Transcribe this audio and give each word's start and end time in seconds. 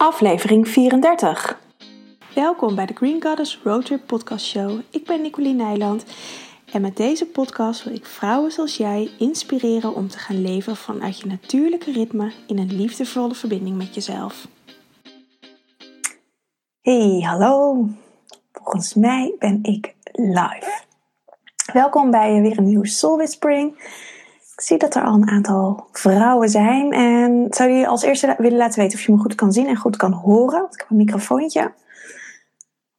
aflevering 0.00 0.68
34. 0.68 1.60
Welkom 2.34 2.74
bij 2.74 2.86
de 2.86 2.94
Green 2.94 3.22
Goddess 3.22 3.60
Roadtrip 3.64 4.06
Podcast 4.06 4.46
Show. 4.46 4.80
Ik 4.90 5.04
ben 5.04 5.22
Nicoline 5.22 5.64
Nijland 5.64 6.04
en 6.72 6.80
met 6.80 6.96
deze 6.96 7.26
podcast 7.26 7.84
wil 7.84 7.94
ik 7.94 8.06
vrouwen 8.06 8.52
zoals 8.52 8.76
jij 8.76 9.10
inspireren 9.18 9.94
om 9.94 10.08
te 10.08 10.18
gaan 10.18 10.42
leven 10.42 10.76
vanuit 10.76 11.20
je 11.20 11.26
natuurlijke 11.26 11.92
ritme 11.92 12.32
in 12.46 12.58
een 12.58 12.76
liefdevolle 12.76 13.34
verbinding 13.34 13.76
met 13.76 13.94
jezelf. 13.94 14.48
Hey, 16.80 17.20
hallo. 17.20 17.86
Volgens 18.52 18.94
mij 18.94 19.34
ben 19.38 19.58
ik 19.62 19.94
live. 20.12 20.82
Welkom 21.72 22.10
bij 22.10 22.40
weer 22.40 22.58
een 22.58 22.64
nieuwe 22.64 22.88
Soul 22.88 23.16
Whispering. 23.16 23.78
Ik 24.60 24.66
zie 24.66 24.78
dat 24.78 24.94
er 24.94 25.02
al 25.02 25.14
een 25.14 25.28
aantal 25.28 25.88
vrouwen 25.92 26.48
zijn. 26.48 26.92
En 26.92 27.46
zou 27.50 27.70
je 27.70 27.86
als 27.86 28.02
eerste 28.02 28.34
willen 28.38 28.58
laten 28.58 28.80
weten 28.80 28.98
of 28.98 29.04
je 29.04 29.12
me 29.12 29.18
goed 29.18 29.34
kan 29.34 29.52
zien 29.52 29.66
en 29.66 29.76
goed 29.76 29.96
kan 29.96 30.12
horen? 30.12 30.66
Ik 30.70 30.78
heb 30.78 30.90
een 30.90 30.96
microfoontje. 30.96 31.72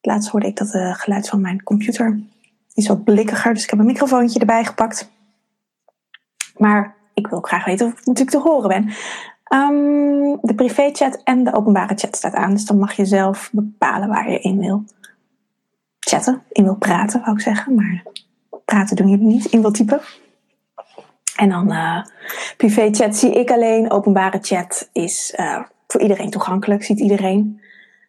Laatst 0.01 0.29
hoorde 0.29 0.47
ik 0.47 0.57
dat 0.57 0.71
het 0.71 0.97
geluid 0.97 1.29
van 1.29 1.41
mijn 1.41 1.63
computer 1.63 2.19
is 2.73 2.87
wat 2.87 3.03
blikkiger. 3.03 3.53
Dus 3.53 3.63
ik 3.63 3.69
heb 3.69 3.79
een 3.79 3.85
microfoontje 3.85 4.39
erbij 4.39 4.65
gepakt. 4.65 5.11
Maar 6.57 6.95
ik 7.13 7.27
wil 7.27 7.41
graag 7.41 7.65
weten 7.65 7.85
of 7.85 7.91
ik 7.91 8.05
natuurlijk 8.05 8.37
te 8.37 8.49
horen 8.49 8.69
ben. 8.69 8.83
Um, 9.59 10.39
de 10.41 10.55
privéchat 10.55 11.21
en 11.23 11.43
de 11.43 11.53
openbare 11.53 11.95
chat 11.95 12.15
staat 12.15 12.33
aan. 12.33 12.51
Dus 12.51 12.65
dan 12.65 12.79
mag 12.79 12.93
je 12.93 13.05
zelf 13.05 13.49
bepalen 13.51 14.07
waar 14.07 14.31
je 14.31 14.39
in 14.39 14.59
wil 14.59 14.83
chatten. 15.99 16.41
In 16.51 16.63
wil 16.63 16.75
praten, 16.75 17.21
wou 17.21 17.33
ik 17.33 17.41
zeggen. 17.41 17.75
Maar 17.75 18.03
praten 18.65 18.95
doen 18.95 19.09
jullie 19.09 19.25
niet. 19.25 19.45
In 19.45 19.61
wil 19.61 19.71
typen. 19.71 20.01
En 21.41 21.49
dan 21.49 21.71
uh, 21.71 22.03
privé 22.57 22.89
chat 22.91 23.15
zie 23.15 23.31
ik 23.31 23.51
alleen. 23.51 23.91
Openbare 23.91 24.37
chat 24.41 24.89
is 24.93 25.33
uh, 25.39 25.63
voor 25.87 26.01
iedereen 26.01 26.29
toegankelijk. 26.29 26.83
Ziet 26.83 26.99
iedereen. 26.99 27.61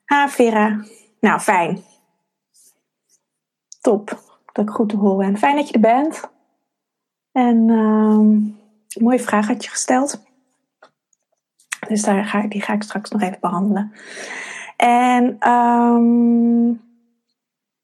Ha, 0.05 0.29
Vera. 0.29 0.85
Nou, 1.21 1.41
fijn. 1.41 1.83
Top. 3.81 4.23
Dat 4.53 4.69
ik 4.69 4.75
goed 4.75 4.89
te 4.89 4.97
horen 4.97 5.27
ben. 5.27 5.39
Fijn 5.39 5.57
dat 5.57 5.69
je 5.69 5.75
er 5.75 5.81
bent. 5.81 6.31
En 7.33 7.69
uh, 7.69 7.77
een 7.77 8.59
mooie 9.01 9.21
vraag 9.21 9.47
had 9.47 9.65
je 9.65 9.71
gesteld. 9.71 10.23
Dus 11.89 12.03
daar 12.03 12.25
ga, 12.25 12.47
die 12.47 12.63
ga 12.63 12.73
ik 12.73 12.83
straks 12.83 13.11
nog 13.11 13.23
even 13.23 13.41
behandelen. 13.41 13.93
En 14.77 15.51
um, 15.51 16.81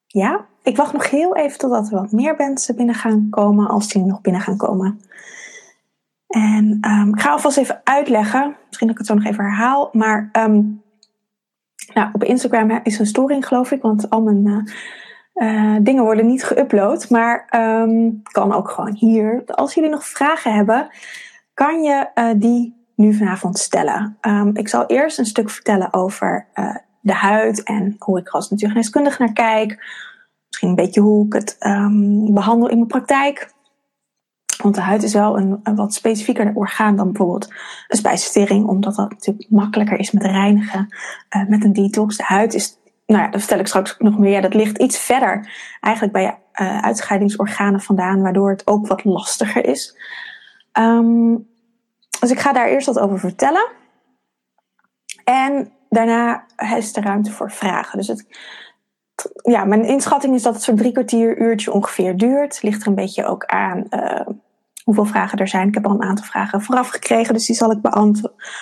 ja, 0.07 0.47
ik 0.69 0.77
wacht 0.77 0.93
nog 0.93 1.11
heel 1.11 1.37
even 1.37 1.59
totdat 1.59 1.91
er 1.91 2.01
wat 2.01 2.13
meer 2.13 2.35
mensen 2.37 2.77
binnen 2.77 2.95
gaan 2.95 3.27
komen, 3.31 3.69
als 3.69 3.89
die 3.89 4.05
nog 4.05 4.21
binnen 4.21 4.43
gaan 4.43 4.57
komen. 4.57 5.01
En 6.27 6.79
um, 6.81 7.15
ik 7.15 7.21
ga 7.21 7.31
alvast 7.31 7.57
even 7.57 7.81
uitleggen, 7.85 8.57
misschien 8.67 8.87
dat 8.87 8.97
ik 8.97 8.99
het 8.99 9.07
zo 9.07 9.15
nog 9.15 9.25
even 9.25 9.45
herhaal, 9.45 9.89
maar 9.93 10.29
um, 10.33 10.83
nou, 11.95 12.11
op 12.13 12.25
Instagram 12.25 12.81
is 12.83 12.99
een 12.99 13.07
storing 13.07 13.47
geloof 13.47 13.71
ik, 13.71 13.83
want 13.83 14.11
al 14.11 14.23
mijn 14.23 14.47
uh, 14.47 14.59
uh, 15.35 15.77
dingen 15.83 16.03
worden 16.03 16.27
niet 16.27 16.53
geüpload, 16.55 17.09
maar 17.09 17.49
um, 17.57 18.23
kan 18.23 18.53
ook 18.53 18.71
gewoon 18.71 18.95
hier. 18.95 19.43
Als 19.47 19.75
jullie 19.75 19.91
nog 19.91 20.05
vragen 20.05 20.55
hebben, 20.55 20.89
kan 21.55 21.83
je 21.83 22.09
uh, 22.15 22.31
die 22.37 22.77
nu 22.95 23.15
vanavond 23.15 23.59
stellen. 23.59 24.19
Ik 24.53 24.69
zal 24.69 24.87
eerst 24.87 25.19
een 25.19 25.27
stuk 25.27 25.51
vertellen 25.51 25.93
over 25.93 26.47
de 27.01 27.13
huid 27.13 27.63
en 27.63 27.97
hoe 27.99 28.19
ik 28.19 28.29
als 28.29 28.51
natuurgeneeskundige 28.51 29.23
naar 29.23 29.33
kijk. 29.33 29.79
Misschien 30.49 30.69
een 30.69 30.75
beetje 30.75 31.01
hoe 31.01 31.27
ik 31.27 31.33
het 31.33 31.57
um, 31.61 32.35
behandel 32.35 32.69
in 32.69 32.77
mijn 32.77 32.89
praktijk. 32.89 33.57
Want 34.63 34.75
de 34.75 34.81
huid 34.81 35.03
is 35.03 35.13
wel 35.13 35.39
een, 35.39 35.61
wat 35.75 35.95
specifieker 35.95 36.53
orgaan 36.55 36.97
dan 36.97 37.07
bijvoorbeeld 37.07 37.53
een 37.89 37.97
spijsvertering, 37.97 38.67
omdat 38.67 38.95
dat 38.95 39.11
natuurlijk 39.11 39.51
makkelijker 39.51 39.99
is 39.99 40.11
met 40.11 40.23
reinigen, 40.23 40.95
uh, 41.37 41.49
met 41.49 41.65
een 41.65 41.73
detox. 41.73 42.17
De 42.17 42.23
huid 42.23 42.55
is, 42.55 42.79
nou 43.07 43.23
ja, 43.23 43.29
dat 43.29 43.41
vertel 43.41 43.59
ik 43.59 43.67
straks 43.67 43.97
nog 43.99 44.19
meer, 44.19 44.43
dat 44.43 44.55
ligt 44.55 44.79
iets 44.79 44.99
verder 44.99 45.51
eigenlijk 45.81 46.15
bij 46.15 46.23
je 46.23 46.63
uh, 46.65 46.81
uitscheidingsorganen 46.81 47.81
vandaan, 47.81 48.23
waardoor 48.23 48.51
het 48.51 48.67
ook 48.67 48.87
wat 48.87 49.05
lastiger 49.05 49.65
is. 49.65 49.97
Um, 50.73 51.49
dus 52.21 52.31
ik 52.31 52.39
ga 52.39 52.53
daar 52.53 52.69
eerst 52.69 52.87
wat 52.87 52.99
over 52.99 53.19
vertellen. 53.19 53.69
En 55.25 55.73
daarna 55.89 56.45
is 56.77 56.97
er 56.97 57.03
ruimte 57.03 57.33
voor 57.33 57.51
vragen. 57.51 57.99
Dus 57.99 58.09
het, 58.09 58.27
ja, 59.43 59.65
mijn 59.65 59.85
inschatting 59.85 60.35
is 60.35 60.43
dat 60.43 60.55
het 60.55 60.63
zo'n 60.63 60.77
drie 60.77 60.93
kwartier, 60.93 61.39
uurtje 61.41 61.73
ongeveer 61.73 62.17
duurt. 62.17 62.63
Ligt 62.63 62.83
er 62.83 62.89
een 62.89 62.95
beetje 62.95 63.25
ook 63.25 63.45
aan 63.45 63.87
uh, 63.91 64.27
hoeveel 64.85 65.05
vragen 65.05 65.39
er 65.39 65.49
zijn. 65.49 65.69
Ik 65.69 65.75
heb 65.75 65.87
al 65.87 65.95
een 65.95 66.03
aantal 66.03 66.25
vragen 66.25 66.63
vooraf 66.63 66.89
gekregen, 66.89 67.35
dus 67.35 67.47
die 67.47 67.57
zal 67.57 67.71
ik 67.71 67.81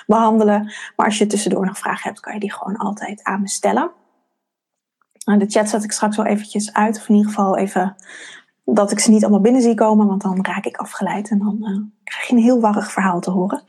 behandelen. 0.07 0.73
Maar 0.97 1.07
als 1.07 1.19
je 1.19 1.27
tussendoor 1.27 1.67
nog 1.67 1.79
vragen 1.79 2.09
hebt, 2.09 2.21
kan 2.21 2.35
je 2.35 2.41
die 2.41 2.53
gewoon 2.53 2.77
altijd 2.77 3.23
aan 3.23 3.41
me 3.41 3.49
stellen. 3.49 3.91
Nou, 5.25 5.39
de 5.39 5.47
chat 5.47 5.69
zet 5.69 5.85
ik 5.85 5.93
straks 5.93 6.17
wel 6.17 6.27
eventjes 6.27 6.73
uit, 6.73 6.97
of 6.97 7.09
in 7.09 7.15
ieder 7.15 7.31
geval 7.31 7.57
even 7.57 7.97
dat 8.65 8.91
ik 8.91 8.99
ze 8.99 9.11
niet 9.11 9.23
allemaal 9.23 9.41
binnen 9.41 9.63
zie 9.63 9.75
komen, 9.75 10.07
want 10.07 10.23
dan 10.23 10.45
raak 10.45 10.65
ik 10.65 10.77
afgeleid 10.77 11.31
en 11.31 11.39
dan 11.39 11.57
uh, 11.61 11.81
krijg 12.05 12.27
je 12.27 12.37
een 12.37 12.43
heel 12.43 12.61
warrig 12.61 12.93
verhaal 12.93 13.21
te 13.21 13.31
horen. 13.31 13.63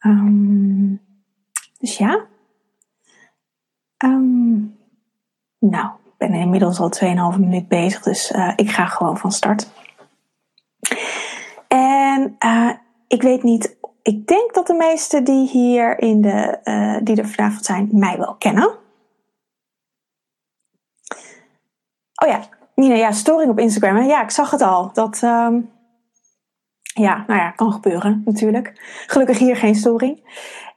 Um, 0.00 1.00
dus 1.78 1.96
ja. 1.96 2.24
Um, 4.04 4.78
nou, 5.58 5.90
ben 6.28 6.34
inmiddels 6.34 6.80
al 6.80 6.90
2,5 7.34 7.40
minuut 7.40 7.68
bezig, 7.68 8.02
dus 8.02 8.30
uh, 8.30 8.52
ik 8.56 8.70
ga 8.70 8.86
gewoon 8.86 9.18
van 9.18 9.32
start. 9.32 9.70
En 11.68 12.36
uh, 12.44 12.70
ik 13.06 13.22
weet 13.22 13.42
niet, 13.42 13.76
ik 14.02 14.26
denk 14.26 14.54
dat 14.54 14.66
de 14.66 14.74
meesten 14.74 15.24
die 15.24 15.48
hier 15.48 15.98
in 15.98 16.20
de, 16.20 16.58
uh, 16.64 16.96
die 17.02 17.16
er 17.16 17.28
vanavond 17.28 17.64
zijn, 17.64 17.88
mij 17.92 18.18
wel 18.18 18.34
kennen. 18.34 18.68
Oh 22.22 22.28
ja, 22.28 22.40
Nina, 22.74 22.94
ja, 22.94 23.12
storing 23.12 23.50
op 23.50 23.58
Instagram. 23.58 24.02
Ja, 24.02 24.22
ik 24.22 24.30
zag 24.30 24.50
het 24.50 24.62
al. 24.62 24.92
Dat, 24.92 25.22
um, 25.22 25.70
ja, 26.82 27.24
nou 27.26 27.40
ja, 27.40 27.50
kan 27.50 27.72
gebeuren 27.72 28.22
natuurlijk. 28.24 28.72
Gelukkig 29.06 29.38
hier 29.38 29.56
geen 29.56 29.74
storing. 29.74 30.22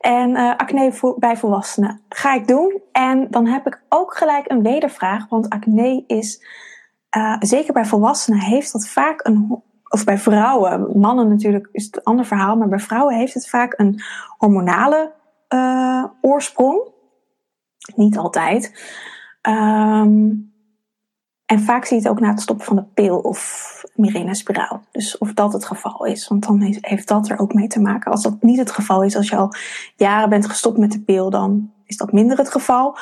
En 0.04 0.30
uh, 0.30 0.56
acne 0.56 1.16
bij 1.18 1.38
volwassenen 1.38 2.02
ga 2.10 2.34
ik 2.34 2.48
doen. 2.48 2.82
En 2.92 3.28
dan 3.30 3.48
heb 3.48 3.68
ik 3.68 3.82
ook 3.90 4.18
gelijk 4.18 4.52
een 4.52 4.64
wedervraag. 4.64 5.30
Want 5.30 5.50
acne 5.50 6.04
is, 6.08 6.46
uh, 7.18 7.36
zeker 7.40 7.74
bij 7.74 7.86
volwassenen, 7.86 8.40
heeft 8.40 8.72
dat 8.72 8.88
vaak 8.88 9.26
een. 9.28 9.62
Of 9.88 10.04
bij 10.04 10.18
vrouwen, 10.18 11.00
mannen 11.00 11.28
natuurlijk 11.28 11.70
is 11.72 11.86
het 11.86 11.96
een 11.96 12.04
ander 12.04 12.26
verhaal. 12.26 12.56
Maar 12.56 12.68
bij 12.68 12.80
vrouwen 12.80 13.16
heeft 13.16 13.34
het 13.34 13.50
vaak 13.50 13.74
een 13.80 14.02
hormonale 14.38 15.12
uh, 15.50 16.06
oorsprong. 16.22 16.82
Niet 17.96 18.18
altijd. 18.18 18.72
Um, 19.42 20.53
en 21.54 21.60
vaak 21.60 21.86
zie 21.86 21.98
je 21.98 22.04
het 22.04 22.12
ook 22.12 22.20
na 22.20 22.30
het 22.30 22.42
stoppen 22.42 22.66
van 22.66 22.76
de 22.76 22.84
pil 22.84 23.18
of 23.18 23.84
Mirena-spiraal. 23.96 24.82
Dus 24.92 25.18
of 25.18 25.34
dat 25.34 25.54
het 25.54 25.66
geval 25.66 26.06
is. 26.06 26.28
Want 26.28 26.46
dan 26.48 26.62
heeft 26.82 27.08
dat 27.08 27.30
er 27.30 27.40
ook 27.40 27.54
mee 27.54 27.68
te 27.68 27.82
maken. 27.82 28.12
Als 28.12 28.24
dat 28.24 28.42
niet 28.42 28.60
het 28.60 28.72
geval 28.72 29.04
is, 29.04 29.16
als 29.16 29.30
je 29.30 29.36
al 29.36 29.54
jaren 29.96 30.30
bent 30.30 30.46
gestopt 30.46 30.78
met 30.78 30.92
de 30.92 31.00
pil, 31.00 31.30
dan 31.30 31.72
is 31.86 31.98
dat 31.98 32.12
minder 32.12 32.38
het 32.38 32.52
geval. 32.52 32.98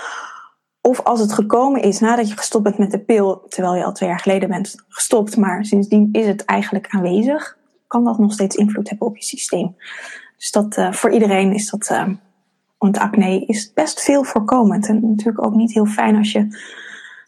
Of 0.82 1.00
als 1.00 1.20
het 1.20 1.34
gekomen 1.34 1.82
is 1.82 2.00
nadat 2.00 2.30
je 2.30 2.38
gestopt 2.38 2.64
bent 2.64 2.78
met 2.78 2.92
de 2.92 3.00
pil, 3.00 3.46
terwijl 3.48 3.76
je 3.76 3.84
al 3.84 3.94
twee 3.94 4.10
jaar 4.10 4.20
geleden 4.20 4.50
bent 4.50 4.76
gestopt, 4.88 5.38
maar 5.38 5.66
sindsdien 5.66 6.10
is 6.12 6.26
het 6.26 6.46
eigenlijk 6.46 6.88
aanwezig, 6.90 7.58
kan 7.88 8.04
dat 8.04 8.18
nog 8.18 8.34
steeds 8.34 8.56
invloed 8.56 8.90
hebben 8.90 9.08
op 9.08 9.18
je 9.18 9.24
systeem. 9.24 9.76
Dus 10.38 10.52
dat 10.52 10.78
uh, 10.78 10.92
voor 10.92 11.12
iedereen 11.12 11.54
is 11.54 11.70
dat. 11.70 11.90
Uh, 11.92 12.08
want 12.78 12.98
acne 12.98 13.46
is 13.46 13.74
best 13.74 14.02
veel 14.02 14.24
voorkomend. 14.24 14.88
En 14.88 15.10
natuurlijk 15.10 15.46
ook 15.46 15.56
niet 15.56 15.74
heel 15.74 15.86
fijn 15.86 16.16
als 16.16 16.32
je, 16.32 16.40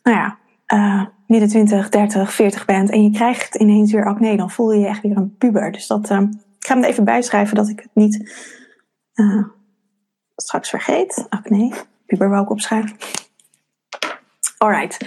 nou 0.04 0.18
ja, 0.18 0.38
uh, 0.74 1.06
midden 1.28 1.50
20, 1.50 1.90
30, 1.90 2.34
40 2.34 2.66
bent 2.66 2.90
en 2.90 3.04
je 3.04 3.12
krijgt 3.12 3.56
ineens 3.56 3.92
weer 3.92 4.06
acne, 4.06 4.38
dan 4.38 4.52
voel 4.52 4.72
je 4.72 4.80
je 4.80 4.88
echt 4.88 5.02
weer 5.02 5.18
een 5.18 5.38
puber. 5.38 5.72
Dus 5.72 5.88
dat, 5.88 6.10
uh, 6.10 6.20
ik 6.60 6.66
ga 6.68 6.74
hem 6.74 6.84
even 6.84 7.04
bijschrijven 7.04 7.56
dat 7.56 7.70
ik 7.70 7.80
het 7.80 7.92
niet 7.94 8.32
uh, 9.14 9.44
straks 10.36 10.70
vergeet. 10.70 11.26
Acne, 11.30 11.72
puber 12.06 12.30
wou 12.30 12.44
ik 12.44 12.50
opschrijven. 12.50 12.98
Alright. 14.58 14.98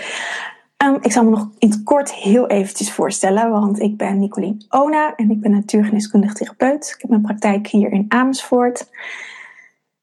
Um, 0.85 0.99
ik 1.01 1.13
zal 1.13 1.25
me 1.25 1.31
nog 1.31 1.49
in 1.59 1.71
het 1.71 1.83
kort 1.83 2.15
heel 2.15 2.47
eventjes 2.47 2.93
voorstellen, 2.93 3.51
want 3.51 3.81
ik 3.81 3.97
ben 3.97 4.19
Nicolien 4.19 4.65
Ona 4.69 5.15
en 5.15 5.31
ik 5.31 5.41
ben 5.41 5.51
natuurgeneeskundig 5.51 6.33
therapeut. 6.33 6.93
Ik 6.95 7.01
heb 7.01 7.11
mijn 7.11 7.23
praktijk 7.23 7.67
hier 7.67 7.93
in 7.93 8.05
Amersfoort. 8.09 8.91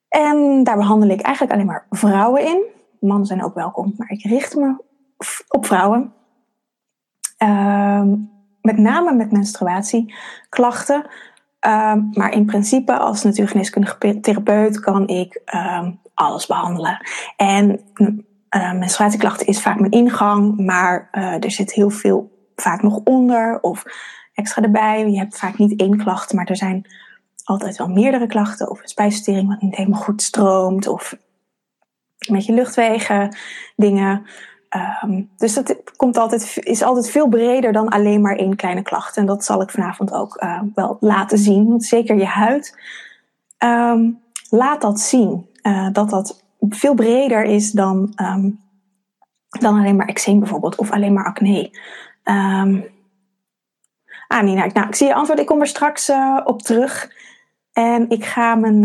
En 0.09 0.63
daar 0.63 0.77
behandel 0.77 1.09
ik 1.09 1.21
eigenlijk 1.21 1.53
alleen 1.53 1.65
maar 1.65 1.85
vrouwen 1.89 2.45
in. 2.45 2.63
Mannen 2.99 3.27
zijn 3.27 3.43
ook 3.43 3.53
welkom, 3.53 3.93
maar 3.97 4.09
ik 4.09 4.23
richt 4.23 4.55
me 4.55 4.75
op 5.47 5.65
vrouwen. 5.65 6.13
Um, 7.37 8.31
met 8.61 8.77
name 8.77 9.13
met 9.13 9.31
menstruatieklachten. 9.31 11.05
Um, 11.67 12.09
maar 12.13 12.31
in 12.31 12.45
principe 12.45 12.97
als 12.97 13.23
natuurgeneeskundige 13.23 14.19
therapeut 14.19 14.79
kan 14.79 15.07
ik 15.07 15.41
um, 15.55 15.99
alles 16.13 16.45
behandelen. 16.45 17.05
En 17.37 17.79
uh, 18.55 18.73
menstruatieklachten 18.73 19.47
is 19.47 19.61
vaak 19.61 19.79
mijn 19.79 19.91
ingang, 19.91 20.59
maar 20.59 21.09
uh, 21.11 21.43
er 21.43 21.51
zit 21.51 21.73
heel 21.73 21.89
veel 21.89 22.49
vaak 22.55 22.81
nog 22.81 22.99
onder 23.03 23.59
of 23.61 23.83
extra 24.33 24.61
erbij. 24.61 25.09
Je 25.09 25.17
hebt 25.17 25.39
vaak 25.39 25.57
niet 25.57 25.79
één 25.79 25.97
klacht, 25.97 26.33
maar 26.33 26.45
er 26.45 26.55
zijn 26.55 26.85
altijd 27.43 27.77
wel 27.77 27.87
meerdere 27.87 28.27
klachten. 28.27 28.69
Of 28.69 28.81
een 28.81 28.87
spijsvertering 28.87 29.47
wat 29.47 29.61
niet 29.61 29.75
helemaal 29.75 30.01
goed 30.01 30.21
stroomt. 30.21 30.87
Of 30.87 31.15
met 32.29 32.45
je 32.45 32.53
luchtwegen, 32.53 33.35
dingen. 33.75 34.25
Um, 35.03 35.29
dus 35.37 35.53
dat 35.53 35.75
komt 35.95 36.17
altijd, 36.17 36.57
is 36.59 36.81
altijd 36.81 37.09
veel 37.09 37.27
breder 37.27 37.71
dan 37.71 37.89
alleen 37.89 38.21
maar 38.21 38.35
één 38.35 38.55
kleine 38.55 38.81
klacht. 38.81 39.17
En 39.17 39.25
dat 39.25 39.45
zal 39.45 39.61
ik 39.61 39.69
vanavond 39.69 40.13
ook 40.13 40.41
uh, 40.43 40.61
wel 40.75 40.97
laten 40.99 41.37
zien. 41.37 41.81
Zeker 41.81 42.15
je 42.15 42.25
huid, 42.25 42.77
um, 43.57 44.19
laat 44.49 44.81
dat 44.81 44.99
zien. 44.99 45.49
Uh, 45.63 45.87
dat 45.91 46.09
dat 46.09 46.43
veel 46.69 46.93
breder 46.93 47.43
is 47.43 47.71
dan, 47.71 48.13
um, 48.21 48.59
dan 49.49 49.79
alleen 49.79 49.95
maar 49.95 50.07
eczeem 50.07 50.39
bijvoorbeeld. 50.39 50.75
Of 50.75 50.91
alleen 50.91 51.13
maar 51.13 51.25
acne. 51.25 51.79
Ah, 54.27 54.43
Nina, 54.43 54.65
nou, 54.73 54.87
ik 54.87 54.95
zie 54.95 55.07
je 55.07 55.13
antwoord. 55.13 55.39
Ik 55.39 55.45
kom 55.45 55.59
er 55.59 55.67
straks 55.67 56.09
uh, 56.09 56.39
op 56.43 56.61
terug. 56.61 57.11
En 57.73 58.09
ik 58.09 58.25
ga 58.25 58.55
mijn, 58.55 58.81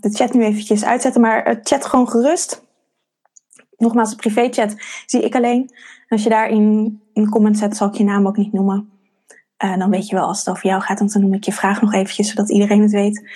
de 0.00 0.10
chat 0.10 0.34
nu 0.34 0.44
eventjes 0.44 0.84
uitzetten. 0.84 1.20
Maar 1.20 1.58
chat 1.62 1.86
gewoon 1.86 2.08
gerust 2.08 2.66
nogmaals, 3.78 4.10
de 4.10 4.16
privéchat 4.16 4.74
zie 5.06 5.22
ik 5.22 5.34
alleen. 5.34 5.60
En 5.70 6.08
als 6.08 6.22
je 6.22 6.28
daar 6.28 6.48
in 6.48 7.00
een 7.14 7.28
comment 7.28 7.58
zet, 7.58 7.76
zal 7.76 7.88
ik 7.88 7.94
je 7.94 8.04
naam 8.04 8.26
ook 8.26 8.36
niet 8.36 8.52
noemen. 8.52 8.90
Uh, 9.64 9.76
dan 9.76 9.90
weet 9.90 10.08
je 10.08 10.14
wel 10.14 10.26
als 10.26 10.38
het 10.38 10.48
over 10.48 10.66
jou 10.66 10.82
gaat, 10.82 10.98
dan 10.98 11.22
noem 11.22 11.34
ik 11.34 11.44
je 11.44 11.52
vraag 11.52 11.80
nog 11.80 11.94
eventjes, 11.94 12.28
zodat 12.28 12.50
iedereen 12.50 12.82
het 12.82 12.92
weet. 12.92 13.30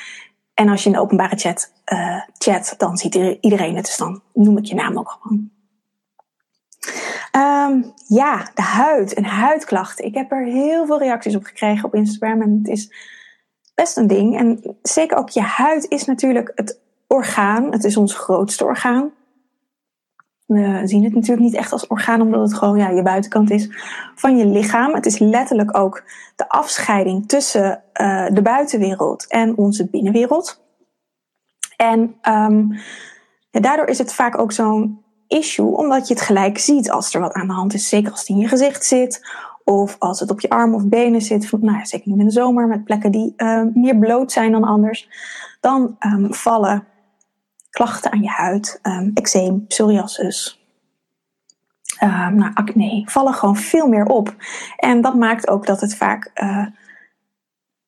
En 0.55 0.69
als 0.69 0.83
je 0.83 0.89
in 0.89 0.95
de 0.95 1.01
openbare 1.01 1.37
chat 1.37 1.73
uh, 1.93 2.21
chat, 2.39 2.75
dan 2.79 2.97
ziet 2.97 3.15
iedereen 3.41 3.77
het, 3.77 3.85
dus 3.85 3.97
dan 3.97 4.23
noem 4.35 4.59
ik 4.59 4.65
je 4.65 4.75
naam 4.75 4.99
ook 4.99 5.19
gewoon. 5.21 5.51
Um, 7.37 7.93
ja, 8.07 8.51
de 8.55 8.63
huid 8.63 9.15
en 9.15 9.25
huidklachten. 9.25 10.05
Ik 10.05 10.15
heb 10.15 10.33
er 10.33 10.45
heel 10.45 10.87
veel 10.87 10.99
reacties 10.99 11.37
op 11.37 11.45
gekregen 11.45 11.85
op 11.85 11.95
Instagram 11.95 12.43
en 12.43 12.59
het 12.59 12.69
is 12.69 12.93
best 13.75 13.97
een 13.97 14.07
ding. 14.07 14.39
En 14.39 14.77
zeker 14.83 15.17
ook 15.17 15.29
je 15.29 15.41
huid 15.41 15.89
is 15.89 16.05
natuurlijk 16.05 16.53
het 16.55 16.81
orgaan, 17.07 17.73
het 17.73 17.85
is 17.85 17.97
ons 17.97 18.15
grootste 18.15 18.65
orgaan. 18.65 19.11
We 20.47 20.83
zien 20.85 21.05
het 21.05 21.15
natuurlijk 21.15 21.41
niet 21.41 21.55
echt 21.55 21.73
als 21.73 21.87
orgaan, 21.87 22.21
omdat 22.21 22.41
het 22.41 22.55
gewoon 22.55 22.79
ja, 22.79 22.89
je 22.89 23.03
buitenkant 23.03 23.51
is 23.51 23.69
van 24.15 24.37
je 24.37 24.47
lichaam. 24.47 24.95
Het 24.95 25.07
is 25.07 25.19
letterlijk 25.19 25.77
ook 25.77 26.05
de 26.37 26.49
afscheiding 26.49 27.29
tussen 27.29 27.83
uh, 28.01 28.27
de 28.33 28.43
buitenwereld 28.43 29.27
en 29.29 29.57
onze 29.57 29.89
binnenwereld. 29.89 30.61
En 31.77 32.01
um, 32.29 32.73
ja, 33.51 33.61
daardoor 33.61 33.87
is 33.87 33.99
het 33.99 34.15
vaak 34.15 34.39
ook 34.39 34.53
zo'n 34.53 35.01
issue, 35.29 35.77
omdat 35.77 36.09
je 36.09 36.15
het 36.15 36.23
gelijk 36.23 36.59
ziet 36.59 36.91
als 36.91 37.15
er 37.15 37.21
wat 37.21 37.33
aan 37.33 37.47
de 37.47 37.53
hand 37.53 37.75
is. 37.75 37.89
Zeker 37.89 38.11
als 38.11 38.21
het 38.21 38.29
in 38.29 38.37
je 38.37 38.49
gezicht 38.49 38.85
zit, 38.85 39.27
of 39.65 39.97
als 39.99 40.21
het 40.21 40.31
op 40.31 40.41
je 40.41 40.49
armen 40.49 40.75
of 40.75 40.87
benen 40.87 41.21
zit. 41.21 41.53
Nou 41.53 41.77
ja, 41.79 41.85
zeker 41.85 42.11
nu 42.11 42.19
in 42.19 42.25
de 42.25 42.33
zomer, 42.33 42.67
met 42.67 42.85
plekken 42.85 43.13
die 43.13 43.35
uh, 43.37 43.63
meer 43.75 43.97
bloot 43.97 44.33
zijn 44.33 44.53
dan 44.53 44.65
anders. 44.65 45.09
Dan 45.61 45.97
um, 46.01 46.35
vallen 46.35 46.87
klachten 47.73 48.13
aan 48.13 48.23
je 48.23 48.29
huid, 48.29 48.79
um, 48.83 49.11
eczeem, 49.15 49.67
psoriasis, 49.67 50.67
um, 52.03 52.35
nou, 52.35 52.51
acne, 52.55 53.03
vallen 53.07 53.35
gewoon 53.35 53.57
veel 53.57 53.89
meer 53.89 54.05
op. 54.05 54.35
En 54.77 55.01
dat 55.01 55.15
maakt 55.15 55.49
ook 55.49 55.67
dat 55.67 55.81
het 55.81 55.97
vaak 55.97 56.31
uh, 56.35 56.67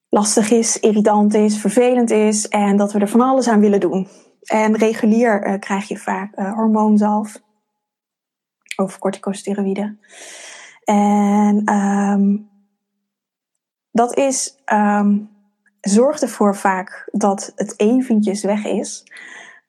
lastig 0.09 0.51
is, 0.51 0.81
irritant 0.81 1.35
is, 1.35 1.59
vervelend 1.59 2.11
is 2.11 2.49
en 2.49 2.77
dat 2.77 2.93
we 2.93 2.99
er 2.99 3.09
van 3.09 3.21
alles 3.21 3.49
aan 3.49 3.61
willen 3.61 3.81
doen. 3.81 4.09
En 4.43 4.77
regulier 4.77 5.47
uh, 5.47 5.59
krijg 5.59 5.89
je 5.89 5.99
vaak 5.99 6.39
uh, 6.39 6.53
hormoonzalf 6.53 7.41
of 8.77 8.99
corticosteroïden. 8.99 10.01
En 10.85 11.75
um, 11.75 12.49
dat 13.91 14.17
is, 14.17 14.57
zorgt 15.81 16.23
ervoor 16.23 16.57
vaak 16.57 17.09
dat 17.13 17.53
het 17.57 17.75
eventjes 17.77 18.43
weg 18.43 18.65
is. 18.65 19.05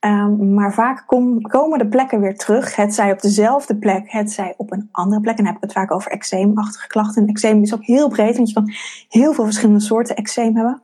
Um, 0.05 0.53
maar 0.53 0.73
vaak 0.73 1.03
kom, 1.07 1.41
komen 1.41 1.79
de 1.79 1.87
plekken 1.87 2.21
weer 2.21 2.37
terug. 2.37 2.75
Het 2.75 2.93
zij 2.93 3.11
op 3.11 3.21
dezelfde 3.21 3.77
plek, 3.77 4.11
het 4.11 4.31
zij 4.31 4.53
op 4.57 4.71
een 4.71 4.89
andere 4.91 5.21
plek. 5.21 5.37
En 5.37 5.43
dan 5.43 5.53
heb 5.53 5.63
ik 5.63 5.69
het 5.69 5.77
vaak 5.77 5.91
over 5.91 6.11
eczeemachtige 6.11 6.87
klachten. 6.87 7.21
En 7.21 7.29
eczeem 7.29 7.61
is 7.61 7.73
ook 7.73 7.85
heel 7.85 8.09
breed, 8.09 8.35
want 8.35 8.47
je 8.47 8.53
kan 8.53 8.73
heel 9.09 9.33
veel 9.33 9.43
verschillende 9.43 9.79
soorten 9.79 10.15
eczeem 10.15 10.55
hebben. 10.55 10.81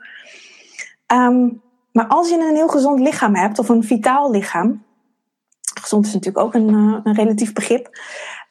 Um, 1.14 1.62
maar 1.92 2.08
als 2.08 2.30
je 2.30 2.40
een 2.40 2.56
heel 2.56 2.68
gezond 2.68 3.00
lichaam 3.00 3.36
hebt, 3.36 3.60
of 3.60 3.70
een 3.70 3.84
vitaal 3.84 4.32
lichaam. 4.32 4.84
Gezond 5.82 6.06
is 6.06 6.14
natuurlijk 6.14 6.46
ook 6.46 6.54
een, 6.54 6.70
uh, 6.70 7.00
een 7.04 7.16
relatief 7.16 7.54
begrip. 7.54 7.90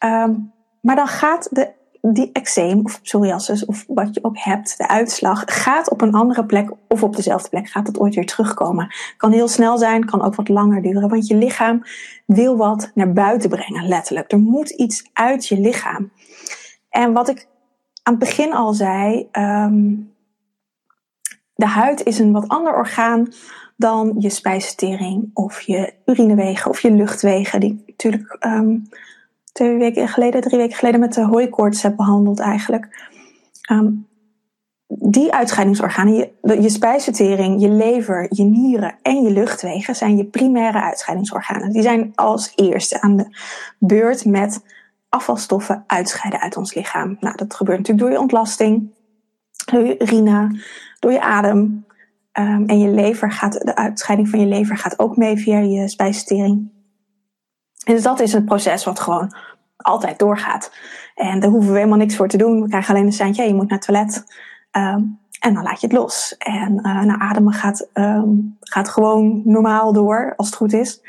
Um, 0.05 0.53
maar 0.81 0.97
dan 0.97 1.09
gaat 1.09 1.49
de 1.51 1.73
die 2.01 2.31
eczeem 2.33 2.81
of 2.85 3.03
psoriasis 3.03 3.65
of 3.65 3.85
wat 3.89 4.15
je 4.15 4.25
ook 4.25 4.39
hebt, 4.39 4.79
de 4.79 4.89
uitslag, 4.89 5.43
gaat 5.47 5.91
op 5.91 6.01
een 6.01 6.15
andere 6.15 6.47
plek 6.47 6.71
of 6.89 7.03
op 7.03 7.17
dezelfde 7.17 7.49
plek, 7.49 7.69
gaat 7.69 7.87
het 7.87 7.99
ooit 7.99 8.15
weer 8.15 8.27
terugkomen. 8.27 8.95
Kan 9.17 9.33
heel 9.33 9.49
snel 9.49 9.79
zijn, 9.79 10.05
kan 10.05 10.23
ook 10.23 10.35
wat 10.35 10.49
langer 10.49 10.83
duren, 10.83 11.09
want 11.09 11.27
je 11.27 11.37
lichaam 11.37 11.83
wil 12.27 12.57
wat 12.57 12.91
naar 12.95 13.13
buiten 13.13 13.51
brengen, 13.51 13.89
letterlijk. 13.89 14.33
Er 14.33 14.39
moet 14.39 14.71
iets 14.71 15.11
uit 15.13 15.47
je 15.47 15.61
lichaam. 15.61 16.13
En 16.89 17.13
wat 17.13 17.29
ik 17.29 17.49
aan 18.03 18.15
het 18.15 18.25
begin 18.25 18.53
al 18.53 18.75
zei, 18.75 19.29
um, 19.33 20.13
de 21.55 21.67
huid 21.67 22.05
is 22.05 22.19
een 22.19 22.33
wat 22.33 22.49
ander 22.49 22.75
orgaan 22.75 23.33
dan 23.77 24.15
je 24.19 24.31
spijsvertering 24.31 25.31
of 25.35 25.61
je 25.61 25.95
urinewegen 26.05 26.71
of 26.71 26.81
je 26.81 26.91
luchtwegen, 26.91 27.61
die 27.61 27.85
natuurlijk 27.87 28.37
um, 28.41 28.89
twee 29.53 29.77
weken 29.77 30.09
geleden, 30.09 30.41
drie 30.41 30.59
weken 30.59 30.77
geleden 30.77 31.01
met 31.01 31.15
de 31.15 31.25
hooikoorts 31.25 31.83
heb 31.83 31.97
behandeld 31.97 32.41
eigenlijk. 32.41 33.09
Um, 33.73 34.09
die 34.99 35.33
uitscheidingsorganen, 35.33 36.15
je, 36.15 36.33
je 36.43 36.69
spijsvertering, 36.69 37.61
je 37.61 37.69
lever, 37.69 38.27
je 38.29 38.45
nieren 38.45 38.95
en 39.03 39.23
je 39.23 39.31
luchtwegen 39.31 39.97
zijn 39.97 40.17
je 40.17 40.25
primaire 40.25 40.81
uitscheidingsorganen. 40.81 41.73
Die 41.73 41.83
zijn 41.83 42.13
als 42.15 42.53
eerste 42.57 43.01
aan 43.01 43.17
de 43.17 43.37
beurt 43.79 44.25
met 44.25 44.65
afvalstoffen 45.09 45.85
uitscheiden 45.87 46.41
uit 46.41 46.57
ons 46.57 46.75
lichaam. 46.75 47.17
Nou, 47.21 47.37
dat 47.37 47.55
gebeurt 47.55 47.79
natuurlijk 47.79 48.07
door 48.07 48.17
je 48.17 48.23
ontlasting, 48.23 48.91
door 49.65 49.87
je 49.87 50.03
urine, 50.03 50.61
door 50.99 51.13
je 51.13 51.21
adem. 51.21 51.89
Um, 52.39 52.67
en 52.67 52.79
je 52.79 52.89
lever 52.89 53.33
gaat, 53.33 53.53
de 53.53 53.77
uitscheiding 53.77 54.29
van 54.29 54.41
je 54.41 54.47
lever 54.47 54.77
gaat 54.77 54.99
ook 54.99 55.17
mee 55.17 55.37
via 55.37 55.59
je 55.59 55.89
spijsvertering. 55.89 56.71
Dus 57.85 58.03
dat 58.03 58.21
is 58.21 58.33
een 58.33 58.45
proces 58.45 58.85
wat 58.85 59.01
gewoon 59.01 59.35
altijd 59.77 60.19
doorgaat. 60.19 60.73
En 61.15 61.41
daar 61.41 61.51
hoeven 61.51 61.71
we 61.73 61.77
helemaal 61.77 61.99
niks 61.99 62.17
voor 62.17 62.29
te 62.29 62.37
doen. 62.37 62.63
We 62.63 62.69
krijgen 62.69 62.95
alleen 62.95 63.07
een 63.07 63.13
seintje, 63.13 63.43
je 63.43 63.55
moet 63.55 63.69
naar 63.69 63.79
het 63.79 63.87
toilet. 63.87 64.25
Um, 64.73 65.19
en 65.41 65.55
dan 65.55 65.63
laat 65.63 65.81
je 65.81 65.87
het 65.87 65.97
los. 65.97 66.35
En 66.39 66.81
uh, 66.83 67.23
ademen 67.23 67.53
gaat, 67.53 67.89
um, 67.95 68.57
gaat 68.61 68.89
gewoon 68.89 69.43
normaal 69.45 69.93
door, 69.93 70.33
als 70.37 70.47
het 70.47 70.57
goed 70.57 70.73
is. 70.73 71.01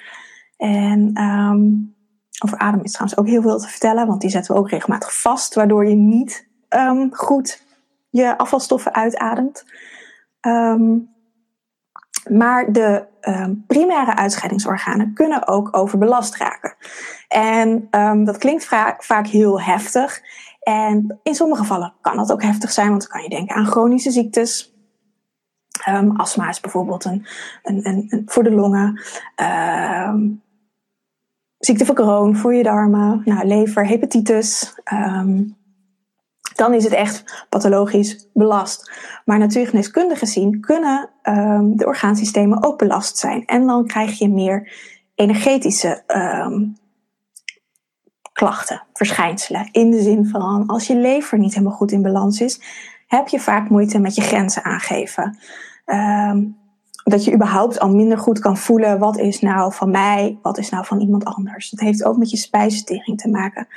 En 0.57 1.21
um, 1.23 1.95
over 2.43 2.57
ademen 2.57 2.85
is 2.85 2.91
trouwens 2.91 3.19
ook 3.19 3.27
heel 3.27 3.41
veel 3.41 3.59
te 3.59 3.67
vertellen, 3.67 4.07
want 4.07 4.21
die 4.21 4.29
zetten 4.29 4.53
we 4.53 4.59
ook 4.59 4.69
regelmatig 4.69 5.21
vast, 5.21 5.55
waardoor 5.55 5.87
je 5.87 5.95
niet 5.95 6.47
goed 7.11 7.63
je 8.09 8.37
afvalstoffen 8.37 8.93
uitademt. 8.93 9.65
Maar 12.31 12.71
de 12.71 13.05
um, 13.21 13.63
primaire 13.67 14.15
uitscheidingsorganen 14.15 15.13
kunnen 15.13 15.47
ook 15.47 15.77
overbelast 15.77 16.35
raken. 16.35 16.75
En 17.27 17.87
um, 17.91 18.25
dat 18.25 18.37
klinkt 18.37 18.65
vaak 18.97 19.27
heel 19.27 19.61
heftig. 19.61 20.21
En 20.59 21.19
in 21.23 21.35
sommige 21.35 21.61
gevallen 21.61 21.93
kan 22.01 22.15
dat 22.15 22.31
ook 22.31 22.43
heftig 22.43 22.71
zijn, 22.71 22.89
want 22.89 23.01
dan 23.01 23.11
kan 23.11 23.23
je 23.23 23.29
denken 23.29 23.55
aan 23.55 23.65
chronische 23.65 24.11
ziektes. 24.11 24.75
Um, 25.89 26.11
astma 26.15 26.49
is 26.49 26.59
bijvoorbeeld 26.59 27.05
een, 27.05 27.25
een, 27.63 28.21
voor 28.25 28.43
de 28.43 28.51
longen. 28.51 29.01
Ziekte 31.57 31.85
van 31.85 31.95
Crohn 31.95 32.35
voor 32.35 32.53
je 32.53 32.63
darmen. 32.63 33.21
Nou, 33.25 33.47
lever, 33.47 33.87
hepatitis. 33.87 34.73
Dan 36.61 36.73
is 36.73 36.83
het 36.83 36.93
echt 36.93 37.45
pathologisch 37.49 38.29
belast. 38.33 38.91
Maar 39.25 39.37
natuurgeneeskundig 39.37 40.19
gezien 40.19 40.59
kunnen 40.59 41.09
um, 41.23 41.77
de 41.77 41.85
orgaansystemen 41.85 42.63
ook 42.63 42.77
belast 42.77 43.17
zijn. 43.17 43.45
En 43.45 43.67
dan 43.67 43.87
krijg 43.87 44.19
je 44.19 44.29
meer 44.29 44.71
energetische 45.15 46.03
um, 46.07 46.77
klachten, 48.33 48.83
verschijnselen. 48.93 49.69
In 49.71 49.91
de 49.91 50.01
zin 50.01 50.27
van 50.27 50.67
als 50.67 50.87
je 50.87 50.95
lever 50.95 51.37
niet 51.37 51.53
helemaal 51.53 51.77
goed 51.77 51.91
in 51.91 52.01
balans 52.01 52.41
is, 52.41 52.61
heb 53.07 53.27
je 53.27 53.39
vaak 53.39 53.69
moeite 53.69 53.99
met 53.99 54.15
je 54.15 54.21
grenzen 54.21 54.63
aangeven. 54.63 55.37
Um, 55.85 56.57
dat 57.11 57.23
je 57.23 57.33
überhaupt 57.33 57.79
al 57.79 57.89
minder 57.89 58.17
goed 58.17 58.39
kan 58.39 58.57
voelen 58.57 58.99
wat 58.99 59.17
is 59.17 59.39
nou 59.39 59.73
van 59.73 59.91
mij, 59.91 60.37
wat 60.41 60.57
is 60.57 60.69
nou 60.69 60.85
van 60.85 60.99
iemand 60.99 61.25
anders. 61.25 61.69
Dat 61.69 61.79
heeft 61.79 62.03
ook 62.03 62.17
met 62.17 62.29
je 62.29 62.37
spijsvertering 62.37 63.17
te 63.17 63.29
maken. 63.29 63.67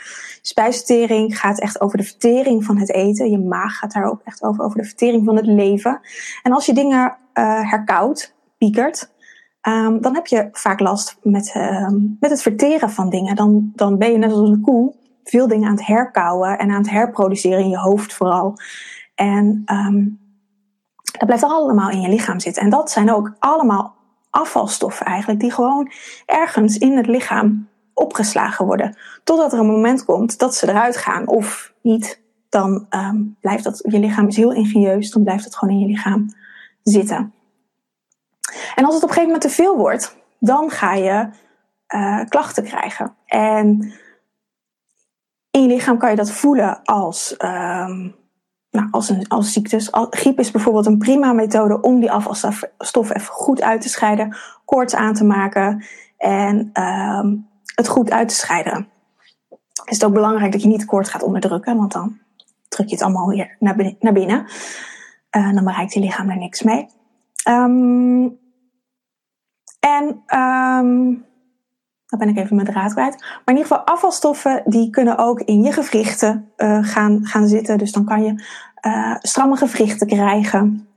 Spijsvertering 0.43 1.39
gaat 1.39 1.61
echt 1.61 1.81
over 1.81 1.99
de 1.99 2.05
vertering 2.05 2.65
van 2.65 2.79
het 2.79 2.93
eten. 2.93 3.31
Je 3.31 3.39
maag 3.39 3.77
gaat 3.77 3.93
daar 3.93 4.11
ook 4.11 4.21
echt 4.25 4.43
over, 4.43 4.65
over 4.65 4.79
de 4.79 4.85
vertering 4.85 5.25
van 5.25 5.37
het 5.37 5.47
leven. 5.47 6.01
En 6.43 6.53
als 6.53 6.67
je 6.67 6.73
dingen 6.73 7.17
uh, 7.35 7.71
herkoudt, 7.71 8.35
piekert, 8.59 9.13
um, 9.69 10.01
dan 10.01 10.15
heb 10.15 10.27
je 10.27 10.49
vaak 10.53 10.81
last 10.81 11.19
met, 11.23 11.55
um, 11.57 12.17
met 12.21 12.31
het 12.31 12.43
verteren 12.43 12.91
van 12.91 13.11
dingen. 13.11 13.37
Dan, 13.37 13.73
dan 13.75 13.99
ben 13.99 14.13
je 14.13 14.19
net 14.19 14.33
als 14.33 14.49
een 14.49 14.61
koe 14.61 14.95
veel 15.25 15.49
dingen 15.49 15.69
aan 15.69 15.77
het 15.77 15.87
herkauwen 15.87 16.59
en 16.59 16.71
aan 16.71 16.83
het 16.83 16.91
herproduceren 16.91 17.59
in 17.59 17.69
je 17.69 17.79
hoofd 17.79 18.13
vooral. 18.13 18.55
En 19.15 19.63
um, 19.67 20.24
dat 21.19 21.27
blijft 21.27 21.45
allemaal 21.45 21.91
in 21.91 22.01
je 22.01 22.09
lichaam 22.09 22.41
zitten. 22.41 22.63
En 22.63 22.71
dat 22.71 22.91
zijn 22.91 23.13
ook 23.13 23.33
allemaal 23.39 23.95
afvalstoffen 24.31 25.07
eigenlijk, 25.07 25.41
die 25.41 25.53
gewoon 25.53 25.91
ergens 26.27 26.79
in 26.79 26.97
het 26.97 27.07
lichaam 27.07 27.69
opgeslagen 27.95 28.67
worden. 28.67 28.97
Totdat 29.25 29.53
er 29.53 29.59
een 29.59 29.67
moment 29.67 30.05
komt 30.05 30.39
dat 30.39 30.55
ze 30.55 30.69
eruit 30.69 30.97
gaan 30.97 31.29
of 31.29 31.73
niet. 31.83 32.23
Dan 32.49 32.87
um, 32.91 33.37
blijft 33.41 33.65
dat, 33.65 33.83
je 33.89 33.99
lichaam 33.99 34.27
is 34.27 34.37
heel 34.37 34.53
ingenieus, 34.53 35.11
dan 35.11 35.23
blijft 35.23 35.45
het 35.45 35.57
gewoon 35.57 35.75
in 35.75 35.81
je 35.81 35.87
lichaam 35.87 36.35
zitten. 36.83 37.33
En 38.75 38.85
als 38.85 38.95
het 38.95 39.03
op 39.03 39.09
een 39.09 39.15
gegeven 39.15 39.23
moment 39.23 39.41
te 39.41 39.49
veel 39.49 39.77
wordt, 39.77 40.17
dan 40.39 40.71
ga 40.71 40.95
je 40.95 41.29
uh, 41.95 42.25
klachten 42.29 42.65
krijgen. 42.65 43.15
En 43.27 43.93
in 45.51 45.63
je 45.63 45.69
lichaam 45.69 45.99
kan 45.99 46.11
je 46.11 46.17
dat 46.17 46.31
voelen 46.31 46.83
als, 46.83 47.35
um, 47.39 48.15
nou, 48.75 48.89
als, 48.91 49.09
een, 49.09 49.29
als 49.29 49.53
ziektes. 49.53 49.89
Griep 50.11 50.39
is 50.39 50.51
bijvoorbeeld 50.51 50.87
een 50.87 50.99
prima 50.99 51.33
methode 51.33 51.81
om 51.81 52.01
die 52.01 52.11
afvalstof 52.11 53.15
even 53.15 53.21
goed 53.21 53.63
uit 53.63 53.81
te 53.81 53.89
scheiden, 53.89 54.37
koorts 54.65 54.95
aan 54.95 55.15
te 55.15 55.25
maken 55.25 55.85
en 56.17 56.71
um, 56.83 57.49
het 57.75 57.89
goed 57.89 58.11
uit 58.11 58.29
te 58.29 58.35
scheiden. 58.35 58.89
Is 59.85 59.97
het 59.97 60.05
ook 60.05 60.13
belangrijk 60.13 60.53
dat 60.53 60.63
je 60.63 60.69
niet 60.69 60.85
koorts 60.85 61.11
gaat 61.11 61.23
onderdrukken, 61.23 61.77
want 61.77 61.93
dan 61.93 62.19
druk 62.69 62.89
je 62.89 62.95
het 62.95 63.05
allemaal 63.05 63.29
weer 63.29 63.57
naar 63.59 63.77
binnen. 63.77 63.97
Naar 64.01 64.13
binnen. 64.13 64.47
Uh, 65.37 65.55
dan 65.55 65.65
bereikt 65.65 65.93
je 65.93 66.01
lichaam 66.01 66.31
er 66.31 66.37
niks 66.37 66.63
mee. 66.63 66.87
Um, 67.49 68.39
en 69.81 70.23
um, 70.39 71.25
dan 72.19 72.27
ben 72.27 72.37
ik 72.37 72.43
even 72.43 72.57
mijn 72.57 72.69
draad 72.69 72.93
kwijt. 72.93 73.21
Maar 73.21 73.55
in 73.55 73.57
ieder 73.57 73.67
geval 73.67 73.87
afvalstoffen 73.87 74.63
die 74.65 74.91
kunnen 74.91 75.19
ook 75.19 75.41
in 75.41 75.63
je 75.63 75.73
gewrichten 75.73 76.53
uh, 76.57 76.79
gaan, 76.85 77.27
gaan 77.27 77.49
zitten. 77.49 77.79
Dus 77.79 77.93
dan 77.93 78.05
kan 78.05 78.25
je 78.25 78.45
uh, 78.87 79.15
stramme 79.19 79.57
gewrichten 79.57 80.07
krijgen. 80.07 80.89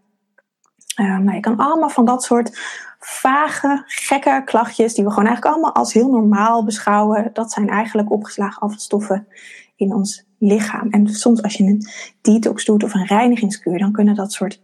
Uh, 1.02 1.34
je 1.34 1.40
kan 1.40 1.58
allemaal 1.58 1.90
van 1.90 2.06
dat 2.06 2.24
soort 2.24 2.60
vage, 3.00 3.84
gekke 3.86 4.42
klachtjes 4.46 4.94
die 4.94 5.04
we 5.04 5.10
gewoon 5.10 5.26
eigenlijk 5.26 5.56
allemaal 5.56 5.76
als 5.76 5.94
heel 5.94 6.10
normaal 6.10 6.64
beschouwen. 6.64 7.30
Dat 7.34 7.52
zijn 7.52 7.70
eigenlijk 7.70 8.12
opgeslagen 8.12 8.62
afvalstoffen 8.62 9.28
in 9.76 9.94
ons 9.94 10.26
lichaam. 10.40 10.90
En 10.90 11.08
soms 11.08 11.42
als 11.42 11.54
je 11.54 11.64
een 11.64 11.88
detox 12.22 12.66
doet 12.66 12.84
of 12.84 12.94
een 12.94 13.06
reinigingskuur, 13.06 13.78
dan 13.78 13.92
kunnen 13.92 14.16
dat 14.16 14.32
soort 14.32 14.62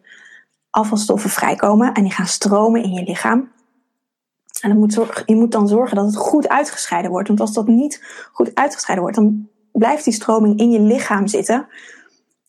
afvalstoffen 0.69 1.29
vrijkomen 1.29 1.93
en 1.93 2.03
die 2.03 2.11
gaan 2.11 2.27
stromen 2.27 2.83
in 2.83 2.91
je 2.91 3.03
lichaam. 3.03 3.51
En 4.63 4.69
dan 4.69 4.77
moet 4.77 4.93
je 5.25 5.35
moet 5.35 5.51
dan 5.51 5.67
zorgen 5.67 5.95
dat 5.95 6.05
het 6.05 6.15
goed 6.15 6.49
uitgescheiden 6.49 7.11
wordt. 7.11 7.27
Want 7.27 7.39
als 7.39 7.53
dat 7.53 7.67
niet 7.67 8.03
goed 8.31 8.55
uitgescheiden 8.55 9.03
wordt, 9.03 9.19
dan 9.19 9.47
blijft 9.71 10.03
die 10.03 10.13
stroming 10.13 10.59
in 10.59 10.71
je 10.71 10.79
lichaam 10.79 11.27
zitten. 11.27 11.67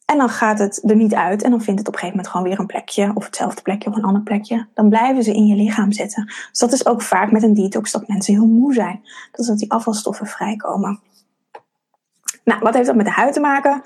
En 0.04 0.18
dan 0.18 0.28
gaat 0.28 0.58
het 0.58 0.90
er 0.90 0.96
niet 0.96 1.14
uit 1.14 1.42
en 1.42 1.50
dan 1.50 1.60
vindt 1.62 1.78
het 1.78 1.88
op 1.88 1.94
een 1.94 2.00
gegeven 2.00 2.16
moment 2.16 2.28
gewoon 2.28 2.46
weer 2.46 2.58
een 2.58 2.66
plekje, 2.66 3.10
of 3.14 3.24
hetzelfde 3.24 3.62
plekje 3.62 3.90
of 3.90 3.96
een 3.96 4.04
ander 4.04 4.22
plekje. 4.22 4.66
Dan 4.74 4.88
blijven 4.88 5.22
ze 5.22 5.34
in 5.34 5.46
je 5.46 5.54
lichaam 5.54 5.92
zitten. 5.92 6.24
Dus 6.24 6.58
dat 6.58 6.72
is 6.72 6.86
ook 6.86 7.02
vaak 7.02 7.30
met 7.30 7.42
een 7.42 7.54
detox 7.54 7.92
dat 7.92 8.08
mensen 8.08 8.34
heel 8.34 8.46
moe 8.46 8.74
zijn. 8.74 9.00
Dat 9.32 9.46
dat 9.46 9.58
die 9.58 9.70
afvalstoffen 9.70 10.26
vrijkomen. 10.26 11.00
Nou, 12.44 12.60
wat 12.60 12.74
heeft 12.74 12.86
dat 12.86 12.96
met 12.96 13.06
de 13.06 13.12
huid 13.12 13.32
te 13.32 13.40
maken? 13.40 13.82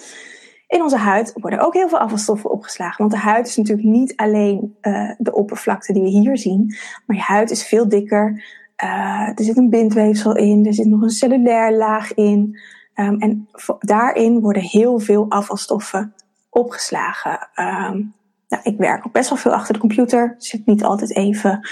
In 0.68 0.82
onze 0.82 0.96
huid 0.96 1.32
worden 1.34 1.58
ook 1.58 1.74
heel 1.74 1.88
veel 1.88 1.98
afvalstoffen 1.98 2.50
opgeslagen. 2.50 2.96
Want 2.98 3.10
de 3.10 3.18
huid 3.18 3.46
is 3.46 3.56
natuurlijk 3.56 3.88
niet 3.88 4.16
alleen 4.16 4.76
uh, 4.82 5.10
de 5.18 5.34
oppervlakte 5.34 5.92
die 5.92 6.02
we 6.02 6.08
hier 6.08 6.38
zien. 6.38 6.76
Maar 7.06 7.16
je 7.16 7.22
huid 7.22 7.50
is 7.50 7.66
veel 7.66 7.88
dikker. 7.88 8.44
Uh, 8.84 9.28
er 9.28 9.44
zit 9.44 9.56
een 9.56 9.70
bindweefsel 9.70 10.36
in. 10.36 10.66
Er 10.66 10.74
zit 10.74 10.86
nog 10.86 11.02
een 11.02 11.10
cellulair 11.10 11.76
laag 11.76 12.14
in. 12.14 12.58
Um, 12.94 13.20
en 13.20 13.48
daarin 13.78 14.40
worden 14.40 14.62
heel 14.62 14.98
veel 14.98 15.26
afvalstoffen 15.28 16.14
opgeslagen. 16.50 17.48
Um, 17.54 18.14
nou, 18.48 18.62
ik 18.62 18.78
werk 18.78 19.06
ook 19.06 19.12
best 19.12 19.28
wel 19.28 19.38
veel 19.38 19.52
achter 19.52 19.74
de 19.74 19.80
computer. 19.80 20.34
Zit 20.38 20.66
niet 20.66 20.84
altijd 20.84 21.16
even 21.16 21.68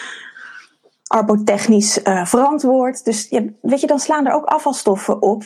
arbotechnisch 1.06 2.02
uh, 2.02 2.24
verantwoord. 2.24 3.04
Dus 3.04 3.28
weet 3.60 3.80
je, 3.80 3.86
dan 3.86 3.98
slaan 3.98 4.26
er 4.26 4.32
ook 4.32 4.44
afvalstoffen 4.44 5.22
op 5.22 5.44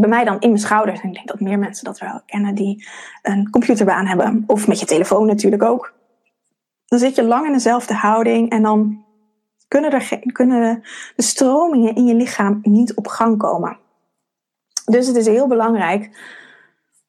bij 0.00 0.08
mij 0.08 0.24
dan 0.24 0.40
in 0.40 0.48
mijn 0.48 0.60
schouders. 0.60 1.00
En 1.00 1.08
ik 1.08 1.14
denk 1.14 1.28
dat 1.28 1.40
meer 1.40 1.58
mensen 1.58 1.84
dat 1.84 1.98
wel 1.98 2.20
kennen 2.26 2.54
die 2.54 2.86
een 3.22 3.50
computerbaan 3.50 4.06
hebben. 4.06 4.44
Of 4.46 4.68
met 4.68 4.80
je 4.80 4.86
telefoon 4.86 5.26
natuurlijk 5.26 5.62
ook. 5.62 5.92
Dan 6.86 6.98
zit 6.98 7.14
je 7.14 7.24
lang 7.24 7.46
in 7.46 7.52
dezelfde 7.52 7.94
houding 7.94 8.50
en 8.50 8.62
dan 8.62 9.04
kunnen, 9.68 9.90
er, 9.92 10.20
kunnen 10.32 10.82
de 11.16 11.22
stromingen 11.22 11.94
in 11.94 12.06
je 12.06 12.14
lichaam 12.14 12.58
niet 12.62 12.94
op 12.94 13.06
gang 13.06 13.38
komen. 13.38 13.78
Dus 14.84 15.06
het 15.06 15.16
is 15.16 15.26
heel 15.26 15.46
belangrijk 15.46 16.10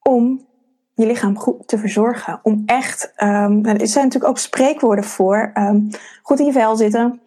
om 0.01 0.45
je 0.93 1.05
lichaam 1.05 1.37
goed 1.37 1.67
te 1.67 1.77
verzorgen. 1.77 2.39
Om 2.43 2.63
echt, 2.65 3.13
um, 3.17 3.65
er 3.65 3.87
zijn 3.87 4.05
natuurlijk 4.05 4.31
ook 4.31 4.37
spreekwoorden 4.37 5.03
voor. 5.03 5.51
Um, 5.53 5.89
goed 6.21 6.39
in 6.39 6.45
je 6.45 6.51
vel 6.51 6.75
zitten. 6.75 7.21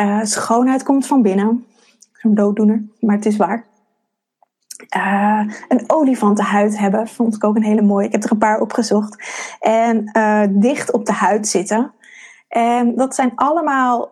Uh, 0.00 0.20
schoonheid 0.22 0.82
komt 0.82 1.06
van 1.06 1.22
binnen. 1.22 1.64
Zo'n 2.12 2.34
dooddoener, 2.34 2.84
maar 3.00 3.16
het 3.16 3.26
is 3.26 3.36
waar. 3.36 3.64
Uh, 4.96 5.42
een 5.68 5.84
olifantenhuid 5.86 6.78
hebben, 6.78 7.08
vond 7.08 7.34
ik 7.34 7.44
ook 7.44 7.56
een 7.56 7.62
hele 7.62 7.82
mooie. 7.82 8.06
Ik 8.06 8.12
heb 8.12 8.24
er 8.24 8.32
een 8.32 8.38
paar 8.38 8.60
opgezocht. 8.60 9.22
En 9.60 10.10
uh, 10.12 10.42
dicht 10.50 10.92
op 10.92 11.06
de 11.06 11.12
huid 11.12 11.48
zitten. 11.48 11.92
En 12.48 12.96
dat 12.96 13.14
zijn 13.14 13.32
allemaal 13.34 14.10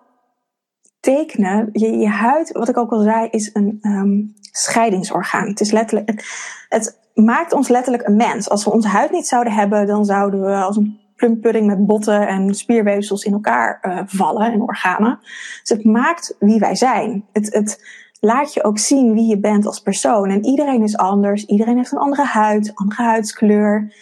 tekenen. 1.01 1.69
Je, 1.73 1.97
je 1.97 2.09
huid, 2.09 2.53
wat 2.53 2.69
ik 2.69 2.77
ook 2.77 2.93
al 2.93 3.03
zei, 3.03 3.29
is 3.31 3.51
een 3.53 3.79
um, 3.83 4.35
scheidingsorgaan. 4.41 5.47
Het 5.47 5.61
is 5.61 5.71
letterlijk, 5.71 6.25
het, 6.69 6.99
maakt 7.15 7.53
ons 7.53 7.69
letterlijk 7.69 8.07
een 8.07 8.17
mens. 8.17 8.51
Als 8.51 8.65
we 8.65 8.73
onze 8.73 8.89
huid 8.89 9.11
niet 9.11 9.27
zouden 9.27 9.53
hebben, 9.53 9.87
dan 9.87 10.05
zouden 10.05 10.41
we 10.41 10.55
als 10.55 10.77
een 10.77 11.01
plumpudding 11.17 11.67
met 11.67 11.87
botten 11.87 12.29
en 12.29 12.55
spierweefsels 12.55 13.25
in 13.25 13.33
elkaar 13.33 13.79
uh, 13.83 14.01
vallen 14.07 14.53
en 14.53 14.61
organen. 14.61 15.19
Dus 15.61 15.69
het 15.69 15.85
maakt 15.85 16.37
wie 16.39 16.59
wij 16.59 16.75
zijn. 16.75 17.25
Het, 17.33 17.55
het 17.55 17.85
laat 18.21 18.55
je 18.55 18.65
ook 18.65 18.79
zien 18.79 19.13
wie 19.13 19.27
je 19.27 19.39
bent 19.39 19.67
als 19.67 19.81
persoon. 19.81 20.31
En 20.31 20.45
iedereen 20.45 20.83
is 20.83 20.97
anders. 20.97 21.45
Iedereen 21.45 21.77
heeft 21.77 21.93
een 21.93 21.99
andere 21.99 22.25
huid, 22.25 22.73
andere 22.75 23.03
huidskleur. 23.03 23.95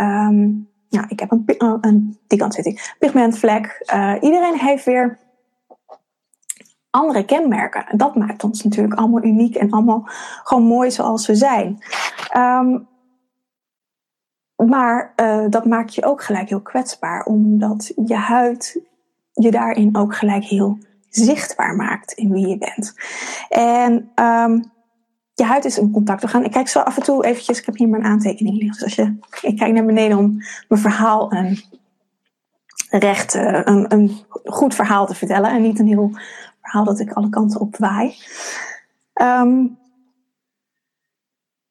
Um, 0.00 0.68
ja, 0.88 1.04
ik 1.08 1.20
heb 1.20 1.30
een, 1.30 1.44
een 1.80 2.18
die 2.26 2.38
kant 2.38 2.54
zit 2.54 2.66
ik, 2.66 2.94
pigmentvlek. 2.98 3.90
Uh, 3.94 4.14
iedereen 4.20 4.58
heeft 4.58 4.84
weer 4.84 5.18
andere 6.90 7.24
kenmerken. 7.24 7.86
En 7.86 7.96
dat 7.96 8.14
maakt 8.14 8.44
ons 8.44 8.62
natuurlijk 8.62 8.94
allemaal 8.94 9.24
uniek 9.24 9.54
en 9.54 9.70
allemaal 9.70 10.02
gewoon 10.42 10.62
mooi 10.62 10.90
zoals 10.90 11.26
we 11.26 11.34
zijn. 11.34 11.78
Um, 12.36 12.88
maar 14.56 15.12
uh, 15.16 15.44
dat 15.48 15.64
maakt 15.64 15.94
je 15.94 16.04
ook 16.04 16.22
gelijk 16.22 16.48
heel 16.48 16.62
kwetsbaar, 16.62 17.24
omdat 17.24 17.92
je 18.06 18.14
huid 18.14 18.80
je 19.32 19.50
daarin 19.50 19.96
ook 19.96 20.14
gelijk 20.14 20.44
heel 20.44 20.78
zichtbaar 21.16 21.74
maakt 21.76 22.12
in 22.12 22.32
wie 22.32 22.46
je 22.46 22.58
bent. 22.58 22.94
En 23.48 23.92
um, 24.14 24.72
je 25.34 25.44
huid 25.44 25.64
is 25.64 25.76
een 25.76 25.90
contactorgaan. 25.90 26.44
Ik 26.44 26.50
kijk 26.50 26.68
zo 26.68 26.78
af 26.78 26.96
en 26.96 27.02
toe 27.02 27.24
eventjes, 27.24 27.58
ik 27.58 27.66
heb 27.66 27.76
hier 27.76 27.88
mijn 27.88 28.04
aantekening 28.04 28.56
liggen. 28.56 28.72
Dus 28.72 28.84
als 28.84 28.94
je, 28.94 29.18
ik 29.40 29.56
kijk 29.56 29.72
naar 29.72 29.84
beneden 29.84 30.18
om 30.18 30.42
mijn 30.68 30.80
verhaal 30.80 31.32
een 31.32 31.62
recht, 32.90 33.34
uh, 33.34 33.60
een, 33.64 33.92
een 33.92 34.24
goed 34.44 34.74
verhaal 34.74 35.06
te 35.06 35.14
vertellen. 35.14 35.50
En 35.50 35.62
niet 35.62 35.78
een 35.78 35.86
heel 35.86 36.10
verhaal 36.62 36.84
dat 36.84 37.00
ik 37.00 37.12
alle 37.12 37.28
kanten 37.28 37.60
op 37.60 37.76
waai. 37.76 38.14
Um, 39.14 39.78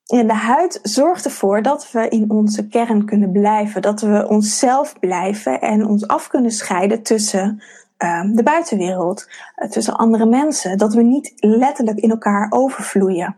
en 0.06 0.28
de 0.28 0.34
huid 0.34 0.80
zorgt 0.84 1.26
ervoor 1.26 1.62
dat 1.62 1.92
we 1.92 2.10
in 2.10 2.30
onze 2.30 2.68
kern 2.68 3.06
kunnen 3.06 3.32
blijven. 3.32 3.82
Dat 3.82 4.02
we 4.02 4.28
onszelf 4.28 5.00
blijven 5.00 5.62
en 5.62 5.86
ons 5.86 6.08
af 6.08 6.28
kunnen 6.28 6.52
scheiden 6.52 7.04
tussen 7.04 7.64
Ehm, 8.04 8.34
de 8.34 8.44
buitenwereld, 8.44 9.30
eh, 9.56 9.70
tussen 9.70 9.98
andere 9.98 10.26
mensen. 10.26 10.78
Dat 10.78 10.94
we 10.94 11.04
niet 11.04 11.34
letterlijk 11.36 12.00
in 12.00 12.10
elkaar 12.10 12.48
overvloeien. 12.50 13.36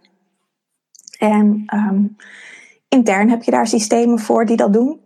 En 1.17 1.63
um, 1.73 2.15
intern 2.87 3.29
heb 3.29 3.43
je 3.43 3.51
daar 3.51 3.67
systemen 3.67 4.19
voor 4.19 4.45
die 4.45 4.57
dat 4.57 4.73
doen. 4.73 4.99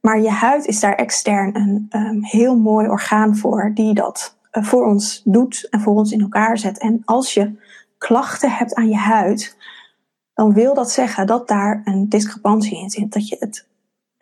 Maar 0.00 0.20
je 0.20 0.30
huid 0.30 0.66
is 0.66 0.80
daar 0.80 0.94
extern 0.94 1.56
een 1.56 1.86
um, 1.90 2.24
heel 2.24 2.56
mooi 2.56 2.88
orgaan 2.88 3.36
voor, 3.36 3.70
die 3.74 3.94
dat 3.94 4.38
uh, 4.52 4.64
voor 4.64 4.86
ons 4.86 5.22
doet 5.24 5.66
en 5.70 5.80
voor 5.80 5.94
ons 5.94 6.12
in 6.12 6.20
elkaar 6.20 6.58
zet. 6.58 6.78
En 6.78 7.02
als 7.04 7.34
je 7.34 7.58
klachten 7.98 8.50
hebt 8.50 8.74
aan 8.74 8.88
je 8.88 8.96
huid, 8.96 9.56
dan 10.34 10.52
wil 10.52 10.74
dat 10.74 10.90
zeggen 10.90 11.26
dat 11.26 11.48
daar 11.48 11.82
een 11.84 12.08
discrepantie 12.08 12.78
in 12.78 12.90
zit. 12.90 13.12
Dat, 13.12 13.28
je 13.28 13.36
het, 13.40 13.66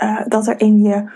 uh, 0.03 0.27
dat 0.29 0.47
er 0.47 0.61
in 0.61 0.83
je 0.83 1.11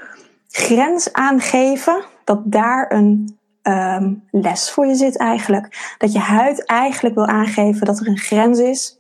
grens 0.49 1.13
aangeven, 1.13 2.05
dat 2.25 2.41
daar 2.45 2.93
een 2.93 3.38
um, 3.63 4.25
les 4.31 4.71
voor 4.71 4.87
je 4.87 4.95
zit 4.95 5.17
eigenlijk. 5.17 5.95
Dat 5.99 6.13
je 6.13 6.19
huid 6.19 6.65
eigenlijk 6.65 7.15
wil 7.15 7.27
aangeven 7.27 7.87
dat 7.87 8.01
er 8.01 8.07
een 8.07 8.19
grens 8.19 8.59
is. 8.59 8.99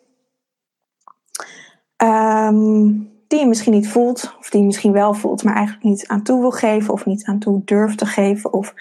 Um, 1.96 3.16
die 3.28 3.38
je 3.38 3.46
misschien 3.46 3.72
niet 3.72 3.88
voelt, 3.88 4.36
of 4.38 4.50
die 4.50 4.60
je 4.60 4.66
misschien 4.66 4.92
wel 4.92 5.14
voelt, 5.14 5.44
maar 5.44 5.54
eigenlijk 5.54 5.84
niet 5.84 6.06
aan 6.06 6.22
toe 6.22 6.40
wil 6.40 6.50
geven, 6.50 6.92
of 6.92 7.06
niet 7.06 7.24
aan 7.24 7.38
toe 7.38 7.62
durft 7.64 7.98
te 7.98 8.06
geven. 8.06 8.52
Of 8.52 8.74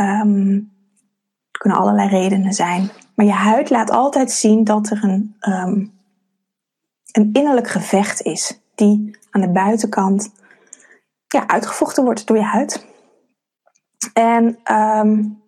um, 0.00 0.72
kunnen 1.50 1.78
allerlei 1.78 2.08
redenen 2.08 2.52
zijn. 2.52 2.90
Maar 3.14 3.26
je 3.26 3.32
huid 3.32 3.70
laat 3.70 3.90
altijd 3.90 4.30
zien 4.30 4.64
dat 4.64 4.90
er 4.90 5.04
een, 5.04 5.36
een 7.12 7.30
innerlijk 7.32 7.68
gevecht 7.68 8.22
is, 8.22 8.60
die 8.74 9.18
aan 9.30 9.40
de 9.40 9.50
buitenkant 9.50 10.32
ja, 11.26 11.46
uitgevochten 11.46 12.04
wordt 12.04 12.26
door 12.26 12.36
je 12.36 12.42
huid. 12.42 12.86
En 14.12 14.58
um, 14.72 15.42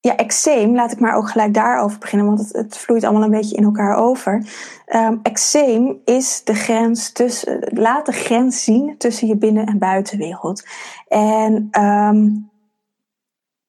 ja, 0.00 0.16
eczeem, 0.16 0.74
laat 0.74 0.92
ik 0.92 1.00
maar 1.00 1.14
ook 1.14 1.30
gelijk 1.30 1.54
daarover 1.54 1.98
beginnen, 1.98 2.26
want 2.26 2.38
het, 2.38 2.52
het 2.52 2.78
vloeit 2.78 3.04
allemaal 3.04 3.22
een 3.22 3.30
beetje 3.30 3.56
in 3.56 3.64
elkaar 3.64 3.96
over. 3.96 4.46
Um, 4.94 5.20
eczeem 5.22 6.00
is 6.04 6.44
de 6.44 6.54
grens 6.54 7.12
tussen, 7.12 7.68
laat 7.74 8.06
de 8.06 8.12
grens 8.12 8.64
zien 8.64 8.96
tussen 8.98 9.28
je 9.28 9.36
binnen- 9.36 9.66
en 9.66 9.78
buitenwereld. 9.78 10.66
En 11.08 11.68
um, 11.82 12.50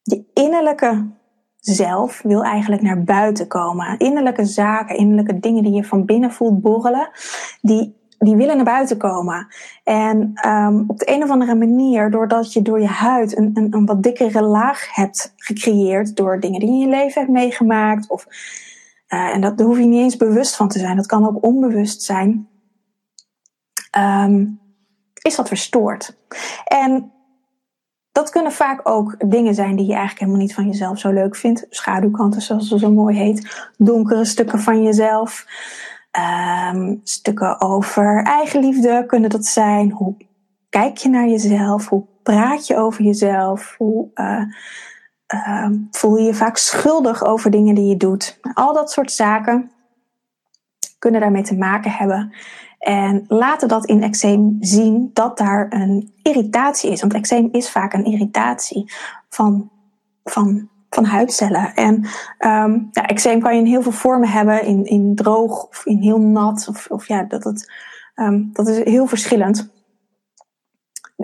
je 0.02 0.26
innerlijke 0.34 1.06
zelf 1.60 2.22
wil 2.22 2.44
eigenlijk 2.44 2.82
naar 2.82 3.04
buiten 3.04 3.48
komen. 3.48 3.98
Innerlijke 3.98 4.46
zaken, 4.46 4.96
innerlijke 4.96 5.40
dingen 5.40 5.64
die 5.64 5.74
je 5.74 5.84
van 5.84 6.06
binnen 6.06 6.32
voelt 6.32 6.62
borrelen, 6.62 7.10
die 7.62 7.97
die 8.18 8.36
willen 8.36 8.56
naar 8.56 8.66
buiten 8.66 8.98
komen. 8.98 9.48
En 9.84 10.48
um, 10.48 10.84
op 10.88 11.00
de 11.00 11.12
een 11.12 11.24
of 11.24 11.30
andere 11.30 11.56
manier, 11.56 12.12
doordat 12.12 12.54
je 12.54 12.62
door 12.62 12.82
je 12.82 12.88
huid 12.88 13.38
een, 13.38 13.52
een, 13.54 13.74
een 13.74 13.86
wat 13.86 14.04
dikkere 14.04 14.42
laag 14.42 14.96
hebt 14.96 15.34
gecreëerd, 15.36 16.16
door 16.16 16.40
dingen 16.40 16.60
die 16.60 16.70
je 16.70 16.76
in 16.76 16.82
je 16.82 16.88
leven 16.88 17.22
hebt 17.22 17.34
meegemaakt, 17.34 18.10
of, 18.10 18.26
uh, 19.10 19.34
en 19.34 19.42
dat, 19.42 19.58
daar 19.58 19.68
hoef 19.68 19.78
je 19.78 19.86
niet 19.86 20.02
eens 20.02 20.18
bewust 20.18 20.56
van 20.56 20.68
te 20.68 20.80
zijn, 20.80 20.96
dat 20.96 21.06
kan 21.06 21.28
ook 21.28 21.44
onbewust 21.44 22.02
zijn, 22.02 22.48
um, 23.98 24.60
is 25.22 25.36
dat 25.36 25.48
verstoord. 25.48 26.18
En 26.66 27.12
dat 28.12 28.30
kunnen 28.30 28.52
vaak 28.52 28.80
ook 28.84 29.16
dingen 29.30 29.54
zijn 29.54 29.76
die 29.76 29.86
je 29.86 29.92
eigenlijk 29.92 30.20
helemaal 30.20 30.42
niet 30.42 30.54
van 30.54 30.66
jezelf 30.66 31.00
zo 31.00 31.12
leuk 31.12 31.36
vindt. 31.36 31.66
Schaduwkanten, 31.70 32.42
zoals 32.42 32.70
het 32.70 32.80
zo 32.80 32.92
mooi 32.92 33.18
heet. 33.18 33.72
Donkere 33.78 34.26
stukken 34.26 34.60
van 34.60 34.84
jezelf. 34.84 35.46
Um, 36.12 37.00
stukken 37.04 37.62
over 37.62 38.24
eigenliefde 38.24 39.04
kunnen 39.08 39.30
dat 39.30 39.46
zijn. 39.46 39.92
Hoe 39.92 40.16
kijk 40.70 40.98
je 40.98 41.10
naar 41.10 41.28
jezelf? 41.28 41.88
Hoe 41.88 42.06
praat 42.24 42.68
je 42.68 42.78
over 42.78 43.04
jezelf? 43.04 43.76
Hoe 43.78 44.08
uh, 44.16 44.42
uh, 45.34 45.70
voel 45.92 46.18
je 46.18 46.24
je 46.24 46.34
vaak 46.34 46.58
schuldig 46.58 47.24
over 47.24 47.52
dingen 47.52 47.76
die 47.76 47.86
je 47.86 47.98
doet? 47.98 48.40
Al 48.54 48.74
dat 48.74 48.92
soort 48.92 49.12
zaken 49.12 49.72
kunnen 51.00 51.22
daarmee 51.22 51.44
te 51.44 51.58
maken 51.58 51.92
hebben. 51.92 52.34
En 52.80 53.26
laten 53.28 53.68
dat 53.68 53.86
in 53.86 54.04
eczeem 54.04 54.58
zien 54.60 55.10
dat 55.14 55.38
daar 55.38 55.66
een 55.70 56.14
irritatie 56.22 56.92
is. 56.92 57.02
Want 57.02 57.14
eczeem 57.14 57.50
is 57.52 57.72
vaak 57.72 57.94
een 57.94 58.06
irritatie 58.06 58.92
van, 59.30 59.70
van 60.24 60.70
van 60.90 61.06
huidcellen. 61.06 61.74
En 61.74 61.96
um, 62.40 62.88
ja, 62.92 63.06
eczeem 63.06 63.40
kan 63.40 63.54
je 63.54 63.60
in 63.60 63.68
heel 63.68 63.82
veel 63.82 63.92
vormen 63.92 64.30
hebben, 64.30 64.64
in, 64.64 64.86
in 64.86 65.16
droog 65.16 65.68
of 65.68 65.86
in 65.86 65.98
heel 65.98 66.20
nat. 66.20 66.68
Of, 66.70 66.88
of 66.90 67.08
ja, 67.08 67.24
dat, 67.24 67.44
het, 67.44 67.72
um, 68.16 68.50
dat 68.54 68.68
is 68.68 68.84
heel 68.84 69.08
verschillend. 69.08 69.72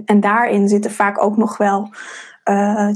En 0.05 0.19
daarin 0.19 0.67
zitten 0.67 0.91
vaak 0.91 1.23
ook 1.23 1.37
nog 1.37 1.57
wel 1.57 1.89
uh, 2.49 2.89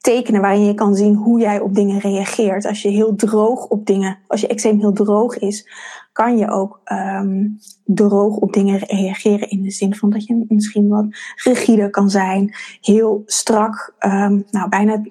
tekenen 0.00 0.40
waarin 0.40 0.64
je 0.64 0.74
kan 0.74 0.94
zien 0.94 1.14
hoe 1.14 1.40
jij 1.40 1.60
op 1.60 1.74
dingen 1.74 1.98
reageert. 1.98 2.66
Als 2.66 2.82
je 2.82 2.88
heel 2.88 3.14
droog 3.14 3.66
op 3.66 3.86
dingen, 3.86 4.18
als 4.26 4.40
je 4.40 4.46
eczeem 4.46 4.78
heel 4.78 4.92
droog 4.92 5.38
is, 5.38 5.68
kan 6.12 6.38
je 6.38 6.50
ook 6.50 6.80
um, 6.84 7.58
droog 7.84 8.36
op 8.36 8.52
dingen 8.52 8.78
reageren 8.78 9.50
in 9.50 9.62
de 9.62 9.70
zin 9.70 9.94
van 9.94 10.10
dat 10.10 10.26
je 10.26 10.44
misschien 10.48 10.88
wat 10.88 11.06
rigide 11.44 11.90
kan 11.90 12.10
zijn, 12.10 12.54
heel 12.80 13.22
strak, 13.26 13.94
um, 13.98 14.44
nou 14.50 14.68
bijna 14.68 15.02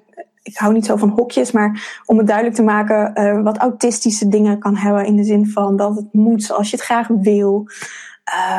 ik 0.46 0.56
hou 0.56 0.72
niet 0.72 0.86
zo 0.86 0.96
van 0.96 1.08
hokjes, 1.08 1.50
maar 1.50 2.00
om 2.04 2.18
het 2.18 2.26
duidelijk 2.26 2.56
te 2.56 2.62
maken, 2.62 3.12
uh, 3.14 3.42
wat 3.42 3.56
autistische 3.56 4.28
dingen 4.28 4.58
kan 4.58 4.76
hebben 4.76 5.06
in 5.06 5.16
de 5.16 5.24
zin 5.24 5.46
van 5.46 5.76
dat 5.76 5.96
het 5.96 6.12
moet 6.12 6.42
zoals 6.42 6.70
je 6.70 6.76
het 6.76 6.84
graag 6.84 7.08
wil. 7.08 7.68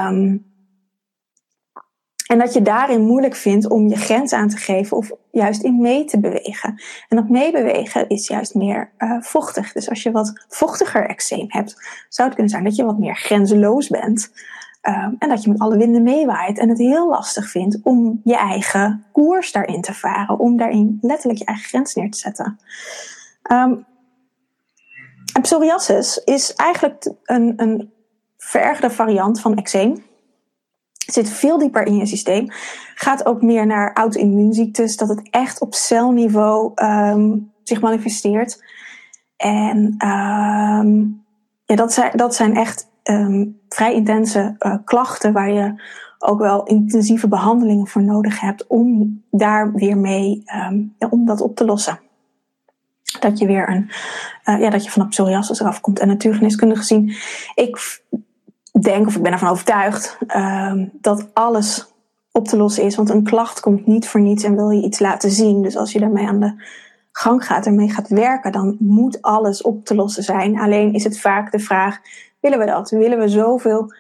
Um, 0.08 0.46
en 2.28 2.38
dat 2.38 2.54
je 2.54 2.62
daarin 2.62 3.02
moeilijk 3.02 3.36
vindt 3.36 3.70
om 3.70 3.88
je 3.88 3.96
grens 3.96 4.34
aan 4.34 4.48
te 4.48 4.58
geven 4.58 4.98
of 4.98 5.12
juist 5.32 5.64
in 5.64 5.82
mee 5.82 6.06
te 6.06 6.20
bewegen. 6.20 6.82
En 7.08 7.18
dat 7.18 7.30
meebewegen 7.30 8.10
is 8.10 8.28
juist 8.28 8.56
meer 8.56 8.92
uh, 8.98 9.22
vochtig. 9.22 9.72
Dus 9.72 9.90
als 9.90 10.04
je 10.04 10.12
wat 10.12 10.46
vochtiger 10.48 11.10
eczeem 11.10 11.46
hebt, 11.48 11.76
zou 12.10 12.28
het 12.28 12.38
kunnen 12.38 12.54
zijn 12.54 12.64
dat 12.64 12.76
je 12.76 12.86
wat 12.86 13.00
meer 13.00 13.16
grenzeloos 13.16 13.88
bent. 13.88 14.32
Um, 14.90 15.16
en 15.20 15.30
dat 15.30 15.44
je 15.44 15.50
met 15.50 15.60
alle 15.60 15.78
winden 15.78 16.04
meewaait 16.04 16.58
en 16.58 16.70
het 16.70 16.78
heel 16.78 17.08
lastig 17.08 17.50
vindt 17.50 17.80
om 17.84 18.22
je 18.24 18.36
eigen 18.36 19.06
koers 19.12 19.52
daarin 19.52 19.82
te 19.82 19.94
varen, 19.94 20.40
om 20.40 20.58
daarin 20.58 20.98
letterlijk 21.02 21.40
je 21.40 21.46
eigen 21.46 21.66
grens 21.66 21.94
neer 21.94 22.12
te 22.12 22.18
zetten. 22.18 22.60
Um, 23.52 23.86
psoriasis 25.42 26.18
is 26.18 26.54
eigenlijk 26.54 27.12
een, 27.24 27.54
een 27.56 27.92
verergerde 28.38 28.90
variant 28.90 29.42
van 29.42 29.56
eczeem. 29.56 30.04
Zit 31.08 31.30
veel 31.30 31.58
dieper 31.58 31.86
in 31.86 31.96
je 31.96 32.06
systeem. 32.06 32.48
Gaat 32.96 33.26
ook 33.26 33.42
meer 33.42 33.66
naar 33.66 33.94
auto-immuunziektes, 33.94 34.98
dat 34.98 35.10
het 35.10 35.30
echt 35.30 35.62
op 35.62 35.74
celniveau 35.74 36.72
um, 36.76 37.52
zich 37.64 37.82
manifesteert. 37.82 38.64
En 39.38 39.96
ja, 41.66 41.76
dat, 41.76 41.94
zijn, 41.94 42.12
dat 42.18 42.36
zijn 42.36 42.56
echt 42.56 42.88
um, 43.10 43.60
vrij 43.70 43.94
intense 43.94 44.56
uh, 44.60 44.76
klachten 44.84 45.34
waar 45.34 45.52
je 45.52 45.82
ook 46.20 46.40
wel 46.40 46.64
intensieve 46.64 47.28
behandelingen 47.28 47.88
voor 47.88 48.04
nodig 48.04 48.40
hebt 48.40 48.68
om 48.68 49.22
daar 49.32 49.74
weer 49.74 49.98
mee, 49.98 50.44
ja, 50.98 51.08
om 51.10 51.26
dat 51.26 51.42
op 51.42 51.56
te 51.56 51.66
lossen. 51.66 52.00
Dat 53.20 53.40
je 53.40 53.46
weer 53.46 53.70
een, 53.70 53.90
uh, 54.46 54.62
ja, 54.62 54.70
dat 54.70 54.84
je 54.84 54.92
van 54.92 55.08
psoriasis 55.08 55.60
eraf 55.60 55.82
komt. 55.82 56.00
En 56.00 56.08
natuurgeneeskundig 56.08 56.78
gezien, 56.78 57.16
ik 57.56 58.02
denk 58.82 59.08
of 59.08 59.16
ik 59.16 59.22
ben 59.22 59.32
ervan 59.32 59.50
overtuigd 59.50 60.18
um, 60.36 60.92
dat 61.02 61.30
alles 61.34 61.94
op 62.32 62.48
te 62.48 62.58
lossen 62.58 62.84
is. 62.84 62.96
Want 62.96 63.10
een 63.10 63.24
klacht 63.24 63.60
komt 63.60 63.86
niet 63.86 64.08
voor 64.08 64.22
niets 64.22 64.44
en 64.44 64.56
wil 64.56 64.70
je 64.70 64.84
iets 64.84 65.00
laten 65.00 65.32
zien. 65.32 65.62
Dus 65.62 65.78
als 65.78 65.92
je 65.92 66.00
daarmee 66.00 66.28
aan 66.28 66.40
de 66.40 66.64
gang 67.12 67.46
gaat, 67.46 67.66
ermee 67.66 67.90
gaat 67.90 68.08
werken, 68.08 68.52
dan 68.52 68.76
moet 68.80 69.22
alles 69.22 69.62
op 69.62 69.86
te 69.86 69.96
lossen 69.96 70.24
zijn. 70.24 70.60
Alleen 70.60 70.94
is 70.94 71.04
het 71.04 71.20
vaak 71.20 71.52
de 71.52 71.60
vraag, 71.60 72.00
willen 72.40 72.60
we 72.60 72.66
dat? 72.66 72.90
Willen 72.90 73.20
we 73.20 73.28
zoveel, 73.28 73.94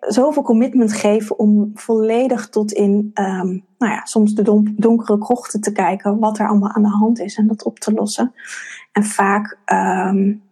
zoveel 0.00 0.42
commitment 0.42 0.92
geven 0.92 1.38
om 1.38 1.70
volledig 1.74 2.48
tot 2.48 2.72
in, 2.72 3.10
um, 3.14 3.64
nou 3.78 3.92
ja, 3.92 4.04
soms 4.04 4.34
de 4.34 4.72
donkere 4.76 5.18
krochten 5.18 5.60
te 5.60 5.72
kijken 5.72 6.18
wat 6.18 6.38
er 6.38 6.48
allemaal 6.48 6.72
aan 6.72 6.82
de 6.82 6.88
hand 6.88 7.20
is 7.20 7.36
en 7.36 7.46
dat 7.46 7.62
op 7.62 7.78
te 7.78 7.92
lossen. 7.92 8.34
En 8.92 9.04
vaak 9.04 9.58
um, 9.72 10.42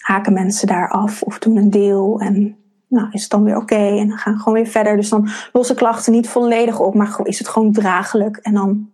haken 0.00 0.32
mensen 0.32 0.66
daar 0.66 0.90
af 0.90 1.22
of 1.22 1.38
doen 1.38 1.56
een 1.56 1.70
deel 1.70 2.20
en 2.20 2.56
nou, 2.88 3.08
is 3.10 3.20
het 3.22 3.30
dan 3.30 3.44
weer 3.44 3.56
oké 3.56 3.98
en 3.98 4.08
dan 4.08 4.18
gaan 4.18 4.32
we 4.32 4.38
gewoon 4.38 4.54
weer 4.54 4.66
verder. 4.66 4.96
Dus 4.96 5.08
dan 5.08 5.28
lossen 5.52 5.76
klachten 5.76 6.12
niet 6.12 6.28
volledig 6.28 6.80
op, 6.80 6.94
maar 6.94 7.20
is 7.22 7.38
het 7.38 7.48
gewoon 7.48 7.72
draaglijk 7.72 8.36
en 8.36 8.54
dan 8.54 8.90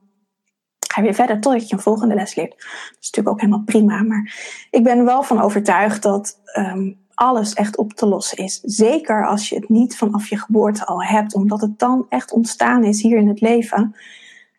ga 0.92 1.00
je 1.00 1.06
weer 1.06 1.16
verder 1.16 1.40
totdat 1.40 1.68
je 1.68 1.74
een 1.74 1.82
volgende 1.82 2.14
les 2.14 2.34
leert. 2.34 2.50
Dat 2.50 2.96
is 3.00 3.10
natuurlijk 3.10 3.28
ook 3.28 3.40
helemaal 3.40 3.64
prima. 3.64 4.02
Maar 4.02 4.34
ik 4.70 4.82
ben 4.82 5.04
wel 5.04 5.22
van 5.22 5.40
overtuigd 5.40 6.02
dat 6.02 6.40
um, 6.58 7.02
alles 7.14 7.54
echt 7.54 7.76
op 7.76 7.92
te 7.92 8.06
lossen 8.06 8.38
is. 8.38 8.60
Zeker 8.60 9.26
als 9.26 9.48
je 9.48 9.54
het 9.54 9.68
niet 9.68 9.96
vanaf 9.96 10.28
je 10.28 10.38
geboorte 10.38 10.86
al 10.86 11.02
hebt, 11.02 11.34
omdat 11.34 11.60
het 11.60 11.78
dan 11.78 12.06
echt 12.08 12.32
ontstaan 12.32 12.84
is 12.84 13.02
hier 13.02 13.18
in 13.18 13.28
het 13.28 13.40
leven. 13.40 13.96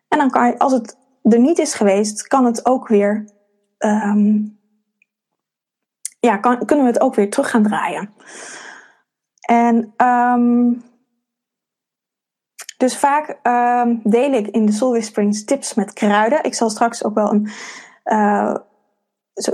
En 0.08 0.18
dan 0.18 0.30
kan 0.30 0.46
je, 0.46 0.58
als 0.58 0.72
het 0.72 0.96
er 1.22 1.40
niet 1.40 1.58
is 1.58 1.74
geweest, 1.74 2.26
kan 2.26 2.44
het 2.44 2.66
ook 2.66 2.88
weer. 2.88 3.28
Um, 3.78 4.58
ja, 6.20 6.36
kan, 6.36 6.64
kunnen 6.64 6.84
we 6.84 6.90
het 6.90 7.00
ook 7.00 7.14
weer 7.14 7.30
terug 7.30 7.50
gaan 7.50 7.62
draaien. 7.62 8.10
En 9.40 9.94
um, 10.06 10.82
dus 12.76 12.98
vaak 12.98 13.38
um, 13.42 14.00
deel 14.04 14.32
ik 14.32 14.46
in 14.46 14.66
de 14.66 14.72
Soul 14.72 14.90
Whisperings 14.90 15.44
tips 15.44 15.74
met 15.74 15.92
kruiden. 15.92 16.44
Ik 16.44 16.54
zal 16.54 16.70
straks 16.70 17.04
ook 17.04 17.14
wel 17.14 17.32
een, 17.32 17.48
uh, 18.04 18.54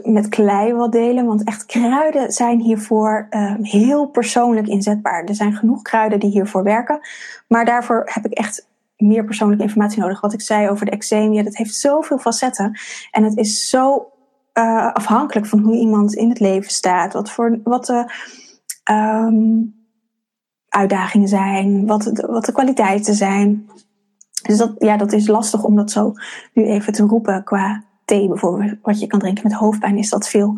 met 0.05 0.29
klei 0.29 0.75
wat 0.75 0.93
delen. 0.93 1.27
Want 1.27 1.45
echt 1.45 1.67
kruiden 1.67 2.33
zijn 2.33 2.61
hiervoor 2.61 3.27
um, 3.31 3.65
heel 3.65 4.07
persoonlijk 4.07 4.67
inzetbaar. 4.67 5.25
Er 5.25 5.35
zijn 5.35 5.55
genoeg 5.55 5.83
kruiden 5.83 6.21
die 6.21 6.31
hiervoor 6.31 6.63
werken. 6.63 7.01
Maar 7.49 7.65
daarvoor 7.65 8.03
heb 8.05 8.25
ik 8.25 8.33
echt 8.33 8.69
meer 8.97 9.25
persoonlijke 9.25 9.65
informatie 9.65 10.01
nodig. 10.01 10.21
Wat 10.21 10.33
ik 10.33 10.41
zei 10.41 10.69
over 10.69 10.87
de 10.87 10.93
eczeem, 10.93 11.33
ja, 11.33 11.43
dat 11.43 11.57
heeft 11.57 11.75
zoveel 11.75 12.19
facetten. 12.19 12.79
En 13.11 13.25
het 13.25 13.37
is 13.37 13.69
zo 13.69 14.11
uh, 14.55 14.93
afhankelijk 14.93 15.47
van 15.47 15.59
hoe 15.59 15.75
iemand 15.75 16.15
in 16.15 16.29
het 16.29 16.41
leven 16.41 16.71
staat. 16.71 17.13
Wat 17.13 17.31
voor 17.31 17.61
wat 17.65 17.89
um, 18.91 19.82
uitdagingen 20.73 21.29
zijn, 21.29 21.87
wat 21.87 22.03
de, 22.03 22.27
wat 22.27 22.45
de 22.45 22.53
kwaliteiten 22.53 23.15
zijn. 23.15 23.71
Dus 24.43 24.59
dat, 24.59 24.75
ja, 24.79 24.97
dat 24.97 25.13
is 25.13 25.27
lastig 25.27 25.65
om 25.65 25.77
dat 25.77 25.91
zo 25.91 26.13
nu 26.53 26.65
even 26.65 26.93
te 26.93 27.03
roepen 27.03 27.45
qua 27.45 27.85
thee 28.05 28.29
bijvoorbeeld. 28.29 28.79
Wat 28.83 29.01
je 29.01 29.07
kan 29.07 29.19
drinken 29.19 29.43
met 29.49 29.53
hoofdpijn 29.53 29.99
is 29.99 30.11
dat 30.11 30.29
veel 30.29 30.55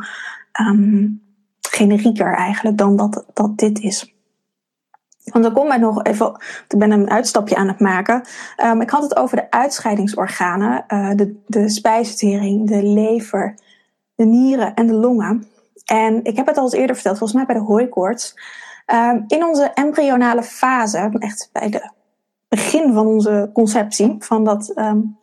um, 0.61 1.22
generieker 1.61 2.35
eigenlijk 2.35 2.79
dan 2.79 2.96
dat, 2.96 3.24
dat 3.33 3.59
dit 3.59 3.79
is. 3.81 4.14
Want 5.24 5.44
dan 5.44 5.53
kom 5.53 5.72
ik 5.72 5.81
nog 5.81 6.03
even, 6.03 6.33
ik 6.68 6.79
ben 6.79 6.90
een 6.90 7.11
uitstapje 7.11 7.57
aan 7.57 7.68
het 7.68 7.81
maken. 7.81 8.22
Um, 8.64 8.81
ik 8.81 8.90
had 8.90 9.03
het 9.03 9.16
over 9.16 9.37
de 9.37 9.50
uitscheidingsorganen, 9.50 10.85
uh, 10.88 11.11
de, 11.14 11.42
de 11.46 11.68
spijsvertering, 11.68 12.68
de 12.68 12.83
lever, 12.83 13.59
de 14.14 14.24
nieren 14.24 14.74
en 14.74 14.87
de 14.87 14.92
longen. 14.92 15.46
En 15.85 16.24
ik 16.24 16.37
heb 16.37 16.46
het 16.46 16.57
al 16.57 16.64
eens 16.64 16.72
eerder 16.72 16.94
verteld, 16.94 17.18
volgens 17.18 17.38
mij 17.38 17.55
bij 17.55 17.62
de 17.62 17.72
hooikoorts. 17.72 18.35
Um, 18.86 19.24
in 19.26 19.44
onze 19.44 19.70
embryonale 19.74 20.42
fase, 20.42 21.10
echt 21.18 21.48
bij 21.52 21.68
het 21.70 21.92
begin 22.48 22.92
van 22.92 23.06
onze 23.06 23.50
conceptie, 23.52 24.16
van 24.18 24.44
dat, 24.44 24.72
um, 24.76 25.18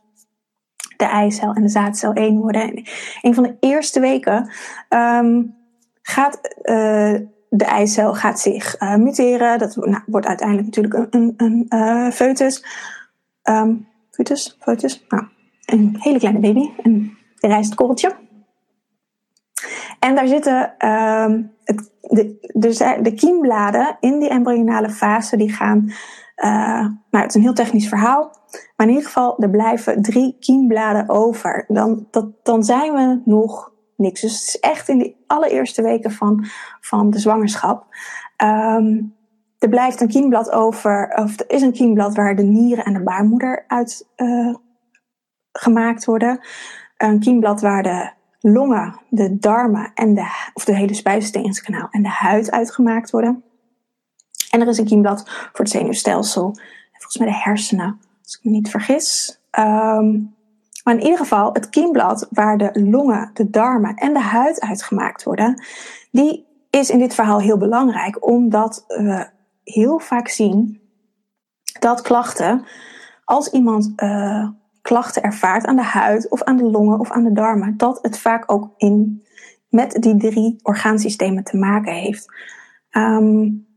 de 0.98 1.06
eicel 1.06 1.54
en 1.54 1.62
de 1.62 1.70
zaadcel 1.70 2.14
één 2.14 2.38
worden. 2.38 2.62
En 2.62 2.84
een 3.22 3.34
van 3.34 3.44
de 3.44 3.58
eerste 3.60 4.00
weken 4.00 4.52
ehm, 4.90 5.44
gaat 6.02 6.40
uh, 6.64 7.16
de 7.50 7.66
eicel 7.66 8.14
gaat 8.14 8.40
zich 8.40 8.82
uh, 8.82 8.96
muteren. 8.96 9.60
Dat 9.60 9.76
nou, 9.76 10.02
wordt 10.06 10.28
uiteindelijk 10.28 10.68
natuurlijk 10.68 10.94
een, 10.94 11.08
een, 11.10 11.34
een 11.38 11.66
uh, 11.70 12.12
foetus. 12.12 12.66
Foetus, 14.12 14.58
foetus, 14.60 15.06
nou, 15.10 15.24
een 15.66 15.96
hele 16.00 16.20
kleine 16.20 16.40
baby, 16.40 16.70
een 16.84 17.18
rijstkorreltje. 17.40 18.16
En 20.02 20.16
daar 20.16 20.28
zitten 20.28 20.88
um, 20.90 21.52
het, 21.64 21.92
de, 22.02 22.50
dus 22.54 22.78
de 22.78 23.14
kiembladen 23.16 23.98
in 24.00 24.20
die 24.20 24.30
embryonale 24.30 24.90
fase, 24.90 25.38
die 25.38 25.52
gaan, 25.52 25.92
uh, 26.36 26.86
nou 27.10 27.24
het 27.24 27.30
is 27.30 27.36
een 27.36 27.42
heel 27.42 27.54
technisch 27.54 27.88
verhaal, 27.88 28.36
maar 28.76 28.88
in 28.88 28.94
ieder 28.94 29.06
geval 29.06 29.38
er 29.40 29.50
blijven 29.50 30.02
drie 30.02 30.38
kiembladen 30.40 31.10
over. 31.10 31.66
Dan, 31.68 32.08
dan 32.44 32.64
zijn 32.64 32.94
we 32.94 33.22
nog 33.26 33.72
niks. 33.96 34.22
Dus 34.22 34.40
het 34.40 34.48
is 34.48 34.60
echt 34.60 34.90
in 34.90 34.98
de 34.98 35.16
allereerste 35.28 35.82
weken 35.82 36.12
van, 36.12 36.46
van 36.80 37.10
de 37.10 37.20
zwangerschap. 37.20 37.86
Um, 38.44 39.16
er 39.58 39.70
blijft 39.70 40.02
een 40.02 40.08
kiemblad 40.08 40.52
over, 40.52 41.12
of 41.16 41.40
er 41.40 41.50
is 41.50 41.62
een 41.62 41.74
kiemblad 41.74 42.16
waar 42.16 42.36
de 42.36 42.44
nieren 42.44 42.86
en 42.86 42.94
de 42.94 43.04
baarmoeder 43.04 43.64
uit 43.68 44.08
uh, 44.18 44.56
gemaakt 45.52 46.06
worden. 46.06 46.40
Een 46.98 47.20
kiemblad 47.20 47.62
waar 47.62 47.84
de 47.84 48.12
longen, 48.42 49.00
de 49.10 49.38
darmen 49.38 49.92
en 49.94 50.14
de, 50.14 50.50
of 50.54 50.66
de 50.66 50.76
hele 50.76 50.94
spijsverteringskanaal 50.94 51.88
en 51.92 52.02
de 52.02 52.10
huid 52.10 52.52
uitgemaakt 52.52 53.12
worden. 53.12 53.44
En 54.50 54.62
er 54.62 54.68
is 54.68 54.78
een 54.78 54.86
kiemblad 54.86 55.30
voor 55.30 55.66
het 55.66 55.70
zenuwstelsel. 55.70 56.46
En 56.48 57.00
volgens 57.00 57.18
mij 57.18 57.28
de 57.28 57.36
hersenen, 57.36 58.00
als 58.24 58.38
ik 58.38 58.44
me 58.44 58.52
niet 58.52 58.70
vergis. 58.70 59.40
Um, 59.60 60.36
maar 60.84 60.94
in 60.94 61.02
ieder 61.02 61.18
geval, 61.18 61.54
het 61.54 61.70
kiemblad 61.70 62.28
waar 62.30 62.58
de 62.58 62.82
longen, 62.90 63.32
de 63.34 63.50
darmen 63.50 63.96
en 63.96 64.14
de 64.14 64.20
huid 64.20 64.62
uitgemaakt 64.62 65.24
worden, 65.24 65.64
die 66.12 66.46
is 66.70 66.90
in 66.90 67.00
dit 67.00 67.14
verhaal 67.14 67.40
heel 67.40 67.58
belangrijk, 67.58 68.28
omdat 68.28 68.86
we 68.88 69.30
heel 69.64 70.00
vaak 70.00 70.28
zien 70.28 70.82
dat 71.80 72.02
klachten, 72.02 72.66
als 73.26 73.52
iemand 73.52 73.94
uh, 73.96 74.50
klachten 74.82 75.24
ervaart 75.24 75.66
aan 75.66 75.76
de 75.76 75.84
huid 75.84 76.30
of 76.30 76.44
aan 76.44 76.58
de 76.58 76.64
longen 76.64 77.00
of 77.00 77.12
aan 77.12 77.24
de 77.24 77.32
darmen, 77.32 77.78
dat 77.78 78.00
het 78.02 78.20
vaak 78.20 78.52
ook 78.52 78.74
in, 78.78 79.26
met 79.70 79.92
die 79.92 80.18
drie 80.18 80.60
orgaansystemen 80.64 81.44
te 81.44 81.58
maken 81.58 81.94
heeft. 81.94 82.26
Um, 82.92 83.70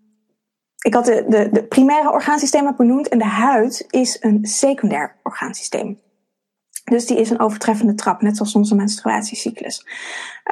ik 0.78 0.94
had 0.94 1.04
de, 1.04 1.24
de, 1.28 1.48
de 1.52 1.64
primaire 1.64 2.12
orgaansystemen 2.12 2.76
benoemd 2.76 3.08
en 3.08 3.18
de 3.18 3.24
huid 3.24 3.84
is 3.90 4.16
een 4.20 4.38
secundair 4.46 5.16
orgaansysteem. 5.22 6.00
Dus 6.84 7.06
die 7.06 7.20
is 7.20 7.30
een 7.30 7.40
overtreffende 7.40 7.94
trap, 7.94 8.22
net 8.22 8.36
zoals 8.36 8.54
onze 8.54 8.74
menstruatiecyclus. 8.74 9.86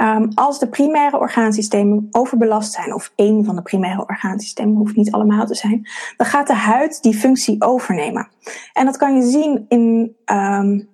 Um, 0.02 0.28
als 0.34 0.58
de 0.58 0.68
primaire 0.68 1.18
orgaansystemen 1.18 2.08
overbelast 2.10 2.72
zijn, 2.72 2.94
of 2.94 3.12
één 3.14 3.44
van 3.44 3.56
de 3.56 3.62
primaire 3.62 4.06
orgaansystemen, 4.06 4.76
hoeft 4.76 4.96
niet 4.96 5.12
allemaal 5.12 5.46
te 5.46 5.54
zijn, 5.54 5.88
dan 6.16 6.26
gaat 6.26 6.46
de 6.46 6.54
huid 6.54 7.02
die 7.02 7.14
functie 7.14 7.62
overnemen. 7.62 8.28
En 8.72 8.84
dat 8.84 8.96
kan 8.96 9.16
je 9.16 9.22
zien 9.22 9.64
in, 9.68 10.16
um, 10.24 10.88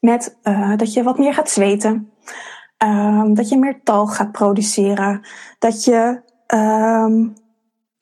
met 0.00 0.36
uh, 0.42 0.76
dat 0.76 0.92
je 0.92 1.02
wat 1.02 1.18
meer 1.18 1.34
gaat 1.34 1.50
zweten, 1.50 2.10
um, 2.78 3.34
dat 3.34 3.48
je 3.48 3.58
meer 3.58 3.80
talg 3.82 4.16
gaat 4.16 4.32
produceren, 4.32 5.26
dat 5.58 5.84
je 5.84 6.22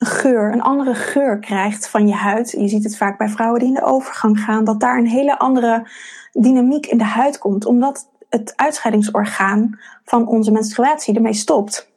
geur, 0.07 0.53
een 0.53 0.63
andere 0.63 0.95
geur 0.95 1.39
krijgt 1.39 1.89
van 1.89 2.07
je 2.07 2.15
huid. 2.15 2.51
Je 2.51 2.69
ziet 2.69 2.85
het 2.85 2.97
vaak 2.97 3.19
bij 3.19 3.29
vrouwen 3.29 3.59
die 3.59 3.69
in 3.69 3.75
de 3.75 3.85
overgang 3.85 4.41
gaan, 4.41 4.65
dat 4.65 4.81
daar 4.81 4.99
een 4.99 5.07
hele 5.07 5.39
andere 5.39 5.89
dynamiek 6.33 6.87
in 6.87 6.99
de 6.99 7.05
huid 7.05 7.39
komt, 7.39 7.65
omdat 7.65 8.09
het 8.29 8.53
uitscheidingsorgaan 8.57 9.79
van 10.05 10.27
onze 10.27 10.51
menstruatie 10.51 11.15
ermee 11.15 11.33
stopt. 11.33 11.91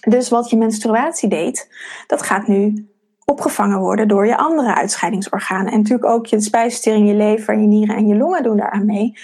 Dus 0.00 0.28
wat 0.28 0.50
je 0.50 0.56
menstruatie 0.56 1.28
deed, 1.28 1.68
dat 2.06 2.22
gaat 2.22 2.46
nu 2.46 2.88
opgevangen 3.24 3.78
worden 3.78 4.08
door 4.08 4.26
je 4.26 4.36
andere 4.36 4.74
uitscheidingsorganen. 4.74 5.72
En 5.72 5.78
natuurlijk 5.78 6.10
ook 6.10 6.26
je 6.26 6.40
spijsvertering, 6.40 7.08
je 7.08 7.14
lever, 7.14 7.58
je 7.58 7.66
nieren 7.66 7.96
en 7.96 8.06
je 8.06 8.16
longen 8.16 8.42
doen 8.42 8.56
daaraan 8.56 8.86
mee. 8.86 9.18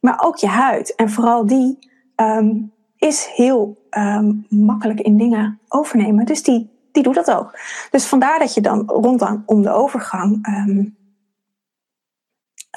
Maar 0.00 0.22
ook 0.24 0.36
je 0.36 0.46
huid. 0.46 0.94
En 0.94 1.10
vooral 1.10 1.46
die 1.46 1.78
um, 2.16 2.72
is 2.96 3.30
heel 3.34 3.86
um, 3.90 4.46
makkelijk 4.48 5.00
in 5.00 5.16
dingen 5.16 5.60
overnemen. 5.68 6.24
Dus 6.24 6.42
die 6.42 6.70
die 6.92 7.02
doet 7.02 7.14
dat 7.14 7.30
ook. 7.30 7.58
Dus 7.90 8.06
vandaar 8.06 8.38
dat 8.38 8.54
je 8.54 8.60
dan 8.60 8.82
rondom 8.86 9.42
om 9.46 9.62
de 9.62 9.70
overgang 9.70 10.46
um, 10.46 10.96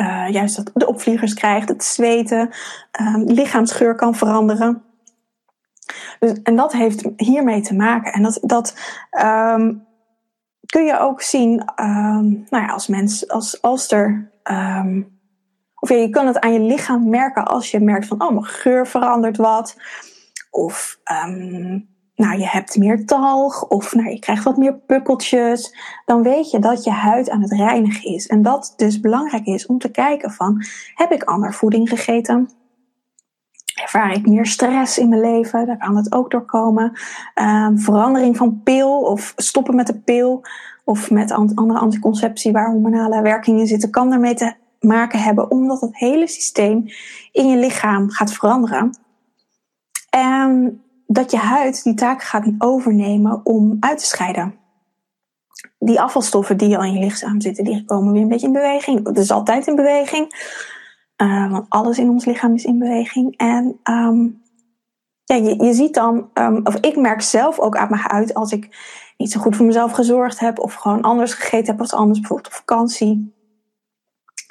uh, 0.02 0.30
juist 0.30 0.56
dat 0.56 0.72
de 0.74 0.88
opvliegers 0.88 1.34
krijgt, 1.34 1.70
het 1.70 1.84
zweten, 1.84 2.50
um, 3.02 3.24
lichaamsgeur 3.24 3.96
kan 3.96 4.16
veranderen. 4.16 4.84
Dus, 6.20 6.42
en 6.44 6.56
dat 6.56 6.74
heeft 6.74 7.08
hiermee 7.18 7.62
te 7.62 7.76
maken. 7.76 8.14
En 8.14 8.24
dat, 8.24 8.40
dat 8.42 8.78
um, 9.24 9.88
kun 10.66 10.86
je 10.86 11.00
ook 11.00 11.22
zien 11.22 11.56
nou 11.76 12.46
ja, 12.50 12.66
als 12.66 12.88
mens, 12.88 13.28
als, 13.30 13.62
als 13.62 13.92
er. 13.92 14.32
of 15.80 15.90
je 15.90 16.10
kan 16.10 16.28
het 16.28 16.40
aan 16.40 16.54
je 16.54 16.60
lichaam 16.60 17.10
merken 17.10 17.46
als 17.46 17.72
je 17.72 17.80
merkt 17.80 18.08
van, 18.08 18.22
oh, 18.22 18.32
mijn 18.32 18.46
geur 18.46 18.88
verandert 18.88 19.38
wat. 19.38 19.78
Of 20.50 21.00
nou, 22.16 22.40
je 22.40 22.48
hebt 22.48 22.78
meer 22.78 23.06
talg 23.06 23.68
of 23.68 23.94
nou, 23.94 24.10
je 24.10 24.20
krijgt 24.20 24.44
wat 24.44 24.58
meer 24.58 24.74
pukkeltjes, 24.74 25.76
dan 26.06 26.24
weet 26.24 26.52
je 26.52 26.60
dat 26.60 26.84
je 26.84 26.92
huid 26.92 27.30
aan 27.30 27.42
het 27.42 27.52
reinigen 27.52 28.14
is. 28.14 28.28
En 28.28 28.42
dat 28.42 28.74
dus 28.76 29.00
belangrijk 29.00 29.46
is 29.46 29.66
om 29.66 29.80
te 29.80 29.92
kijken 29.92 30.32
van, 30.32 30.64
heb 30.96 31.12
ik 31.12 31.24
ander 31.24 31.54
voeding 31.54 31.90
gegeten? 31.90 32.50
Ervaar 33.82 34.12
ik 34.12 34.28
meer 34.28 34.46
stress 34.46 34.98
in 34.98 35.10
mijn 35.10 35.22
leven? 35.22 35.66
Daar 35.66 35.78
kan 35.78 35.96
het 35.96 36.14
ook 36.14 36.32
door 36.32 36.46
komen. 36.46 36.92
Um, 37.36 37.80
verandering 37.80 38.38
van 38.38 38.62
pil 38.64 39.02
of 39.02 39.34
stoppen 39.36 39.76
met 39.76 39.88
de 39.88 40.00
pil 40.00 40.42
of 40.84 41.12
met 41.12 41.32
andere 41.32 41.80
anticonceptie 41.80 42.52
waar 42.52 42.72
hormonale 42.72 43.22
werkingen 43.22 43.68
zitten, 43.68 43.90
kan 43.90 44.10
daarmee 44.10 44.34
te 44.34 44.54
maken 44.80 45.20
hebben 45.20 45.52
omdat 45.52 45.82
het 45.82 45.98
hele 45.98 46.28
systeem 46.28 46.86
in 47.32 47.48
je 47.48 47.58
lichaam 47.58 48.10
gaat 48.10 48.34
veranderen. 48.34 48.98
En 50.10 50.80
dat 51.08 51.32
je 51.32 51.38
huid 51.38 51.84
die 51.84 51.94
taak 51.94 52.24
gaat 52.24 52.46
overnemen 52.58 53.42
om 53.44 53.78
uit 53.80 53.98
te 53.98 54.06
scheiden. 54.06 54.56
Die 55.80 56.02
afvalstoffen 56.02 56.58
die 56.58 56.78
al 56.78 56.84
in 56.84 56.94
je 56.94 57.00
lichaam 57.00 57.42
zitten, 57.42 57.64
die 57.64 57.86
komen 57.86 58.14
weer 58.14 58.22
een 58.22 58.28
beetje 58.28 58.48
in 58.48 58.54
beweging. 58.54 59.04
Dat 59.04 59.18
is 59.18 59.32
altijd 59.32 59.68
in 59.68 59.76
beweging. 59.76 60.54
Uh, 61.22 61.52
want 61.52 61.66
alles 61.70 61.98
in 61.98 62.10
ons 62.10 62.26
lichaam 62.26 62.54
is 62.54 62.66
in 62.66 62.80
beweging. 62.80 63.38
En 63.38 63.80
um, 63.84 64.42
ja, 65.24 65.36
je, 65.36 65.64
je 65.64 65.74
ziet 65.74 65.94
dan, 65.94 66.30
um, 66.34 66.60
of 66.64 66.76
ik 66.76 66.96
merk 66.96 67.22
zelf 67.22 67.60
ook 67.60 67.78
aan 67.78 67.90
mijn 67.90 68.02
huid 68.08 68.34
als 68.34 68.52
ik 68.52 68.78
niet 69.18 69.32
zo 69.32 69.40
goed 69.40 69.56
voor 69.56 69.66
mezelf 69.66 69.92
gezorgd 69.92 70.40
heb, 70.40 70.60
of 70.60 70.74
gewoon 70.74 71.02
anders 71.02 71.34
gegeten 71.34 71.72
heb 71.72 71.80
als 71.80 71.94
anders, 71.94 72.20
bijvoorbeeld 72.20 72.54
op 72.54 72.60
vakantie 72.60 73.35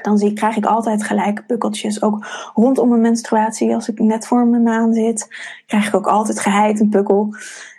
dan 0.03 0.19
zie, 0.19 0.33
krijg 0.33 0.57
ik 0.57 0.67
altijd 0.67 1.05
gelijk 1.05 1.47
pukkeltjes. 1.47 2.03
Ook 2.03 2.27
rondom 2.55 2.89
mijn 2.89 3.01
menstruatie, 3.01 3.75
als 3.75 3.89
ik 3.89 3.99
net 3.99 4.27
voor 4.27 4.47
mijn 4.47 4.63
maan 4.63 4.93
zit, 4.93 5.29
krijg 5.67 5.87
ik 5.87 5.95
ook 5.95 6.07
altijd 6.07 6.41
geheid 6.41 6.81
een 6.81 6.89
pukkel. 6.89 7.35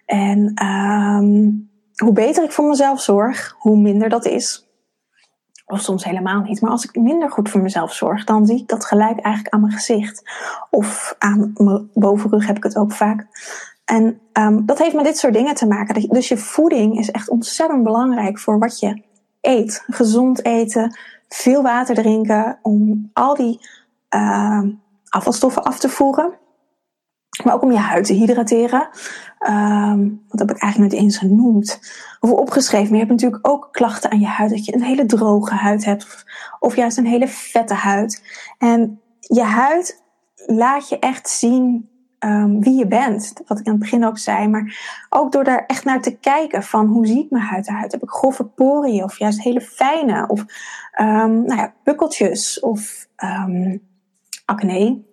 En 0.05 0.65
um, 0.65 1.69
hoe 1.95 2.13
beter 2.13 2.43
ik 2.43 2.51
voor 2.51 2.67
mezelf 2.67 3.01
zorg, 3.01 3.55
hoe 3.59 3.77
minder 3.77 4.09
dat 4.09 4.25
is. 4.25 4.69
Of 5.65 5.81
soms 5.81 6.03
helemaal 6.03 6.41
niet. 6.41 6.61
Maar 6.61 6.71
als 6.71 6.83
ik 6.83 6.95
minder 6.95 7.31
goed 7.31 7.49
voor 7.49 7.61
mezelf 7.61 7.93
zorg, 7.93 8.23
dan 8.23 8.45
zie 8.45 8.59
ik 8.59 8.67
dat 8.67 8.85
gelijk 8.85 9.19
eigenlijk 9.19 9.53
aan 9.53 9.61
mijn 9.61 9.73
gezicht. 9.73 10.29
Of 10.69 11.15
aan 11.19 11.51
mijn 11.55 11.89
bovenrug 11.93 12.47
heb 12.47 12.57
ik 12.57 12.63
het 12.63 12.77
ook 12.77 12.91
vaak. 12.91 13.27
En 13.85 14.19
um, 14.33 14.65
dat 14.65 14.79
heeft 14.79 14.95
met 14.95 15.05
dit 15.05 15.17
soort 15.17 15.33
dingen 15.33 15.55
te 15.55 15.67
maken. 15.67 16.09
Dus 16.09 16.27
je 16.27 16.37
voeding 16.37 16.99
is 16.99 17.11
echt 17.11 17.29
ontzettend 17.29 17.83
belangrijk 17.83 18.39
voor 18.39 18.59
wat 18.59 18.79
je 18.79 19.01
eet. 19.41 19.83
Gezond 19.87 20.45
eten, 20.45 20.97
veel 21.35 21.61
water 21.61 21.95
drinken 21.95 22.59
om 22.61 23.09
al 23.13 23.35
die 23.35 23.59
uh, 24.15 24.61
afvalstoffen 25.09 25.63
af 25.63 25.79
te 25.79 25.89
voeren. 25.89 26.33
Maar 27.43 27.53
ook 27.53 27.61
om 27.61 27.71
je 27.71 27.77
huid 27.77 28.05
te 28.05 28.13
hydrateren. 28.13 28.87
Um, 29.49 30.23
dat 30.27 30.39
heb 30.39 30.51
ik 30.51 30.61
eigenlijk 30.61 30.93
niet 30.93 31.01
eens 31.01 31.17
genoemd. 31.17 31.79
Of 32.19 32.31
opgeschreven. 32.31 32.87
Maar 32.87 32.99
je 32.99 33.05
hebt 33.05 33.21
natuurlijk 33.21 33.47
ook 33.47 33.67
klachten 33.71 34.11
aan 34.11 34.19
je 34.19 34.27
huid. 34.27 34.49
Dat 34.49 34.65
je 34.65 34.73
een 34.75 34.83
hele 34.83 35.05
droge 35.05 35.53
huid 35.53 35.85
hebt. 35.85 36.25
Of, 36.59 36.75
juist 36.75 36.97
een 36.97 37.05
hele 37.05 37.27
vette 37.27 37.73
huid. 37.73 38.23
En 38.57 39.01
je 39.19 39.43
huid 39.43 40.03
laat 40.35 40.89
je 40.89 40.99
echt 40.99 41.29
zien 41.29 41.89
um, 42.19 42.61
wie 42.61 42.77
je 42.77 42.87
bent. 42.87 43.33
Wat 43.47 43.59
ik 43.59 43.65
aan 43.65 43.73
het 43.73 43.81
begin 43.81 44.05
ook 44.05 44.17
zei. 44.17 44.47
Maar 44.47 44.77
ook 45.09 45.31
door 45.31 45.43
daar 45.43 45.63
echt 45.65 45.83
naar 45.83 46.01
te 46.01 46.17
kijken 46.17 46.63
van 46.63 46.87
hoe 46.87 47.07
ziet 47.07 47.31
mijn 47.31 47.43
huid 47.43 47.67
eruit? 47.67 47.91
Heb 47.91 48.03
ik 48.03 48.09
grove 48.09 48.43
poriën 48.43 49.03
of 49.03 49.17
juist 49.17 49.41
hele 49.41 49.61
fijne? 49.61 50.27
Of 50.27 50.45
um, 51.01 51.43
nou 51.45 51.55
ja, 51.55 51.73
pukkeltjes 51.83 52.59
of 52.59 53.07
um, 53.23 53.81
acne. 54.45 55.03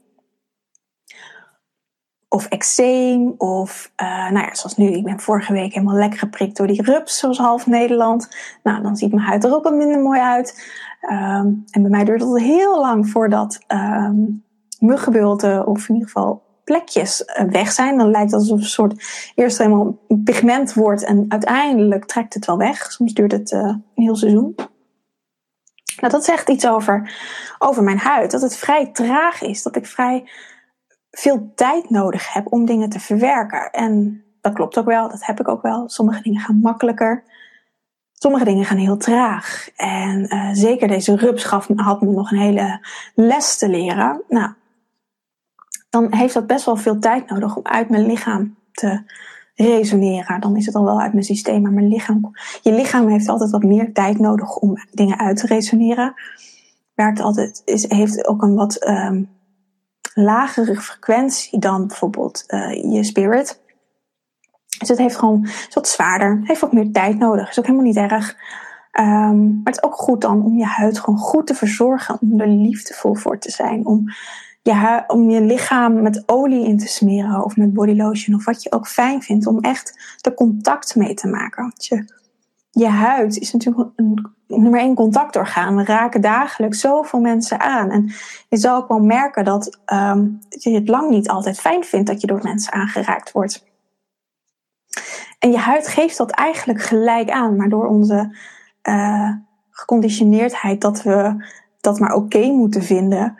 of 2.28 2.46
eczeem. 2.46 3.34
Of, 3.38 3.92
uh, 4.02 4.30
nou 4.30 4.46
ja, 4.46 4.54
zoals 4.54 4.76
nu, 4.76 4.86
ik 4.86 5.04
ben 5.04 5.20
vorige 5.20 5.52
week 5.52 5.72
helemaal 5.72 5.96
lekker 5.96 6.18
geprikt 6.18 6.56
door 6.56 6.66
die 6.66 6.82
rups, 6.82 7.18
zoals 7.18 7.38
half 7.38 7.66
Nederland. 7.66 8.36
Nou, 8.62 8.82
dan 8.82 8.96
ziet 8.96 9.12
mijn 9.12 9.26
huid 9.26 9.44
er 9.44 9.54
ook 9.54 9.64
wat 9.64 9.74
minder 9.74 10.00
mooi 10.00 10.20
uit. 10.20 10.70
Um, 11.10 11.64
en 11.70 11.82
bij 11.82 11.90
mij 11.90 12.04
duurt 12.04 12.22
het 12.22 12.38
heel 12.38 12.80
lang 12.80 13.08
voordat 13.08 13.58
muggenbulten, 14.78 15.66
of 15.66 15.88
in 15.88 15.94
ieder 15.94 16.10
geval 16.10 16.42
plekjes 16.64 17.24
eh, 17.24 17.44
weg 17.44 17.72
zijn. 17.72 17.98
Dan 17.98 18.10
lijkt 18.10 18.30
het 18.30 18.40
alsof 18.40 18.58
een 18.58 18.64
soort 18.64 19.04
eerst 19.34 19.58
helemaal 19.58 19.98
pigment 20.24 20.72
wordt 20.72 21.04
en 21.04 21.24
uiteindelijk 21.28 22.04
trekt 22.04 22.34
het 22.34 22.46
wel 22.46 22.56
weg. 22.56 22.92
Soms 22.92 23.14
duurt 23.14 23.32
het 23.32 23.50
uh, 23.50 23.60
een 23.60 23.82
heel 23.94 24.16
seizoen. 24.16 24.54
Nou, 26.00 26.12
dat 26.12 26.24
zegt 26.24 26.48
iets 26.48 26.66
over, 26.66 27.14
over 27.58 27.82
mijn 27.82 27.98
huid. 27.98 28.30
Dat 28.30 28.42
het 28.42 28.56
vrij 28.56 28.86
traag 28.86 29.42
is. 29.42 29.62
Dat 29.62 29.76
ik 29.76 29.86
vrij 29.86 30.30
veel 31.10 31.52
tijd 31.54 31.90
nodig 31.90 32.32
heb 32.32 32.52
om 32.52 32.64
dingen 32.64 32.88
te 32.88 33.00
verwerken. 33.00 33.70
En 33.70 34.24
dat 34.40 34.52
klopt 34.52 34.78
ook 34.78 34.86
wel, 34.86 35.08
dat 35.08 35.26
heb 35.26 35.40
ik 35.40 35.48
ook 35.48 35.62
wel. 35.62 35.88
Sommige 35.88 36.22
dingen 36.22 36.40
gaan 36.40 36.60
makkelijker. 36.60 37.24
Sommige 38.12 38.44
dingen 38.44 38.64
gaan 38.64 38.76
heel 38.76 38.96
traag. 38.96 39.68
En 39.76 40.34
uh, 40.34 40.48
zeker 40.52 40.88
deze 40.88 41.16
rups 41.16 41.44
gaf, 41.44 41.68
had 41.76 42.00
me 42.00 42.12
nog 42.12 42.30
een 42.30 42.38
hele 42.38 42.86
les 43.14 43.58
te 43.58 43.68
leren. 43.68 44.22
Nou, 44.28 44.52
dan 45.90 46.14
heeft 46.14 46.34
dat 46.34 46.46
best 46.46 46.64
wel 46.64 46.76
veel 46.76 46.98
tijd 46.98 47.30
nodig 47.30 47.56
om 47.56 47.66
uit 47.66 47.88
mijn 47.88 48.06
lichaam 48.06 48.56
te 48.72 49.02
resoneren. 49.54 50.40
Dan 50.40 50.56
is 50.56 50.66
het 50.66 50.74
al 50.74 50.84
wel 50.84 51.00
uit 51.00 51.12
mijn 51.12 51.24
systeem, 51.24 51.62
maar 51.62 51.72
mijn 51.72 51.88
lichaam, 51.88 52.30
je 52.62 52.72
lichaam 52.72 53.08
heeft 53.08 53.28
altijd 53.28 53.50
wat 53.50 53.62
meer 53.62 53.92
tijd 53.92 54.18
nodig 54.18 54.56
om 54.56 54.76
dingen 54.90 55.18
uit 55.18 55.36
te 55.36 55.46
resoneren. 55.46 56.14
Werkt 56.94 57.20
altijd, 57.20 57.62
is, 57.64 57.88
heeft 57.88 58.26
ook 58.26 58.42
een 58.42 58.54
wat 58.54 58.88
um, 58.88 59.30
lagere 60.14 60.80
frequentie 60.80 61.58
dan 61.58 61.86
bijvoorbeeld 61.86 62.44
uh, 62.48 62.92
je 62.92 63.04
spirit. 63.04 63.60
Dus 64.78 64.88
het 64.88 64.98
heeft 64.98 65.16
gewoon, 65.16 65.42
is 65.44 65.74
wat 65.74 65.88
zwaarder, 65.88 66.40
heeft 66.42 66.60
wat 66.60 66.72
meer 66.72 66.92
tijd 66.92 67.18
nodig. 67.18 67.50
Is 67.50 67.58
ook 67.58 67.66
helemaal 67.66 67.86
niet 67.86 67.96
erg. 67.96 68.36
Um, 69.00 69.46
maar 69.46 69.72
het 69.72 69.76
is 69.76 69.82
ook 69.82 69.94
goed 69.94 70.20
dan 70.20 70.44
om 70.44 70.56
je 70.58 70.64
huid 70.64 70.98
gewoon 70.98 71.18
goed 71.18 71.46
te 71.46 71.54
verzorgen, 71.54 72.18
om 72.20 72.40
er 72.40 72.48
liefdevol 72.48 73.14
voor 73.14 73.38
te 73.38 73.50
zijn, 73.50 73.86
om 73.86 74.04
je, 74.62 75.04
om 75.06 75.30
je 75.30 75.40
lichaam 75.40 76.02
met 76.02 76.22
olie 76.26 76.66
in 76.66 76.78
te 76.78 76.86
smeren 76.86 77.44
of 77.44 77.56
met 77.56 77.72
body 77.72 77.92
lotion 77.92 78.36
of 78.36 78.44
wat 78.44 78.62
je 78.62 78.72
ook 78.72 78.88
fijn 78.88 79.22
vindt, 79.22 79.46
om 79.46 79.60
echt 79.60 80.16
de 80.20 80.34
contact 80.34 80.96
mee 80.96 81.14
te 81.14 81.28
maken. 81.28 81.62
Want 81.62 81.86
je, 81.86 82.04
je 82.70 82.88
huid 82.88 83.38
is 83.38 83.52
natuurlijk 83.52 83.90
een 83.96 84.34
nummer 84.46 84.80
één 84.80 84.94
contactorgaan. 84.94 85.76
We 85.76 85.84
raken 85.84 86.20
dagelijks 86.20 86.80
zoveel 86.80 87.20
mensen 87.20 87.60
aan. 87.60 87.90
En 87.90 88.12
je 88.48 88.56
zal 88.56 88.76
ook 88.76 88.88
wel 88.88 89.00
merken 89.00 89.44
dat 89.44 89.80
um, 89.92 90.38
je 90.48 90.70
het 90.70 90.88
lang 90.88 91.10
niet 91.10 91.28
altijd 91.28 91.60
fijn 91.60 91.84
vindt 91.84 92.06
dat 92.06 92.20
je 92.20 92.26
door 92.26 92.40
mensen 92.42 92.72
aangeraakt 92.72 93.32
wordt. 93.32 93.64
En 95.38 95.50
je 95.50 95.58
huid 95.58 95.88
geeft 95.88 96.16
dat 96.16 96.30
eigenlijk 96.30 96.82
gelijk 96.82 97.30
aan, 97.30 97.56
maar 97.56 97.68
door 97.68 97.86
onze 97.86 98.36
uh, 98.82 99.30
geconditioneerdheid 99.70 100.80
dat 100.80 101.02
we 101.02 101.44
dat 101.80 101.98
maar 101.98 102.14
oké 102.14 102.46
moeten 102.46 102.82
vinden, 102.82 103.38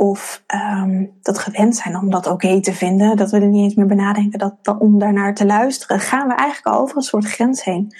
of 0.00 0.44
um, 0.54 1.18
dat 1.22 1.38
gewend 1.38 1.76
zijn 1.76 1.96
om 1.96 2.10
dat 2.10 2.26
oké 2.26 2.60
te 2.60 2.72
vinden, 2.72 3.16
dat 3.16 3.30
we 3.30 3.40
er 3.40 3.46
niet 3.46 3.62
eens 3.62 3.74
meer 3.74 3.86
benadenken 3.86 4.38
dat, 4.38 4.76
om 4.78 4.98
daarnaar 4.98 5.34
te 5.34 5.46
luisteren, 5.46 6.00
gaan 6.00 6.28
we 6.28 6.34
eigenlijk 6.34 6.76
al 6.76 6.82
over 6.82 6.96
een 6.96 7.02
soort 7.02 7.24
grens 7.24 7.64
heen. 7.64 7.94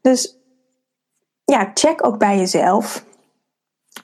Dus 0.00 0.38
ja, 1.44 1.70
check 1.74 2.06
ook 2.06 2.18
bij 2.18 2.38
jezelf 2.38 3.04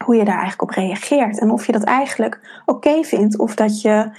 hoe 0.04 0.16
je 0.16 0.24
daar 0.24 0.38
eigenlijk 0.38 0.62
op 0.62 0.70
reageert 0.70 1.38
en 1.38 1.50
of 1.50 1.66
je 1.66 1.72
dat 1.72 1.82
eigenlijk 1.82 2.62
oké 2.66 3.02
vindt 3.02 3.38
of 3.38 3.54
dat 3.54 3.80
je 3.80 4.10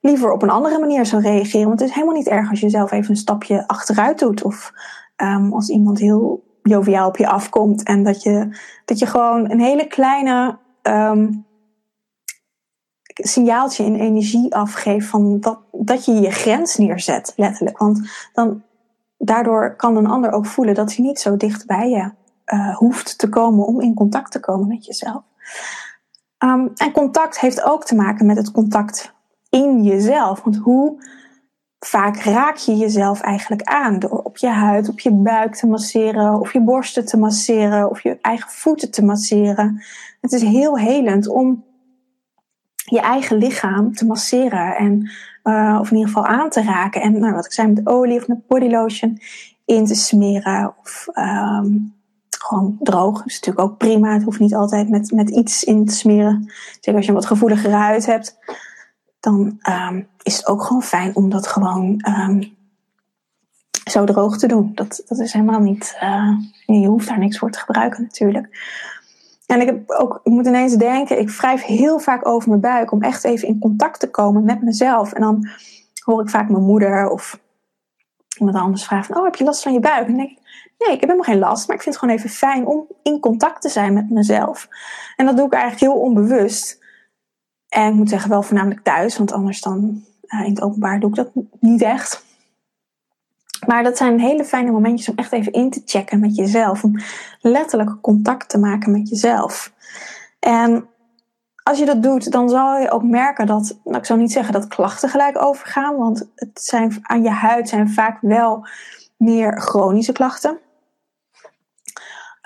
liever 0.00 0.32
op 0.32 0.42
een 0.42 0.50
andere 0.50 0.78
manier 0.78 1.06
zou 1.06 1.22
reageren. 1.22 1.68
Want 1.68 1.80
het 1.80 1.88
is 1.88 1.94
helemaal 1.94 2.16
niet 2.16 2.28
erg 2.28 2.50
als 2.50 2.60
je 2.60 2.68
zelf 2.68 2.90
even 2.90 3.10
een 3.10 3.16
stapje 3.16 3.66
achteruit 3.66 4.18
doet 4.18 4.42
of 4.42 4.72
um, 5.16 5.52
als 5.52 5.68
iemand 5.68 5.98
heel 5.98 6.44
joviaal 6.62 7.08
op 7.08 7.16
je 7.16 7.28
afkomt 7.28 7.82
en 7.82 8.02
dat 8.02 8.22
je, 8.22 8.58
dat 8.84 8.98
je 8.98 9.06
gewoon 9.06 9.50
een 9.50 9.60
hele 9.60 9.86
kleine 9.86 10.58
um, 10.82 11.50
signaaltje 13.14 13.84
in 13.84 13.94
energie 13.94 14.54
afgeeft 14.54 15.06
van 15.06 15.40
dat, 15.40 15.58
dat 15.72 16.04
je 16.04 16.12
je 16.12 16.30
grens 16.30 16.76
neerzet, 16.76 17.32
letterlijk. 17.36 17.78
Want 17.78 18.00
dan, 18.32 18.62
daardoor 19.18 19.76
kan 19.76 19.96
een 19.96 20.06
ander 20.06 20.32
ook 20.32 20.46
voelen 20.46 20.74
dat 20.74 20.94
hij 20.94 21.04
niet 21.04 21.20
zo 21.20 21.36
dicht 21.36 21.66
bij 21.66 21.90
je 21.90 22.10
uh, 22.54 22.76
hoeft 22.76 23.18
te 23.18 23.28
komen 23.28 23.66
om 23.66 23.80
in 23.80 23.94
contact 23.94 24.32
te 24.32 24.40
komen 24.40 24.68
met 24.68 24.86
jezelf. 24.86 25.22
Um, 26.38 26.70
en 26.74 26.92
contact 26.92 27.40
heeft 27.40 27.62
ook 27.62 27.84
te 27.84 27.94
maken 27.94 28.26
met 28.26 28.36
het 28.36 28.50
contact 28.50 29.12
in 29.50 29.82
jezelf. 29.82 30.42
Want 30.42 30.56
hoe 30.56 31.04
vaak 31.78 32.16
raak 32.16 32.56
je 32.56 32.76
jezelf 32.76 33.20
eigenlijk 33.20 33.62
aan 33.62 33.98
door 33.98 34.22
op 34.22 34.36
je 34.36 34.48
huid, 34.48 34.88
op 34.88 35.00
je 35.00 35.12
buik 35.12 35.54
te 35.54 35.66
masseren, 35.66 36.40
of 36.40 36.52
je 36.52 36.60
borsten 36.60 37.06
te 37.06 37.16
masseren, 37.16 37.90
of 37.90 38.02
je 38.02 38.18
eigen 38.20 38.50
voeten 38.50 38.90
te 38.90 39.04
masseren. 39.04 39.82
Het 40.20 40.32
is 40.32 40.42
heel 40.42 40.78
helend 40.78 41.28
om 41.28 41.64
je 42.92 43.00
eigen 43.00 43.36
lichaam 43.36 43.94
te 43.94 44.06
masseren 44.06 44.76
en 44.76 45.10
uh, 45.44 45.78
of 45.80 45.90
in 45.90 45.96
ieder 45.96 46.12
geval 46.12 46.26
aan 46.26 46.50
te 46.50 46.62
raken. 46.62 47.00
En 47.00 47.18
nou, 47.18 47.34
wat 47.34 47.44
ik 47.44 47.52
zei 47.52 47.68
met 47.68 47.86
olie 47.86 48.18
of 48.18 48.28
met 48.28 48.46
body 48.46 48.68
lotion 48.68 49.18
in 49.64 49.86
te 49.86 49.94
smeren 49.94 50.74
of 50.80 51.06
um, 51.14 51.94
gewoon 52.38 52.76
droog. 52.80 53.24
Is 53.24 53.40
natuurlijk 53.40 53.70
ook 53.70 53.78
prima. 53.78 54.12
Het 54.12 54.22
hoeft 54.22 54.38
niet 54.38 54.54
altijd 54.54 54.88
met, 54.88 55.10
met 55.10 55.30
iets 55.30 55.64
in 55.64 55.86
te 55.86 55.94
smeren. 55.94 56.52
Zeker 56.72 56.94
als 56.94 57.04
je 57.04 57.08
een 57.08 57.16
wat 57.16 57.26
gevoeligere 57.26 57.74
huid 57.74 58.06
hebt, 58.06 58.38
dan 59.20 59.58
um, 59.68 60.08
is 60.22 60.36
het 60.36 60.46
ook 60.46 60.62
gewoon 60.62 60.82
fijn 60.82 61.16
om 61.16 61.30
dat 61.30 61.46
gewoon 61.46 62.04
um, 62.08 62.56
zo 63.90 64.04
droog 64.04 64.38
te 64.38 64.46
doen. 64.46 64.70
Dat, 64.74 65.02
dat 65.06 65.18
is 65.18 65.32
helemaal 65.32 65.60
niet. 65.60 65.96
Uh, 66.02 66.32
je 66.66 66.86
hoeft 66.86 67.08
daar 67.08 67.18
niks 67.18 67.38
voor 67.38 67.50
te 67.50 67.58
gebruiken 67.58 68.02
natuurlijk. 68.02 68.48
En 69.46 69.60
ik 69.60 69.82
ook, 69.86 70.20
ik 70.22 70.32
moet 70.32 70.46
ineens 70.46 70.76
denken, 70.76 71.18
ik 71.18 71.30
wrijf 71.30 71.62
heel 71.62 71.98
vaak 71.98 72.28
over 72.28 72.48
mijn 72.48 72.60
buik 72.60 72.92
om 72.92 73.02
echt 73.02 73.24
even 73.24 73.48
in 73.48 73.58
contact 73.58 74.00
te 74.00 74.10
komen 74.10 74.44
met 74.44 74.62
mezelf. 74.62 75.12
En 75.12 75.20
dan 75.20 75.48
hoor 76.04 76.22
ik 76.22 76.28
vaak 76.28 76.48
mijn 76.48 76.64
moeder 76.64 77.08
of 77.08 77.40
iemand 78.38 78.56
anders 78.56 78.84
vragen 78.84 79.16
oh, 79.16 79.24
heb 79.24 79.34
je 79.34 79.44
last 79.44 79.62
van 79.62 79.72
je 79.72 79.80
buik? 79.80 80.06
En 80.06 80.06
dan 80.06 80.16
denk 80.16 80.30
ik, 80.30 80.38
nee, 80.78 80.94
ik 80.94 81.00
heb 81.00 81.10
helemaal 81.10 81.32
geen 81.32 81.38
last, 81.38 81.66
maar 81.66 81.76
ik 81.76 81.82
vind 81.82 81.94
het 81.94 82.04
gewoon 82.04 82.18
even 82.18 82.30
fijn 82.30 82.66
om 82.66 82.86
in 83.02 83.20
contact 83.20 83.62
te 83.62 83.68
zijn 83.68 83.92
met 83.92 84.10
mezelf. 84.10 84.68
En 85.16 85.26
dat 85.26 85.36
doe 85.36 85.46
ik 85.46 85.52
eigenlijk 85.52 85.82
heel 85.82 86.00
onbewust. 86.00 86.80
En 87.68 87.88
ik 87.88 87.94
moet 87.94 88.08
zeggen, 88.08 88.30
wel 88.30 88.42
voornamelijk 88.42 88.82
thuis, 88.82 89.18
want 89.18 89.32
anders 89.32 89.60
dan 89.60 90.04
uh, 90.26 90.40
in 90.40 90.50
het 90.50 90.62
openbaar 90.62 91.00
doe 91.00 91.10
ik 91.10 91.16
dat 91.16 91.30
niet 91.60 91.82
echt. 91.82 92.24
Maar 93.66 93.82
dat 93.82 93.96
zijn 93.96 94.20
hele 94.20 94.44
fijne 94.44 94.70
momentjes 94.70 95.08
om 95.08 95.16
echt 95.16 95.32
even 95.32 95.52
in 95.52 95.70
te 95.70 95.82
checken 95.84 96.20
met 96.20 96.36
jezelf. 96.36 96.84
Om 96.84 96.98
letterlijk 97.40 98.00
contact 98.00 98.48
te 98.48 98.58
maken 98.58 98.92
met 98.92 99.08
jezelf. 99.08 99.72
En 100.38 100.86
als 101.62 101.78
je 101.78 101.84
dat 101.84 102.02
doet, 102.02 102.30
dan 102.30 102.48
zal 102.48 102.78
je 102.78 102.90
ook 102.90 103.02
merken 103.02 103.46
dat, 103.46 103.78
nou, 103.84 103.96
ik 103.96 104.04
zou 104.04 104.18
niet 104.18 104.32
zeggen 104.32 104.52
dat 104.52 104.68
klachten 104.68 105.08
gelijk 105.08 105.42
overgaan, 105.42 105.96
want 105.96 106.30
het 106.34 106.62
zijn, 106.62 106.98
aan 107.02 107.22
je 107.22 107.30
huid 107.30 107.68
zijn 107.68 107.90
vaak 107.90 108.18
wel 108.20 108.66
meer 109.16 109.60
chronische 109.60 110.12
klachten. 110.12 110.58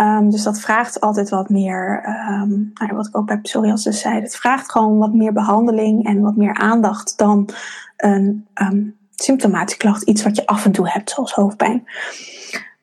Um, 0.00 0.30
dus 0.30 0.42
dat 0.42 0.60
vraagt 0.60 1.00
altijd 1.00 1.28
wat 1.28 1.48
meer, 1.48 2.04
um, 2.08 2.70
nou, 2.74 2.94
wat 2.94 3.06
ik 3.06 3.16
ook 3.16 3.26
bij 3.26 3.38
psoriasis 3.38 4.00
zei, 4.00 4.20
het 4.20 4.36
vraagt 4.36 4.70
gewoon 4.70 4.98
wat 4.98 5.14
meer 5.14 5.32
behandeling 5.32 6.04
en 6.04 6.20
wat 6.20 6.36
meer 6.36 6.54
aandacht 6.54 7.18
dan 7.18 7.48
een 7.96 8.46
um, 8.54 8.95
symptomatische 9.16 9.78
klacht, 9.78 10.02
iets 10.02 10.22
wat 10.22 10.36
je 10.36 10.46
af 10.46 10.64
en 10.64 10.72
toe 10.72 10.88
hebt, 10.88 11.10
zoals 11.10 11.32
hoofdpijn. 11.32 11.84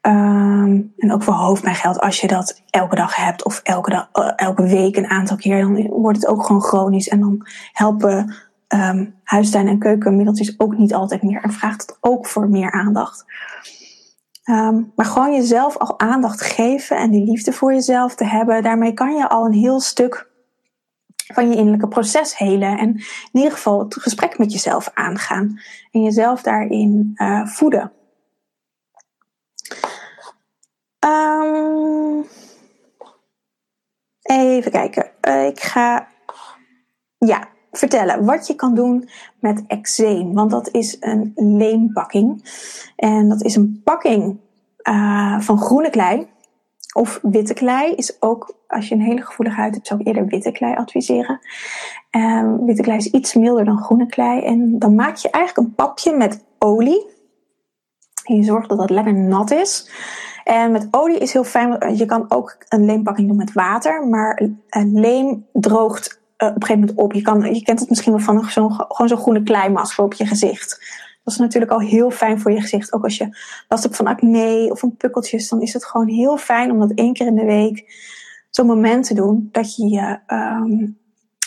Um, 0.02 0.94
en 0.98 1.12
ook 1.12 1.24
voor 1.24 1.34
hoofdpijn 1.34 1.76
geldt, 1.76 2.00
als 2.00 2.22
je 2.22 2.28
dat 2.28 2.62
elke 2.70 2.96
dag 2.96 3.16
hebt 3.16 3.44
of 3.44 3.60
elke, 3.64 4.08
uh, 4.14 4.32
elke 4.36 4.64
week 4.64 4.96
een 4.96 5.10
aantal 5.10 5.38
keer, 5.38 5.62
dan 5.62 5.88
wordt 5.88 6.18
het 6.18 6.28
ook 6.28 6.46
gewoon 6.46 6.62
chronisch. 6.62 7.08
En 7.08 7.20
dan 7.20 7.48
helpen 7.72 8.36
um, 8.68 9.16
huistuin- 9.24 9.68
en 9.68 9.80
keukenmiddeltjes 9.80 10.60
ook 10.60 10.78
niet 10.78 10.94
altijd 10.94 11.24
meer. 11.24 11.42
En 11.42 11.52
vraagt 11.52 11.82
het 11.82 11.98
ook 12.00 12.28
voor 12.28 12.50
meer 12.50 12.72
aandacht. 12.72 13.26
Um, 14.50 14.92
maar 14.96 15.06
gewoon 15.06 15.34
jezelf 15.34 15.78
al 15.78 16.00
aandacht 16.00 16.42
geven 16.42 16.98
en 16.98 17.12
die 17.12 17.26
liefde 17.26 17.54
voor 17.54 17.74
jezelf 17.74 18.16
te 18.16 18.26
hebben, 18.26 18.64
daarmee 18.64 18.94
kan 18.94 19.16
je 19.16 19.30
al 19.30 19.46
een 19.46 19.54
heel 19.54 19.80
stuk 19.80 20.32
van 21.34 21.50
je 21.50 21.56
innerlijke 21.56 21.88
proces 21.88 22.38
helen. 22.38 22.78
En 22.78 22.90
in 22.90 23.04
ieder 23.32 23.52
geval 23.52 23.80
het 23.80 23.94
gesprek 23.94 24.38
met 24.38 24.52
jezelf 24.52 24.92
aangaan. 24.94 25.60
En 25.92 26.02
jezelf 26.02 26.42
daarin 26.42 27.12
uh, 27.16 27.46
voeden. 27.46 27.92
Um, 31.06 32.26
even 34.22 34.72
kijken. 34.72 35.12
Uh, 35.28 35.46
ik 35.46 35.60
ga 35.60 36.08
ja, 37.18 37.48
vertellen 37.72 38.26
wat 38.26 38.48
je 38.48 38.56
kan 38.56 38.76
doen 38.76 39.10
met 39.40 39.64
eczeem. 39.68 40.34
Want 40.34 40.52
dat 40.52 40.70
is 40.72 40.98
een 41.00 41.32
leempakking. 41.36 42.44
En 42.96 43.30
dat 43.30 43.44
is 43.44 43.56
een 43.56 43.82
pakking 43.84 44.40
uh, 44.90 45.40
van 45.40 45.58
groene 45.58 45.90
klei. 45.90 46.28
Of 46.94 47.20
witte 47.22 47.54
klei 47.54 47.94
is 47.94 48.22
ook, 48.22 48.56
als 48.68 48.88
je 48.88 48.96
een 48.96 49.02
hele 49.02 49.22
gevoelige 49.22 49.60
huid 49.60 49.74
hebt, 49.74 49.88
zou 49.88 50.00
ik 50.00 50.08
eerder 50.08 50.26
witte 50.26 50.52
klei 50.52 50.76
adviseren. 50.76 51.40
Um, 52.12 52.66
witte 52.66 52.82
klei 52.82 52.98
is 52.98 53.12
iets 53.12 53.34
milder 53.34 53.66
dan 53.66 53.78
groene 53.78 54.06
klei. 54.06 54.42
En 54.42 54.80
dan 54.80 54.96
maak 54.96 55.16
je 55.16 55.30
eigenlijk 55.30 55.68
een 55.68 55.76
papje 55.76 56.16
met 56.16 56.44
olie. 56.60 57.12
En 58.24 58.36
je 58.36 58.44
zorgt 58.44 58.70
dat 58.70 58.78
dat 58.78 58.90
lekker 58.90 59.14
nat 59.14 59.52
is. 59.52 59.90
En 60.44 60.72
met 60.72 60.88
olie 60.92 61.18
is 61.18 61.34
heel 61.34 61.44
fijn, 61.44 61.98
je 61.98 62.06
kan 62.06 62.26
ook 62.28 62.58
een 62.70 62.86
leempakking 62.86 63.28
doen 63.28 63.38
met 63.38 63.54
water. 63.54 64.08
Maar 64.08 64.50
leem 64.94 65.46
droogt 65.54 66.22
uh, 66.38 66.50
op 66.50 66.56
een 66.56 66.62
gegeven 66.62 66.80
moment 66.80 67.00
op. 67.00 67.14
Je, 67.14 67.22
kan, 67.22 67.54
je 67.54 67.64
kent 67.64 67.80
het 67.80 67.90
misschien 67.90 68.12
wel 68.14 68.22
van 68.22 68.44
gewoon 68.44 69.08
zo'n 69.08 69.18
groene 69.18 69.44
kleimasker 69.44 70.04
op 70.04 70.14
je 70.14 70.26
gezicht. 70.26 71.02
Dat 71.24 71.34
is 71.34 71.40
natuurlijk 71.40 71.72
al 71.72 71.80
heel 71.80 72.12
fijn 72.12 72.40
voor 72.40 72.52
je 72.52 72.62
gezicht. 72.62 72.94
Ook 72.94 73.04
als 73.04 73.18
je 73.18 73.38
last 73.68 73.84
hebt 73.84 73.96
van 73.96 74.08
acne 74.08 74.68
of 74.72 74.80
van 74.80 74.96
pukkeltjes, 74.96 75.50
dan 75.50 75.62
is 75.62 75.74
het 75.74 75.86
gewoon 75.86 76.08
heel 76.08 76.38
fijn 76.38 76.72
om 76.72 76.80
dat 76.80 76.92
één 76.92 77.14
keer 77.14 77.28
in 77.28 77.36
de 77.36 77.46
week 77.46 77.86
zo'n 78.50 78.68
moment 78.68 79.08
te 79.08 79.14
doen 79.14 79.50
dat 79.52 79.76
je, 79.76 80.20
um, 80.28 80.98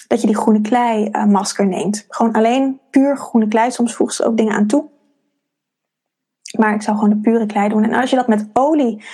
dat 0.08 0.20
je 0.20 0.26
die 0.26 0.36
groene 0.36 0.60
klei 0.60 1.08
uh, 1.12 1.24
masker 1.24 1.66
neemt. 1.66 2.06
Gewoon 2.08 2.32
alleen 2.32 2.80
puur 2.90 3.16
groene 3.16 3.48
klei. 3.48 3.70
Soms 3.70 3.94
voegen 3.94 4.16
ze 4.16 4.24
ook 4.24 4.36
dingen 4.36 4.54
aan 4.54 4.66
toe. 4.66 4.88
Maar 6.58 6.74
ik 6.74 6.82
zou 6.82 6.96
gewoon 6.96 7.12
de 7.12 7.20
pure 7.20 7.46
klei 7.46 7.68
doen. 7.68 7.84
En 7.84 7.94
als 7.94 8.10
je 8.10 8.16
dat 8.16 8.28
met 8.28 8.48
olie 8.52 9.04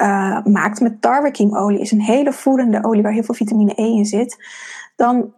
uh, 0.00 0.44
maakt, 0.44 0.80
met 0.80 1.00
tarwekiemolie, 1.00 1.80
is 1.80 1.90
een 1.90 2.00
hele 2.00 2.32
voedende 2.32 2.84
olie 2.84 3.02
waar 3.02 3.12
heel 3.12 3.22
veel 3.22 3.34
vitamine 3.34 3.72
E 3.76 3.84
in 3.84 4.04
zit, 4.04 4.44
dan 4.96 5.32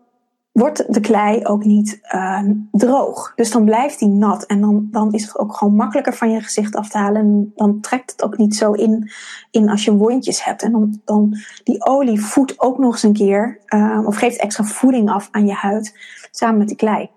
wordt 0.59 0.94
de 0.94 1.01
klei 1.01 1.44
ook 1.44 1.64
niet 1.64 2.01
uh, 2.14 2.40
droog. 2.71 3.33
Dus 3.35 3.51
dan 3.51 3.64
blijft 3.64 3.99
die 3.99 4.09
nat. 4.09 4.47
En 4.47 4.61
dan, 4.61 4.88
dan 4.90 5.12
is 5.12 5.23
het 5.23 5.38
ook 5.38 5.57
gewoon 5.57 5.75
makkelijker 5.75 6.14
van 6.14 6.31
je 6.31 6.40
gezicht 6.40 6.77
af 6.77 6.88
te 6.88 6.99
halen. 6.99 7.21
En 7.21 7.53
dan 7.55 7.81
trekt 7.81 8.11
het 8.11 8.23
ook 8.23 8.37
niet 8.37 8.57
zo 8.57 8.73
in, 8.73 9.11
in 9.51 9.68
als 9.68 9.85
je 9.85 9.97
wondjes 9.97 10.44
hebt. 10.44 10.62
En 10.62 10.73
dan, 10.73 11.01
dan 11.05 11.37
die 11.64 11.85
olie 11.85 12.21
voedt 12.21 12.61
ook 12.61 12.79
nog 12.79 12.92
eens 12.92 13.03
een 13.03 13.12
keer, 13.12 13.61
uh, 13.68 14.03
of 14.07 14.16
geeft 14.16 14.40
extra 14.40 14.64
voeding 14.64 15.11
af 15.11 15.29
aan 15.31 15.47
je 15.47 15.53
huid, 15.53 15.99
samen 16.31 16.59
met 16.59 16.68
die 16.68 16.77
klei. 16.77 17.11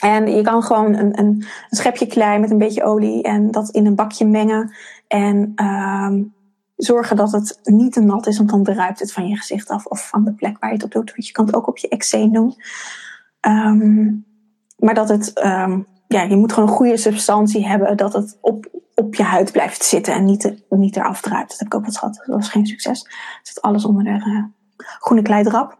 En 0.00 0.30
je 0.30 0.42
kan 0.42 0.62
gewoon 0.62 0.94
een, 0.94 1.18
een, 1.18 1.44
een 1.68 1.76
schepje 1.76 2.06
klei 2.06 2.38
met 2.38 2.50
een 2.50 2.58
beetje 2.58 2.84
olie 2.84 3.22
en 3.22 3.50
dat 3.50 3.68
in 3.68 3.86
een 3.86 3.94
bakje 3.94 4.26
mengen. 4.26 4.74
En 5.06 5.52
uh, 5.56 6.12
zorgen 6.78 7.16
dat 7.16 7.32
het 7.32 7.60
niet 7.62 7.92
te 7.92 8.00
nat 8.00 8.26
is, 8.26 8.36
want 8.36 8.50
dan 8.50 8.62
druipt 8.62 9.00
het 9.00 9.12
van 9.12 9.28
je 9.28 9.36
gezicht 9.36 9.68
af 9.68 9.86
of 9.86 10.08
van 10.08 10.24
de 10.24 10.32
plek 10.32 10.58
waar 10.58 10.70
je 10.70 10.76
het 10.76 10.84
op 10.84 10.92
doet. 10.92 11.10
Want 11.10 11.26
je 11.26 11.32
kan 11.32 11.46
het 11.46 11.54
ook 11.54 11.68
op 11.68 11.78
je 11.78 11.88
eczeem 11.88 12.32
doen. 12.32 12.54
Um, 13.40 14.24
maar 14.76 14.94
dat 14.94 15.08
het, 15.08 15.44
um, 15.44 15.86
ja, 16.08 16.22
je 16.22 16.36
moet 16.36 16.52
gewoon 16.52 16.68
een 16.68 16.74
goede 16.74 16.96
substantie 16.96 17.66
hebben, 17.66 17.96
dat 17.96 18.12
het 18.12 18.38
op, 18.40 18.68
op 18.94 19.14
je 19.14 19.22
huid 19.22 19.52
blijft 19.52 19.84
zitten 19.84 20.14
en 20.14 20.24
niet, 20.24 20.54
niet 20.68 20.96
eraf 20.96 21.20
druipt. 21.20 21.50
Dat 21.50 21.58
heb 21.58 21.66
ik 21.66 21.74
ook 21.74 21.84
wat 21.84 21.98
gehad. 21.98 22.14
Dat 22.14 22.36
was 22.36 22.48
geen 22.48 22.66
succes. 22.66 23.04
Er 23.04 23.40
zit 23.42 23.62
alles 23.62 23.84
onder 23.84 24.04
de 24.04 24.10
uh, 24.10 24.44
groene 24.76 25.22
kleidrap. 25.22 25.78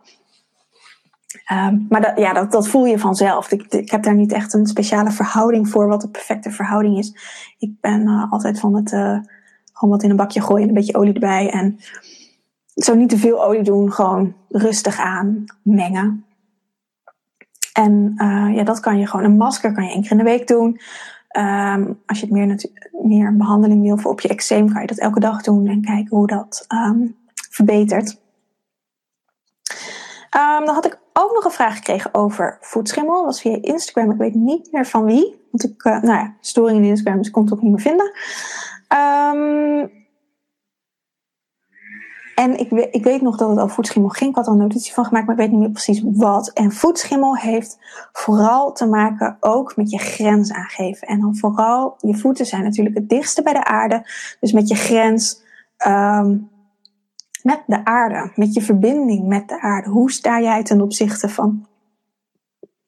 Um, 1.52 1.87
maar 1.88 2.00
dat, 2.00 2.18
ja, 2.18 2.32
dat, 2.32 2.52
dat 2.52 2.68
voel 2.68 2.87
je 2.87 2.98
vanzelf. 2.98 3.52
Ik, 3.52 3.62
ik 3.62 3.90
heb 3.90 4.02
daar 4.02 4.14
niet 4.14 4.32
echt 4.32 4.52
een 4.52 4.66
speciale 4.66 5.11
verhouding 5.11 5.68
voor 5.68 5.88
wat 5.88 6.00
de 6.00 6.08
perfecte 6.08 6.50
verhouding 6.50 6.98
is. 6.98 7.16
Ik 7.58 7.80
ben 7.80 8.00
uh, 8.00 8.32
altijd 8.32 8.61
van 8.61 8.74
het 8.74 8.92
uh, 8.92 9.18
gewoon 9.79 9.95
wat 9.95 10.03
in 10.03 10.11
een 10.11 10.17
bakje 10.17 10.41
gooien 10.41 10.62
en 10.62 10.69
een 10.69 10.75
beetje 10.75 10.97
olie 10.97 11.12
erbij. 11.12 11.51
En 11.51 11.79
zou 12.75 12.99
niet 12.99 13.09
te 13.09 13.19
veel 13.19 13.45
olie 13.45 13.62
doen, 13.62 13.93
gewoon 13.93 14.35
rustig 14.49 14.99
aan 14.99 15.45
mengen. 15.62 16.25
En 17.73 18.14
uh, 18.17 18.55
ja, 18.55 18.62
dat 18.64 18.81
kan 18.81 18.99
je 18.99 19.07
gewoon. 19.07 19.25
Een 19.25 19.37
masker 19.37 19.73
kan 19.73 19.85
je 19.85 19.91
één 19.91 20.03
keer 20.03 20.11
in 20.11 20.17
de 20.17 20.25
week 20.25 20.47
doen. 20.47 20.81
Um, 21.37 22.03
als 22.07 22.21
je 22.21 22.27
het 22.27 22.35
meer, 22.35 22.64
meer 23.03 23.37
behandeling 23.37 23.83
wil 23.83 23.97
voor 23.97 24.11
op 24.11 24.21
je 24.21 24.29
eczeem, 24.29 24.73
kan 24.73 24.81
je 24.81 24.87
dat 24.87 24.99
elke 24.99 25.21
dag 25.21 25.43
doen 25.43 25.67
en 25.67 25.83
kijken 25.83 26.17
hoe 26.17 26.27
dat 26.27 26.67
um, 26.69 27.17
verbetert. 27.51 28.21
Um, 30.37 30.64
dan 30.64 30.75
had 30.75 30.87
ik 30.87 30.99
ook 31.12 31.33
nog 31.35 31.45
een 31.45 31.51
vraag 31.51 31.77
gekregen 31.77 32.14
over 32.14 32.59
voetschimmel. 32.61 33.14
Dat 33.14 33.25
was 33.25 33.41
via 33.41 33.59
Instagram. 33.61 34.11
Ik 34.11 34.19
weet 34.19 34.35
niet 34.35 34.73
meer 34.73 34.87
van 34.87 35.05
wie. 35.05 35.47
Want 35.51 35.64
ik, 35.64 35.85
uh, 35.85 36.03
nou 36.03 36.19
ja, 36.19 36.35
storing 36.41 36.79
in 36.79 36.88
Instagram, 36.88 37.17
dus 37.17 37.27
ik 37.27 37.33
kon 37.33 37.45
het 37.45 37.53
ook 37.53 37.62
niet 37.62 37.71
meer 37.71 37.81
vinden. 37.81 38.12
Um, 38.92 39.96
en 42.38 42.59
ik, 42.59 42.70
ik 42.70 43.05
weet 43.05 43.22
nog 43.22 43.37
dat 43.37 43.48
het 43.48 43.59
over 43.59 43.74
voetschimmel 43.74 44.11
ging. 44.11 44.31
Ik 44.31 44.37
had 44.37 44.46
er 44.46 44.53
een 44.53 44.59
notitie 44.59 44.92
van 44.92 45.05
gemaakt, 45.05 45.27
maar 45.27 45.35
ik 45.35 45.40
weet 45.40 45.51
niet 45.51 45.61
meer 45.61 45.70
precies 45.70 46.03
wat. 46.05 46.53
En 46.53 46.72
voetschimmel 46.72 47.37
heeft 47.37 47.79
vooral 48.12 48.72
te 48.72 48.87
maken 48.87 49.37
ook 49.40 49.77
met 49.77 49.90
je 49.90 49.98
grens 49.98 50.53
aangeven. 50.53 51.09
En 51.09 51.20
dan 51.20 51.37
vooral, 51.37 51.96
je 51.98 52.16
voeten 52.16 52.46
zijn 52.46 52.62
natuurlijk 52.62 52.96
het 52.96 53.09
dichtste 53.09 53.42
bij 53.42 53.53
de 53.53 53.64
aarde. 53.64 54.07
Dus 54.40 54.53
met 54.53 54.68
je 54.68 54.74
grens 54.74 55.42
um, 55.87 56.51
met 57.42 57.62
de 57.66 57.85
aarde. 57.85 58.33
Met 58.35 58.55
je 58.55 58.62
verbinding 58.62 59.27
met 59.27 59.48
de 59.48 59.61
aarde. 59.61 59.88
Hoe 59.88 60.11
sta 60.12 60.40
jij 60.40 60.62
ten 60.62 60.81
opzichte 60.81 61.29
van 61.29 61.66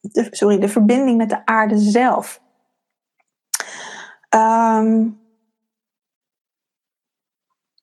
de, 0.01 0.27
sorry, 0.31 0.59
de 0.59 0.69
verbinding 0.69 1.17
met 1.17 1.29
de 1.29 1.45
aarde 1.45 1.77
zelf? 1.77 2.41
Um, 4.35 5.20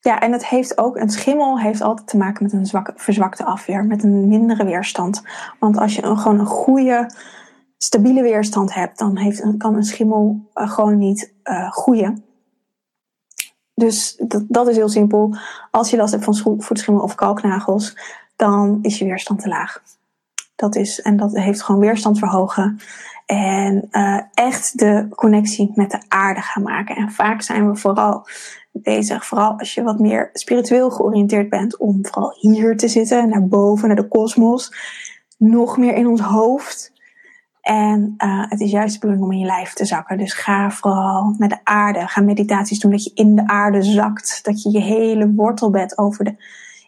ja, 0.01 0.21
en 0.21 0.33
het 0.33 0.47
heeft 0.47 0.79
ook, 0.79 0.97
een 0.97 1.11
schimmel 1.11 1.59
heeft 1.61 1.81
altijd 1.81 2.09
te 2.09 2.17
maken 2.17 2.43
met 2.43 2.53
een 2.53 2.67
zwakke, 2.67 2.93
verzwakte 2.97 3.45
afweer, 3.45 3.85
met 3.85 4.03
een 4.03 4.29
mindere 4.29 4.65
weerstand. 4.65 5.23
Want 5.59 5.79
als 5.79 5.97
je 5.97 6.05
een, 6.05 6.19
gewoon 6.19 6.39
een 6.39 6.47
goede, 6.47 7.11
stabiele 7.79 8.23
weerstand 8.23 8.75
hebt, 8.75 8.99
dan 8.99 9.17
heeft, 9.17 9.57
kan 9.59 9.75
een 9.75 9.85
schimmel 9.85 10.51
uh, 10.55 10.71
gewoon 10.71 10.99
niet 10.99 11.35
uh, 11.45 11.71
groeien. 11.71 12.25
Dus 13.75 14.17
dat, 14.27 14.45
dat 14.49 14.69
is 14.69 14.77
heel 14.77 14.89
simpel. 14.89 15.37
Als 15.71 15.91
je 15.91 15.97
last 15.97 16.13
hebt 16.13 16.25
van 16.25 16.59
voetschimmel 16.59 17.03
of 17.03 17.15
kalknagels, 17.15 17.97
dan 18.37 18.79
is 18.83 18.99
je 18.99 19.05
weerstand 19.05 19.41
te 19.41 19.49
laag. 19.49 19.83
Dat 20.57 20.77
is, 20.77 21.01
en 21.01 21.17
dat 21.17 21.33
heeft 21.33 21.63
gewoon 21.63 21.81
weerstand 21.81 22.19
verhogen. 22.19 22.79
En 23.31 23.89
uh, 23.91 24.21
echt 24.35 24.79
de 24.79 25.07
connectie 25.11 25.73
met 25.75 25.91
de 25.91 26.03
aarde 26.09 26.41
gaan 26.41 26.63
maken. 26.63 26.97
En 26.97 27.11
vaak 27.11 27.43
zijn 27.43 27.71
we 27.71 27.77
vooral 27.77 28.27
bezig, 28.73 29.27
vooral 29.27 29.59
als 29.59 29.75
je 29.75 29.83
wat 29.83 29.99
meer 29.99 30.31
spiritueel 30.33 30.91
georiënteerd 30.91 31.49
bent, 31.49 31.79
om 31.79 31.99
vooral 32.03 32.37
hier 32.41 32.77
te 32.77 32.89
zitten, 32.89 33.29
naar 33.29 33.47
boven, 33.47 33.87
naar 33.87 33.97
de 33.97 34.09
kosmos. 34.09 34.73
Nog 35.39 35.77
meer 35.77 35.95
in 35.95 36.07
ons 36.07 36.21
hoofd. 36.21 36.93
En 37.61 38.15
uh, 38.19 38.45
het 38.49 38.61
is 38.61 38.71
juist 38.71 38.93
de 38.93 38.99
bedoeling 38.99 39.25
om 39.25 39.33
in 39.33 39.39
je 39.39 39.47
lijf 39.47 39.73
te 39.73 39.85
zakken. 39.85 40.19
Dus 40.19 40.33
ga 40.33 40.71
vooral 40.71 41.35
naar 41.39 41.49
de 41.49 41.65
aarde. 41.65 42.07
Ga 42.07 42.21
meditaties 42.21 42.79
doen 42.79 42.91
dat 42.91 43.05
je 43.05 43.11
in 43.15 43.35
de 43.35 43.47
aarde 43.47 43.83
zakt. 43.83 44.45
Dat 44.45 44.63
je 44.63 44.71
je 44.71 44.81
hele 44.81 45.33
wortelbed 45.33 45.99
over 45.99 46.25
de, 46.25 46.35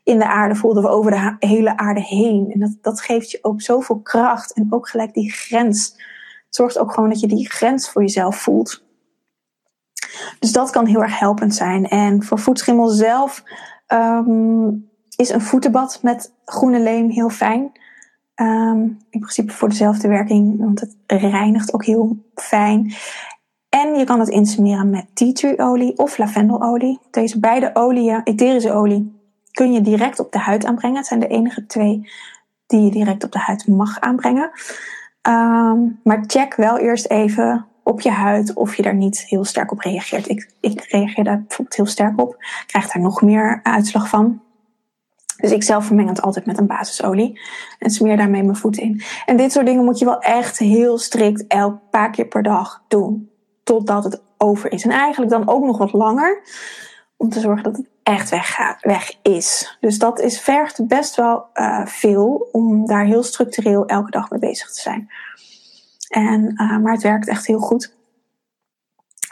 in 0.05 0.19
de 0.19 0.29
aarde 0.29 0.55
voelt 0.55 0.77
of 0.77 0.85
over 0.85 1.11
de 1.11 1.47
hele 1.47 1.77
aarde 1.77 2.03
heen. 2.03 2.51
En 2.53 2.61
dat, 2.61 2.77
dat 2.81 3.01
geeft 3.01 3.31
je 3.31 3.39
ook 3.43 3.61
zoveel 3.61 4.01
kracht. 4.01 4.53
En 4.53 4.67
ook 4.71 4.89
gelijk 4.89 5.15
die 5.15 5.33
grens. 5.33 6.09
Zorgt 6.51 6.79
ook 6.79 6.93
gewoon 6.93 7.09
dat 7.09 7.21
je 7.21 7.27
die 7.27 7.51
grens 7.51 7.91
voor 7.91 8.03
jezelf 8.03 8.37
voelt. 8.37 8.85
Dus 10.39 10.53
dat 10.53 10.71
kan 10.71 10.87
heel 10.87 11.03
erg 11.03 11.19
helpend 11.19 11.55
zijn. 11.55 11.89
En 11.89 12.23
voor 12.23 12.39
voetschimmel 12.39 12.89
zelf 12.89 13.43
um, 13.89 14.91
is 15.17 15.29
een 15.29 15.41
voetenbad 15.41 15.99
met 16.03 16.33
groene 16.45 16.81
leem 16.81 17.11
heel 17.11 17.31
fijn. 17.31 17.73
Um, 18.35 18.99
in 19.11 19.21
principe 19.21 19.53
voor 19.53 19.69
dezelfde 19.69 20.09
werking, 20.09 20.59
want 20.59 20.81
het 20.81 20.97
reinigt 21.07 21.75
ook 21.75 21.85
heel 21.85 22.17
fijn. 22.35 22.95
En 23.69 23.95
je 23.95 24.05
kan 24.05 24.21
het 24.21 24.29
insmeren 24.29 24.91
met 24.91 25.07
tea 25.15 25.33
tree 25.33 25.59
olie 25.59 25.99
of 25.99 26.19
lavendelolie. 26.19 26.99
Deze 27.11 27.41
beide 27.41 27.71
oliën, 27.75 28.21
etherische 28.25 28.73
olie, 28.73 29.21
kun 29.51 29.73
je 29.73 29.81
direct 29.81 30.21
op 30.21 30.33
de 30.33 30.39
huid 30.39 30.65
aanbrengen. 30.65 30.97
Het 30.97 31.07
zijn 31.07 31.21
de 31.21 31.27
enige 31.27 31.67
twee 31.67 32.11
die 32.67 32.81
je 32.81 32.91
direct 32.91 33.25
op 33.25 33.33
de 33.33 33.39
huid 33.39 33.67
mag 33.67 34.01
aanbrengen. 34.01 34.51
Um, 35.31 36.01
maar 36.05 36.25
check 36.27 36.55
wel 36.55 36.79
eerst 36.79 37.07
even 37.07 37.67
op 37.83 38.01
je 38.01 38.11
huid 38.11 38.55
of 38.55 38.75
je 38.75 38.83
daar 38.83 38.95
niet 38.95 39.21
heel 39.21 39.45
sterk 39.45 39.73
op 39.73 39.81
reageert. 39.81 40.29
Ik, 40.29 40.51
ik 40.61 40.85
reageer 40.89 41.25
daar 41.25 41.39
bijvoorbeeld 41.39 41.77
heel 41.77 41.87
sterk 41.87 42.21
op. 42.21 42.45
Krijg 42.67 42.93
daar 42.93 43.03
nog 43.03 43.23
meer 43.23 43.61
uitslag 43.63 44.09
van. 44.09 44.43
Dus 45.37 45.53
ik 45.53 45.63
zelf 45.63 45.85
vermeng 45.85 46.09
het 46.09 46.23
altijd 46.23 46.47
met 46.47 46.59
een 46.59 46.67
basisolie. 46.67 47.41
En 47.79 47.91
smeer 47.91 48.17
daarmee 48.17 48.43
mijn 48.43 48.57
voeten 48.57 48.83
in. 48.83 49.03
En 49.27 49.37
dit 49.37 49.53
soort 49.53 49.67
dingen 49.67 49.85
moet 49.85 49.99
je 49.99 50.05
wel 50.05 50.19
echt 50.19 50.59
heel 50.59 50.99
strikt 50.99 51.47
elk 51.47 51.79
paar 51.91 52.11
keer 52.11 52.27
per 52.27 52.43
dag 52.43 52.85
doen. 52.89 53.31
Totdat 53.63 54.05
het 54.05 54.23
over 54.39 54.73
is. 54.73 54.85
En 54.85 54.91
eigenlijk 54.91 55.31
dan 55.31 55.49
ook 55.49 55.65
nog 55.65 55.79
wat 55.79 55.93
langer. 55.93 56.43
Om 57.17 57.29
te 57.29 57.41
zorgen 57.41 57.63
dat 57.65 57.77
het 57.77 57.90
echt 58.11 58.81
weg 58.81 59.13
is. 59.23 59.77
Dus 59.81 59.99
dat 59.99 60.21
is, 60.21 60.41
vergt 60.41 60.87
best 60.87 61.17
wel 61.17 61.47
uh, 61.55 61.87
veel 61.87 62.49
om 62.53 62.87
daar 62.87 63.05
heel 63.05 63.23
structureel 63.23 63.87
elke 63.87 64.11
dag 64.11 64.31
mee 64.31 64.41
bezig 64.41 64.73
te 64.73 64.81
zijn. 64.81 65.11
En, 66.09 66.53
uh, 66.55 66.79
maar 66.79 66.93
het 66.93 67.03
werkt 67.03 67.29
echt 67.29 67.47
heel 67.47 67.59
goed. 67.59 67.95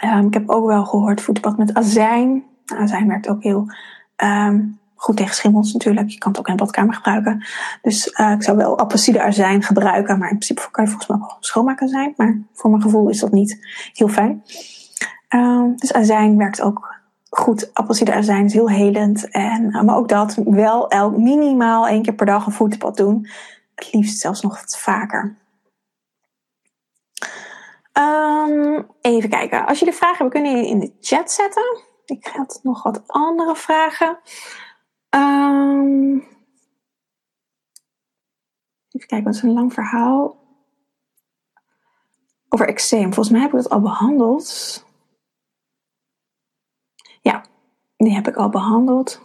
Um, 0.05 0.27
ik 0.27 0.35
heb 0.35 0.49
ook 0.49 0.67
wel 0.67 0.85
gehoord 0.85 1.21
voetbad 1.21 1.59
met 1.59 1.75
azijn. 1.75 2.45
Nou, 2.65 2.83
azijn 2.83 3.09
werkt 3.09 3.29
ook 3.29 3.43
heel 3.43 3.73
um, 4.17 4.79
goed 4.95 5.17
tegen 5.17 5.35
schimmels 5.35 5.73
natuurlijk. 5.73 6.09
Je 6.09 6.19
kan 6.19 6.31
het 6.31 6.41
ook 6.41 6.49
in 6.49 6.57
de 6.57 6.63
badkamer 6.63 6.95
gebruiken. 6.95 7.45
Dus 7.83 8.07
uh, 8.21 8.31
ik 8.31 8.43
zou 8.43 8.57
wel 8.57 8.79
apelsine 8.79 9.23
azijn 9.23 9.63
gebruiken. 9.63 10.19
Maar 10.19 10.31
in 10.31 10.39
principe 10.39 10.71
kan 10.71 10.85
je 10.85 10.91
volgens 10.91 11.11
mij 11.11 11.19
ook 11.21 11.37
schoonmaken 11.41 11.89
zijn. 11.89 12.15
Maar 12.17 12.41
voor 12.53 12.71
mijn 12.71 12.83
gevoel 12.83 13.09
is 13.09 13.21
dat 13.21 13.33
niet 13.33 13.67
heel 13.93 14.09
fijn. 14.09 14.45
Um, 15.29 15.77
dus 15.77 15.93
azijn 15.93 16.37
werkt 16.37 16.61
ook 16.61 16.98
goed, 17.29 17.75
appelsiederazijn 17.75 18.45
is 18.45 18.53
heel 18.53 18.71
helend. 18.71 19.31
En, 19.31 19.85
maar 19.85 19.97
ook 19.97 20.09
dat, 20.09 20.35
wel 20.35 20.89
elk, 20.89 21.17
minimaal 21.17 21.87
één 21.87 22.03
keer 22.03 22.15
per 22.15 22.27
dag 22.27 22.47
een 22.47 22.53
voetbad 22.53 22.97
doen. 22.97 23.29
Het 23.75 23.93
liefst 23.93 24.19
zelfs 24.19 24.41
nog 24.41 24.61
wat 24.61 24.79
vaker. 24.79 25.37
Um, 27.93 28.87
even 29.01 29.31
kijken. 29.31 29.67
Als 29.67 29.79
jullie 29.79 29.95
vragen 29.95 30.17
hebben, 30.17 30.43
kunnen 30.43 30.57
jullie 30.57 30.71
in 30.71 30.79
de 30.79 30.93
chat 31.01 31.31
zetten. 31.31 31.83
Ik 32.05 32.29
ga 32.29 32.47
nog 32.63 32.83
wat 32.83 33.03
andere 33.07 33.57
vragen. 33.57 34.19
Um, 35.11 36.15
even 38.91 39.09
kijken, 39.09 39.25
wat 39.25 39.35
is 39.35 39.43
een 39.43 39.53
lang 39.53 39.73
verhaal. 39.73 40.37
Over 42.49 42.69
eczeem. 42.69 43.15
Volgens 43.15 43.31
mij 43.31 43.41
heb 43.41 43.51
ik 43.51 43.57
dat 43.57 43.71
al 43.71 43.81
behandeld. 43.81 44.87
Ja, 47.21 47.45
die 48.05 48.15
heb 48.15 48.29
ik 48.29 48.37
al 48.37 48.49
behandeld. 48.49 49.21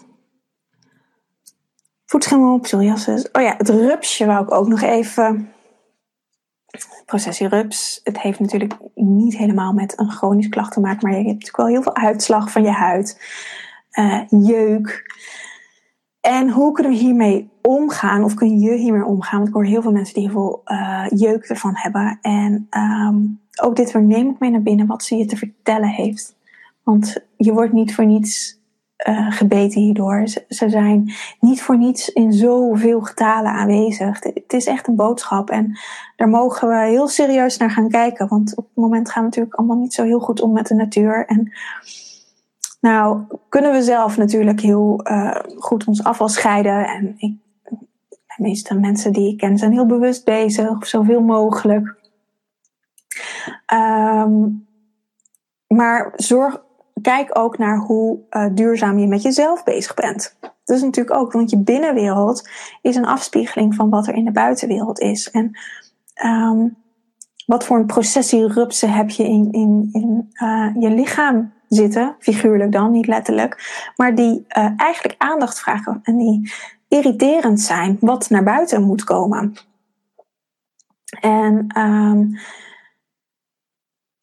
Voetschimmel, 2.05 2.59
psoriasis. 2.59 3.31
Oh 3.31 3.41
ja, 3.41 3.55
het 3.57 3.69
rupsje 3.69 4.25
wou 4.25 4.43
ik 4.43 4.51
ook 4.51 4.67
nog 4.67 4.81
even 4.81 5.53
processierups. 7.05 7.99
Het 8.03 8.21
heeft 8.21 8.39
natuurlijk 8.39 8.73
niet 8.95 9.37
helemaal 9.37 9.73
met 9.73 9.99
een 9.99 10.11
chronisch 10.11 10.49
klacht 10.49 10.73
te 10.73 10.79
maken, 10.79 10.99
maar 11.01 11.11
je 11.11 11.17
hebt 11.17 11.27
natuurlijk 11.27 11.57
wel 11.57 11.67
heel 11.67 11.81
veel 11.81 11.95
uitslag 11.95 12.51
van 12.51 12.63
je 12.63 12.71
huid, 12.71 13.21
uh, 13.91 14.21
jeuk. 14.29 15.11
En 16.21 16.49
hoe 16.49 16.71
kunnen 16.71 16.91
we 16.91 16.97
hiermee 16.97 17.49
omgaan, 17.61 18.23
of 18.23 18.33
kun 18.33 18.59
je 18.59 18.73
hiermee 18.73 19.05
omgaan? 19.05 19.37
Want 19.37 19.47
ik 19.47 19.53
hoor 19.53 19.65
heel 19.65 19.81
veel 19.81 19.91
mensen 19.91 20.13
die 20.13 20.23
heel 20.23 20.31
veel 20.33 20.61
uh, 20.65 21.05
jeuk 21.09 21.43
ervan 21.43 21.71
hebben. 21.75 22.19
En 22.21 22.67
um, 22.69 23.41
ook 23.61 23.75
dit 23.75 23.91
weer 23.91 24.03
neem 24.03 24.29
ik 24.29 24.39
mee 24.39 24.49
naar 24.49 24.61
binnen 24.61 24.87
wat 24.87 25.03
ze 25.03 25.15
je 25.15 25.25
te 25.25 25.37
vertellen 25.37 25.89
heeft. 25.89 26.35
Want 26.83 27.17
je 27.37 27.53
wordt 27.53 27.73
niet 27.73 27.95
voor 27.95 28.05
niets 28.05 28.61
uh, 29.07 29.31
gebeten 29.31 29.81
hierdoor. 29.81 30.27
Ze, 30.27 30.69
zijn 30.69 31.13
niet 31.39 31.61
voor 31.61 31.77
niets 31.77 32.09
in 32.09 32.33
zoveel 32.33 33.01
getalen 33.01 33.51
aanwezig. 33.51 34.23
Het 34.23 34.53
is 34.53 34.65
echt 34.65 34.87
een 34.87 34.95
boodschap 34.95 35.49
en 35.49 35.77
daar 36.15 36.29
mogen 36.29 36.67
we 36.67 36.75
heel 36.75 37.07
serieus 37.07 37.57
naar 37.57 37.71
gaan 37.71 37.89
kijken. 37.89 38.27
Want 38.27 38.57
op 38.57 38.65
het 38.65 38.75
moment 38.75 39.09
gaan 39.09 39.23
we 39.23 39.29
natuurlijk 39.29 39.55
allemaal 39.55 39.77
niet 39.77 39.93
zo 39.93 40.03
heel 40.03 40.19
goed 40.19 40.41
om 40.41 40.51
met 40.51 40.67
de 40.67 40.75
natuur. 40.75 41.25
En 41.25 41.51
nou, 42.81 43.21
kunnen 43.49 43.71
we 43.71 43.83
zelf 43.83 44.17
natuurlijk 44.17 44.61
heel 44.61 44.99
uh, 45.03 45.35
goed 45.57 45.85
ons 45.85 46.03
afval 46.03 46.29
scheiden. 46.29 46.87
En 46.87 47.13
ik, 47.17 47.33
de 48.35 48.35
meeste 48.37 48.75
mensen 48.75 49.13
die 49.13 49.31
ik 49.31 49.37
ken 49.37 49.57
zijn 49.57 49.71
heel 49.71 49.85
bewust 49.85 50.25
bezig, 50.25 50.87
zoveel 50.87 51.21
mogelijk. 51.21 51.95
Um, 53.73 54.67
maar 55.67 56.13
zorg 56.15 56.62
kijk 57.03 57.37
ook 57.37 57.57
naar 57.57 57.77
hoe 57.77 58.19
uh, 58.29 58.45
duurzaam 58.51 58.99
je 58.99 59.07
met 59.07 59.21
jezelf 59.21 59.63
bezig 59.63 59.93
bent. 59.93 60.37
Dat 60.39 60.77
is 60.77 60.83
natuurlijk 60.83 61.17
ook, 61.17 61.31
want 61.31 61.49
je 61.49 61.57
binnenwereld 61.57 62.49
is 62.81 62.95
een 62.95 63.05
afspiegeling 63.05 63.75
van 63.75 63.89
wat 63.89 64.07
er 64.07 64.13
in 64.13 64.25
de 64.25 64.31
buitenwereld 64.31 64.99
is. 64.99 65.31
En 65.31 65.59
um, 66.25 66.75
wat 67.45 67.65
voor 67.65 67.77
een 67.77 67.85
processierupsen 67.85 68.91
heb 68.91 69.09
je 69.09 69.23
in, 69.23 69.51
in, 69.51 69.89
in 69.91 70.29
uh, 70.43 70.69
je 70.79 70.89
lichaam 70.89 71.53
zitten, 71.67 72.15
figuurlijk 72.19 72.71
dan, 72.71 72.91
niet 72.91 73.07
letterlijk, 73.07 73.83
maar 73.95 74.15
die 74.15 74.45
uh, 74.57 74.69
eigenlijk 74.77 75.15
aandacht 75.17 75.59
vragen 75.59 75.99
en 76.03 76.17
die 76.17 76.51
irriterend 76.87 77.61
zijn, 77.61 77.97
wat 77.99 78.29
naar 78.29 78.43
buiten 78.43 78.83
moet 78.83 79.03
komen. 79.03 79.53
En 81.21 81.67
um, 81.77 82.37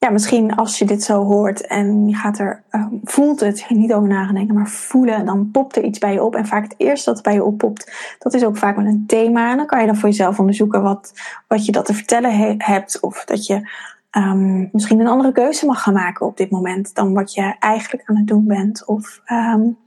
ja, 0.06 0.10
misschien 0.10 0.54
als 0.54 0.78
je 0.78 0.84
dit 0.84 1.02
zo 1.02 1.24
hoort 1.24 1.66
en 1.66 2.08
je 2.08 2.14
gaat 2.14 2.38
er, 2.38 2.62
uh, 2.70 2.86
voelt 3.04 3.40
het, 3.40 3.66
niet 3.68 3.92
over 3.92 4.08
nadenken, 4.08 4.54
maar 4.54 4.68
voelen, 4.68 5.26
dan 5.26 5.50
popt 5.50 5.76
er 5.76 5.84
iets 5.84 5.98
bij 5.98 6.12
je 6.12 6.22
op. 6.22 6.34
En 6.34 6.46
vaak 6.46 6.62
het 6.62 6.74
eerste 6.76 7.12
dat 7.12 7.22
bij 7.22 7.32
je 7.32 7.44
oppopt, 7.44 7.92
dat 8.18 8.34
is 8.34 8.44
ook 8.44 8.56
vaak 8.56 8.76
wel 8.76 8.84
een 8.84 9.04
thema. 9.06 9.50
En 9.50 9.56
dan 9.56 9.66
kan 9.66 9.80
je 9.80 9.86
dan 9.86 9.96
voor 9.96 10.08
jezelf 10.08 10.38
onderzoeken 10.38 10.82
wat, 10.82 11.12
wat 11.48 11.66
je 11.66 11.72
dat 11.72 11.84
te 11.84 11.94
vertellen 11.94 12.36
he 12.36 12.54
hebt. 12.58 13.00
Of 13.00 13.24
dat 13.24 13.46
je 13.46 13.70
um, 14.10 14.68
misschien 14.72 15.00
een 15.00 15.06
andere 15.06 15.32
keuze 15.32 15.66
mag 15.66 15.82
gaan 15.82 15.94
maken 15.94 16.26
op 16.26 16.36
dit 16.36 16.50
moment 16.50 16.94
dan 16.94 17.14
wat 17.14 17.34
je 17.34 17.54
eigenlijk 17.58 18.08
aan 18.08 18.16
het 18.16 18.26
doen 18.26 18.46
bent. 18.46 18.84
Of 18.84 19.20
um, 19.26 19.78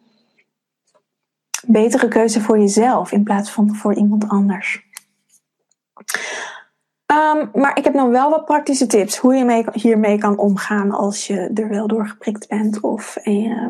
betere 1.67 2.07
keuze 2.07 2.41
voor 2.41 2.59
jezelf 2.59 3.11
in 3.11 3.23
plaats 3.23 3.51
van 3.51 3.75
voor 3.75 3.93
iemand 3.93 4.27
anders. 4.27 4.85
Um, 7.13 7.49
maar 7.53 7.77
ik 7.77 7.83
heb 7.83 7.93
nog 7.93 8.09
wel 8.09 8.29
wat 8.29 8.45
praktische 8.45 8.87
tips 8.87 9.17
hoe 9.17 9.35
je 9.35 9.45
mee, 9.45 9.65
hiermee 9.71 10.17
kan 10.17 10.37
omgaan 10.37 10.91
als 10.91 11.27
je 11.27 11.51
er 11.53 11.69
wel 11.69 11.87
door 11.87 12.07
geprikt 12.07 12.47
bent 12.47 12.79
of 12.79 13.17
uh, 13.23 13.69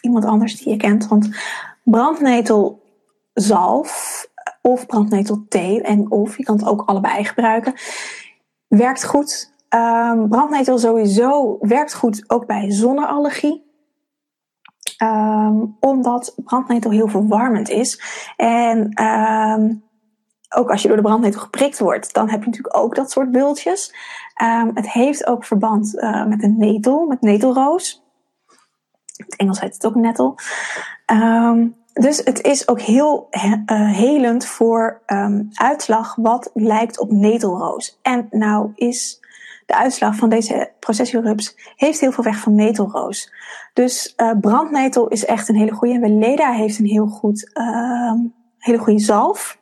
iemand 0.00 0.24
anders 0.24 0.56
die 0.56 0.72
je 0.72 0.76
kent. 0.76 1.08
Want 1.08 1.28
brandnetelzalf 1.84 4.26
of 4.62 4.86
brandnetelthee 4.86 5.82
en 5.82 6.10
of 6.10 6.36
je 6.36 6.42
kan 6.42 6.56
het 6.56 6.66
ook 6.66 6.82
allebei 6.86 7.24
gebruiken, 7.24 7.74
werkt 8.68 9.04
goed. 9.04 9.50
Um, 9.74 10.28
brandnetel 10.28 10.78
sowieso 10.78 11.56
werkt 11.60 11.94
goed 11.94 12.24
ook 12.26 12.46
bij 12.46 12.70
zonneallergie. 12.70 13.70
Omdat 15.80 16.34
brandnetel 16.44 16.90
heel 16.90 17.08
verwarmend 17.08 17.68
is. 17.68 18.00
En 18.36 18.88
ook 20.54 20.70
als 20.70 20.82
je 20.82 20.88
door 20.88 20.96
de 20.96 21.02
brandnetel 21.02 21.40
geprikt 21.40 21.78
wordt, 21.78 22.14
dan 22.14 22.28
heb 22.28 22.40
je 22.40 22.46
natuurlijk 22.46 22.76
ook 22.76 22.94
dat 22.94 23.10
soort 23.10 23.30
bultjes. 23.30 23.94
Um, 24.42 24.70
het 24.74 24.90
heeft 24.90 25.26
ook 25.26 25.44
verband 25.44 25.94
uh, 25.94 26.26
met 26.26 26.42
een 26.42 26.58
netel, 26.58 27.06
met 27.06 27.20
netelroos. 27.20 28.02
In 29.16 29.24
het 29.24 29.36
Engels 29.36 29.60
heet 29.60 29.74
het 29.74 29.86
ook 29.86 29.94
nettel. 29.94 30.38
Um, 31.12 31.76
dus 31.92 32.16
het 32.24 32.42
is 32.42 32.68
ook 32.68 32.80
heel 32.80 33.28
uh, 33.30 33.92
helend 33.92 34.46
voor 34.46 35.02
um, 35.06 35.48
uitslag 35.52 36.14
wat 36.14 36.50
lijkt 36.54 36.98
op 36.98 37.10
netelroos. 37.10 37.98
En 38.02 38.26
nou 38.30 38.72
is 38.74 39.20
de 39.66 39.74
uitslag 39.74 40.16
van 40.16 40.28
deze 40.28 40.72
processierups 40.78 41.72
heeft 41.76 42.00
heel 42.00 42.12
veel 42.12 42.24
weg 42.24 42.38
van 42.38 42.54
netelroos. 42.54 43.32
Dus 43.72 44.14
uh, 44.16 44.30
brandnetel 44.40 45.08
is 45.08 45.24
echt 45.24 45.48
een 45.48 45.56
hele 45.56 45.72
goede. 45.72 45.94
En 45.94 46.00
Weleda 46.00 46.52
heeft 46.52 46.78
een 46.78 46.86
heel 46.86 47.06
goed, 47.06 47.50
hele 48.58 48.78
goede 48.78 48.98
zalf. 48.98 49.60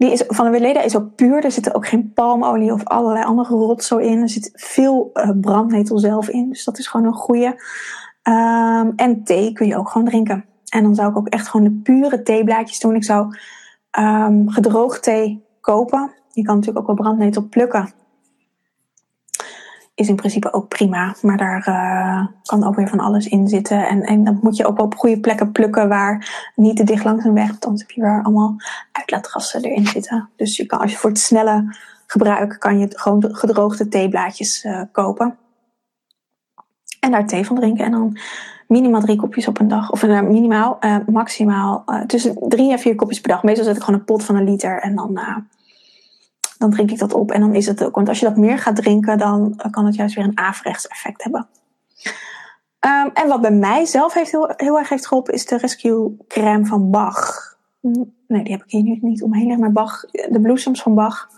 Die 0.00 0.12
is, 0.12 0.24
van 0.26 0.44
de 0.44 0.50
Weleda 0.50 0.82
is 0.82 0.96
ook 0.96 1.14
puur. 1.14 1.44
Er 1.44 1.50
zit 1.50 1.74
ook 1.74 1.86
geen 1.86 2.12
palmolie 2.12 2.72
of 2.72 2.84
allerlei 2.84 3.24
andere 3.24 3.54
rotzooi 3.54 4.06
in. 4.06 4.20
Er 4.20 4.28
zit 4.28 4.50
veel 4.54 5.10
uh, 5.14 5.30
brandnetel 5.40 5.98
zelf 5.98 6.28
in. 6.28 6.48
Dus 6.48 6.64
dat 6.64 6.78
is 6.78 6.86
gewoon 6.86 7.06
een 7.06 7.12
goede. 7.12 7.46
Um, 8.22 8.92
en 8.96 9.24
thee 9.24 9.52
kun 9.52 9.66
je 9.66 9.76
ook 9.76 9.88
gewoon 9.88 10.06
drinken. 10.06 10.44
En 10.68 10.82
dan 10.82 10.94
zou 10.94 11.10
ik 11.10 11.16
ook 11.16 11.28
echt 11.28 11.48
gewoon 11.48 11.66
de 11.66 11.80
pure 11.82 12.22
theeblaadjes 12.22 12.80
doen. 12.80 12.94
Ik 12.94 13.04
zou 13.04 13.36
um, 13.98 14.48
gedroogd 14.48 15.02
thee 15.02 15.44
kopen. 15.60 16.12
Je 16.32 16.42
kan 16.42 16.54
natuurlijk 16.54 16.78
ook 16.78 16.96
wel 16.96 17.06
brandnetel 17.06 17.48
plukken 17.48 17.92
is 20.00 20.08
in 20.08 20.16
principe 20.16 20.52
ook 20.52 20.68
prima. 20.68 21.14
Maar 21.22 21.36
daar 21.36 21.68
uh, 21.68 22.26
kan 22.42 22.64
ook 22.64 22.74
weer 22.74 22.88
van 22.88 23.00
alles 23.00 23.26
in 23.26 23.48
zitten. 23.48 23.88
En, 23.88 24.02
en 24.02 24.24
dat 24.24 24.42
moet 24.42 24.56
je 24.56 24.66
ook 24.66 24.78
op 24.78 24.94
goede 24.94 25.20
plekken 25.20 25.52
plukken 25.52 25.88
waar 25.88 26.50
niet 26.54 26.76
te 26.76 26.84
dicht 26.84 27.04
langs 27.04 27.24
een 27.24 27.34
weg. 27.34 27.48
Want 27.48 27.64
anders 27.64 27.82
heb 27.82 27.90
je 27.90 28.00
weer 28.00 28.22
allemaal 28.22 28.56
uitlaatgassen 28.92 29.64
erin 29.64 29.86
zitten. 29.86 30.28
Dus 30.36 30.56
je 30.56 30.66
kan, 30.66 30.78
als 30.78 30.90
je 30.90 30.96
voor 30.96 31.10
het 31.10 31.18
snelle 31.18 31.76
gebruik 32.06 32.56
kan 32.58 32.78
je 32.78 32.88
gewoon 32.90 33.24
gedroogde 33.30 33.88
theeblaadjes 33.88 34.64
uh, 34.64 34.82
kopen. 34.92 35.36
En 37.00 37.10
daar 37.10 37.26
thee 37.26 37.46
van 37.46 37.56
drinken. 37.56 37.84
En 37.84 37.90
dan 37.90 38.18
minimaal 38.66 39.00
drie 39.00 39.16
kopjes 39.16 39.48
op 39.48 39.60
een 39.60 39.68
dag. 39.68 39.90
Of 39.90 40.02
uh, 40.02 40.20
minimaal, 40.20 40.78
maximaal 41.06 41.84
tussen 42.06 42.36
drie 42.48 42.72
en 42.72 42.78
vier 42.78 42.94
kopjes 42.94 43.20
per 43.20 43.30
dag. 43.30 43.42
Meestal 43.42 43.64
zet 43.64 43.76
ik 43.76 43.82
gewoon 43.82 44.00
een 44.00 44.06
pot 44.06 44.24
van 44.24 44.36
een 44.36 44.44
liter. 44.44 44.80
En 44.80 44.94
dan 44.94 45.20
dan 46.60 46.70
drink 46.70 46.90
ik 46.90 46.98
dat 46.98 47.12
op 47.12 47.30
en 47.30 47.40
dan 47.40 47.54
is 47.54 47.66
het 47.66 47.84
ook. 47.84 47.94
Want 47.94 48.08
als 48.08 48.20
je 48.20 48.26
dat 48.26 48.36
meer 48.36 48.58
gaat 48.58 48.76
drinken, 48.76 49.18
dan 49.18 49.54
eh, 49.56 49.70
kan 49.70 49.86
het 49.86 49.94
juist 49.94 50.14
weer 50.14 50.24
een 50.24 50.38
averechts 50.38 50.86
effect 50.86 51.22
hebben. 51.22 51.48
Um, 52.86 53.10
en 53.14 53.28
wat 53.28 53.40
bij 53.40 53.52
mij 53.52 53.84
zelf 53.84 54.14
heeft 54.14 54.30
heel, 54.30 54.52
heel 54.56 54.78
erg 54.78 54.88
heeft 54.88 55.06
geholpen, 55.06 55.34
is 55.34 55.46
de 55.46 55.56
Rescue 55.56 56.16
crème 56.28 56.66
van 56.66 56.90
Bach. 56.90 57.56
Nee, 58.26 58.42
die 58.42 58.52
heb 58.52 58.62
ik 58.62 58.70
hier 58.70 58.82
nu 58.82 58.98
niet 59.00 59.22
omheen 59.22 59.42
liggen, 59.42 59.60
maar 59.60 59.72
Bach, 59.72 60.04
de 60.10 60.40
bloesems 60.40 60.82
van 60.82 60.94
Bach. 60.94 61.30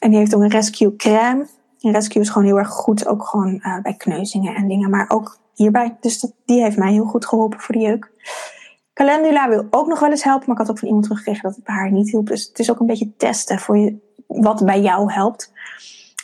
En 0.00 0.10
die 0.10 0.18
heeft 0.18 0.34
ook 0.34 0.42
een 0.42 0.50
Rescue 0.50 0.96
crème. 0.96 1.46
En 1.80 1.92
Rescue 1.92 2.22
is 2.22 2.28
gewoon 2.28 2.46
heel 2.46 2.58
erg 2.58 2.68
goed, 2.68 3.06
ook 3.06 3.24
gewoon 3.24 3.60
uh, 3.62 3.80
bij 3.80 3.94
kneuzingen 3.94 4.54
en 4.54 4.68
dingen, 4.68 4.90
maar 4.90 5.10
ook 5.10 5.38
hierbij. 5.54 5.96
Dus 6.00 6.20
dat, 6.20 6.32
die 6.44 6.62
heeft 6.62 6.76
mij 6.76 6.92
heel 6.92 7.04
goed 7.04 7.26
geholpen 7.26 7.60
voor 7.60 7.74
de 7.74 7.80
jeuk. 7.80 8.10
Calendula 8.98 9.48
wil 9.48 9.66
ook 9.70 9.86
nog 9.86 10.00
wel 10.00 10.10
eens 10.10 10.24
helpen, 10.24 10.46
maar 10.46 10.56
ik 10.56 10.62
had 10.62 10.70
ook 10.70 10.78
van 10.78 10.88
iemand 10.88 11.04
teruggekregen 11.04 11.42
dat 11.42 11.56
het 11.56 11.64
bij 11.64 11.74
haar 11.74 11.90
niet 11.90 12.10
hielp. 12.10 12.26
Dus 12.26 12.48
het 12.48 12.58
is 12.58 12.70
ook 12.70 12.80
een 12.80 12.86
beetje 12.86 13.16
testen 13.16 13.58
voor 13.58 13.78
je 13.78 13.96
wat 14.26 14.64
bij 14.64 14.80
jou 14.80 15.12
helpt. 15.12 15.52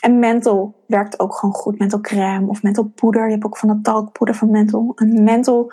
En 0.01 0.19
menthol 0.19 0.83
werkt 0.87 1.19
ook 1.19 1.35
gewoon 1.35 1.55
goed. 1.55 1.79
Menthol 1.79 2.01
crème 2.01 2.47
of 2.47 2.63
menthol 2.63 2.83
poeder. 2.83 3.25
Je 3.25 3.31
hebt 3.31 3.45
ook 3.45 3.57
van 3.57 3.67
dat 3.67 3.83
talkpoeder 3.83 4.35
van 4.35 4.51
menthol. 4.51 4.91
En 4.95 5.23
menthol 5.23 5.71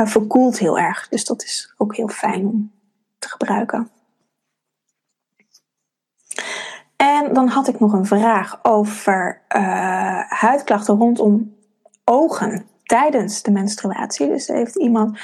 uh, 0.00 0.06
verkoelt 0.06 0.58
heel 0.58 0.78
erg. 0.78 1.08
Dus 1.08 1.24
dat 1.24 1.42
is 1.42 1.74
ook 1.76 1.96
heel 1.96 2.08
fijn 2.08 2.46
om 2.46 2.72
te 3.18 3.28
gebruiken. 3.28 3.90
En 6.96 7.32
dan 7.32 7.48
had 7.48 7.68
ik 7.68 7.80
nog 7.80 7.92
een 7.92 8.06
vraag 8.06 8.58
over 8.64 9.42
uh, 9.56 10.20
huidklachten 10.28 10.96
rondom 10.96 11.54
ogen. 12.04 12.66
tijdens 12.82 13.42
de 13.42 13.50
menstruatie. 13.50 14.28
Dus 14.28 14.46
heeft 14.46 14.76
iemand 14.76 15.18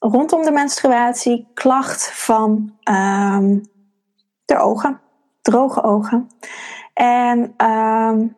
rondom 0.00 0.42
de 0.42 0.50
menstruatie 0.50 1.46
klacht 1.54 2.12
van 2.12 2.76
ehm, 2.82 3.58
de 4.44 4.58
ogen, 4.58 5.00
droge 5.42 5.82
ogen. 5.82 6.28
En 6.94 7.38
um, 7.40 8.36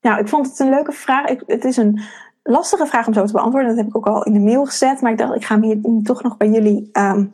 nou, 0.00 0.18
ik 0.18 0.28
vond 0.28 0.46
het 0.46 0.58
een 0.58 0.68
leuke 0.68 0.92
vraag. 0.92 1.26
Ik, 1.26 1.42
het 1.46 1.64
is 1.64 1.76
een 1.76 2.00
lastige 2.42 2.86
vraag 2.86 3.06
om 3.06 3.14
zo 3.14 3.24
te 3.24 3.32
beantwoorden. 3.32 3.68
Dat 3.68 3.78
heb 3.78 3.86
ik 3.86 3.96
ook 3.96 4.06
al 4.06 4.24
in 4.24 4.32
de 4.32 4.40
mail 4.40 4.64
gezet. 4.64 5.00
Maar 5.00 5.12
ik 5.12 5.18
dacht, 5.18 5.34
ik 5.34 5.44
ga 5.44 5.54
hem 5.54 5.62
hier 5.62 6.02
toch 6.02 6.22
nog 6.22 6.36
bij 6.36 6.48
jullie 6.48 6.90
um, 6.92 7.32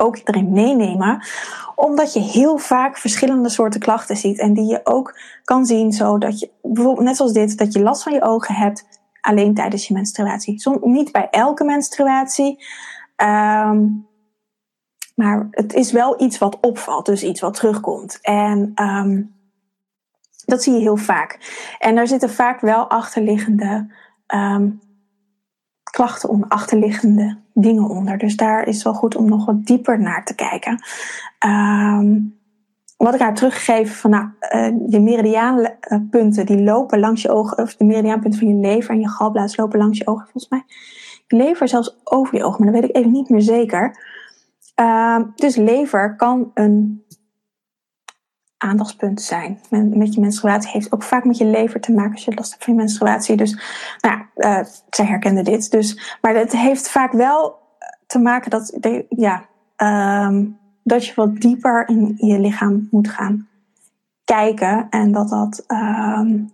ook 0.00 0.20
erin 0.24 0.52
meenemen. 0.52 1.26
Omdat 1.74 2.12
je 2.12 2.20
heel 2.20 2.58
vaak 2.58 2.98
verschillende 2.98 3.48
soorten 3.48 3.80
klachten 3.80 4.16
ziet. 4.16 4.38
En 4.38 4.52
die 4.52 4.66
je 4.66 4.80
ook 4.84 5.18
kan 5.44 5.66
zien 5.66 5.92
zodat 5.92 6.40
je, 6.40 6.50
bijvoorbeeld 6.62 7.06
net 7.06 7.16
zoals 7.16 7.32
dit, 7.32 7.58
dat 7.58 7.72
je 7.72 7.82
last 7.82 8.02
van 8.02 8.12
je 8.12 8.22
ogen 8.22 8.54
hebt 8.54 8.91
alleen 9.22 9.54
tijdens 9.54 9.86
je 9.86 9.94
menstruatie. 9.94 10.60
Soms 10.60 10.78
niet 10.80 11.12
bij 11.12 11.28
elke 11.30 11.64
menstruatie. 11.64 12.64
Um, 13.16 14.06
maar 15.14 15.48
het 15.50 15.74
is 15.74 15.92
wel 15.92 16.22
iets 16.22 16.38
wat 16.38 16.60
opvalt, 16.60 17.06
dus 17.06 17.22
iets 17.22 17.40
wat 17.40 17.54
terugkomt. 17.54 18.18
En 18.20 18.72
um, 18.74 19.34
dat 20.44 20.62
zie 20.62 20.72
je 20.72 20.80
heel 20.80 20.96
vaak. 20.96 21.38
En 21.78 21.94
daar 21.94 22.06
zitten 22.06 22.30
vaak 22.30 22.60
wel 22.60 22.90
achterliggende 22.90 23.92
um, 24.34 24.80
klachten 25.82 26.28
onder, 26.28 26.48
achterliggende 26.48 27.38
dingen 27.54 27.88
onder. 27.88 28.18
Dus 28.18 28.36
daar 28.36 28.66
is 28.66 28.82
wel 28.82 28.94
goed 28.94 29.16
om 29.16 29.28
nog 29.28 29.44
wat 29.44 29.64
dieper 29.64 30.00
naar 30.00 30.24
te 30.24 30.34
kijken. 30.34 30.82
Um, 31.46 32.40
wat 33.04 33.14
ik 33.14 33.20
haar 33.20 33.34
teruggeef 33.34 34.00
van 34.00 34.10
nou, 34.10 34.24
uh, 34.54 34.90
je 34.90 35.00
meridiaanpunten 35.00 36.46
die 36.46 36.62
lopen 36.62 36.98
langs 36.98 37.22
je 37.22 37.30
ogen, 37.30 37.58
of 37.58 37.76
de 37.76 37.84
meridiaanpunten 37.84 38.40
van 38.40 38.48
je 38.48 38.54
lever 38.54 38.90
en 38.90 39.00
je 39.00 39.08
galblaas 39.08 39.56
lopen 39.56 39.78
langs 39.78 39.98
je 39.98 40.06
ogen, 40.06 40.22
volgens 40.22 40.48
mij. 40.48 40.64
Je 41.26 41.36
lever 41.36 41.68
zelfs 41.68 42.00
over 42.04 42.36
je 42.36 42.44
ogen, 42.44 42.64
maar 42.64 42.72
dat 42.72 42.80
weet 42.80 42.90
ik 42.90 42.96
even 42.96 43.10
niet 43.10 43.28
meer 43.28 43.40
zeker. 43.40 43.96
Uh, 44.80 45.20
dus 45.34 45.56
lever 45.56 46.16
kan 46.16 46.50
een 46.54 47.04
aandachtspunt 48.56 49.22
zijn. 49.22 49.60
Met 49.70 50.14
je 50.14 50.20
menstruatie 50.20 50.70
heeft 50.70 50.92
ook 50.92 51.02
vaak 51.02 51.24
met 51.24 51.38
je 51.38 51.46
lever 51.46 51.80
te 51.80 51.92
maken 51.92 52.12
als 52.12 52.24
je 52.24 52.34
last 52.34 52.50
hebt 52.50 52.64
van 52.64 52.72
je 52.72 52.78
menstruatie. 52.78 53.36
Dus 53.36 53.60
nou 54.00 54.18
ja, 54.34 54.60
uh, 54.60 54.66
zij 54.90 55.04
herkende 55.04 55.42
dit. 55.42 55.70
Dus, 55.70 56.16
maar 56.20 56.34
het 56.34 56.52
heeft 56.52 56.90
vaak 56.90 57.12
wel 57.12 57.58
te 58.06 58.18
maken 58.18 58.50
dat, 58.50 58.78
ja, 59.08 59.46
um, 60.26 60.60
dat 60.82 61.06
je 61.06 61.14
wat 61.14 61.40
dieper 61.40 61.88
in 61.88 62.14
je 62.16 62.38
lichaam 62.38 62.88
moet 62.90 63.08
gaan 63.08 63.48
kijken. 64.24 64.86
En 64.90 65.12
dat 65.12 65.28
dat 65.28 65.64
um, 65.68 66.52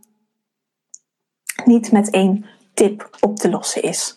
niet 1.65 1.93
met 1.93 2.11
één 2.11 2.45
tip 2.75 3.17
op 3.21 3.37
te 3.37 3.51
lossen 3.51 3.83
is. 3.83 4.17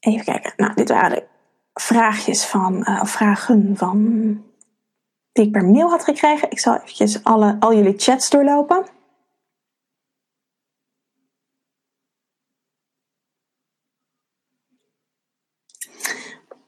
Even 0.00 0.24
kijken. 0.24 0.52
Nou, 0.56 0.74
dit 0.74 0.88
waren 0.88 1.16
de 1.16 1.26
vraagjes 1.74 2.44
van, 2.44 2.76
uh, 2.76 3.04
vragen 3.04 3.76
van 3.76 3.98
die 5.32 5.44
ik 5.44 5.52
per 5.52 5.64
mail 5.64 5.90
had 5.90 6.04
gekregen. 6.04 6.50
Ik 6.50 6.58
zal 6.58 6.74
eventjes 6.74 7.24
alle, 7.24 7.56
al 7.60 7.74
jullie 7.74 7.94
chats 7.96 8.30
doorlopen. 8.30 8.86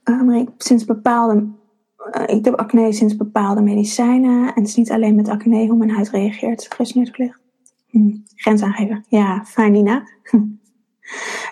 Uh, 0.05 0.21
ik, 0.35 0.49
sinds 0.59 0.85
bepaalde, 0.85 1.47
uh, 2.19 2.23
ik 2.27 2.45
heb 2.45 2.55
acne 2.55 2.93
sinds 2.93 3.17
bepaalde 3.17 3.61
medicijnen. 3.61 4.41
En 4.41 4.55
het 4.55 4.69
is 4.69 4.77
niet 4.77 4.91
alleen 4.91 5.15
met 5.15 5.29
acne 5.29 5.67
hoe 5.67 5.77
mijn 5.77 5.91
huid 5.91 6.11
reageert. 6.11 6.67
Geresoneerd. 6.71 7.37
Hm. 7.87 8.17
Grens 8.35 8.63
aangeven. 8.63 9.05
Ja, 9.09 9.45
fijn 9.45 9.73
Nina. 9.73 10.03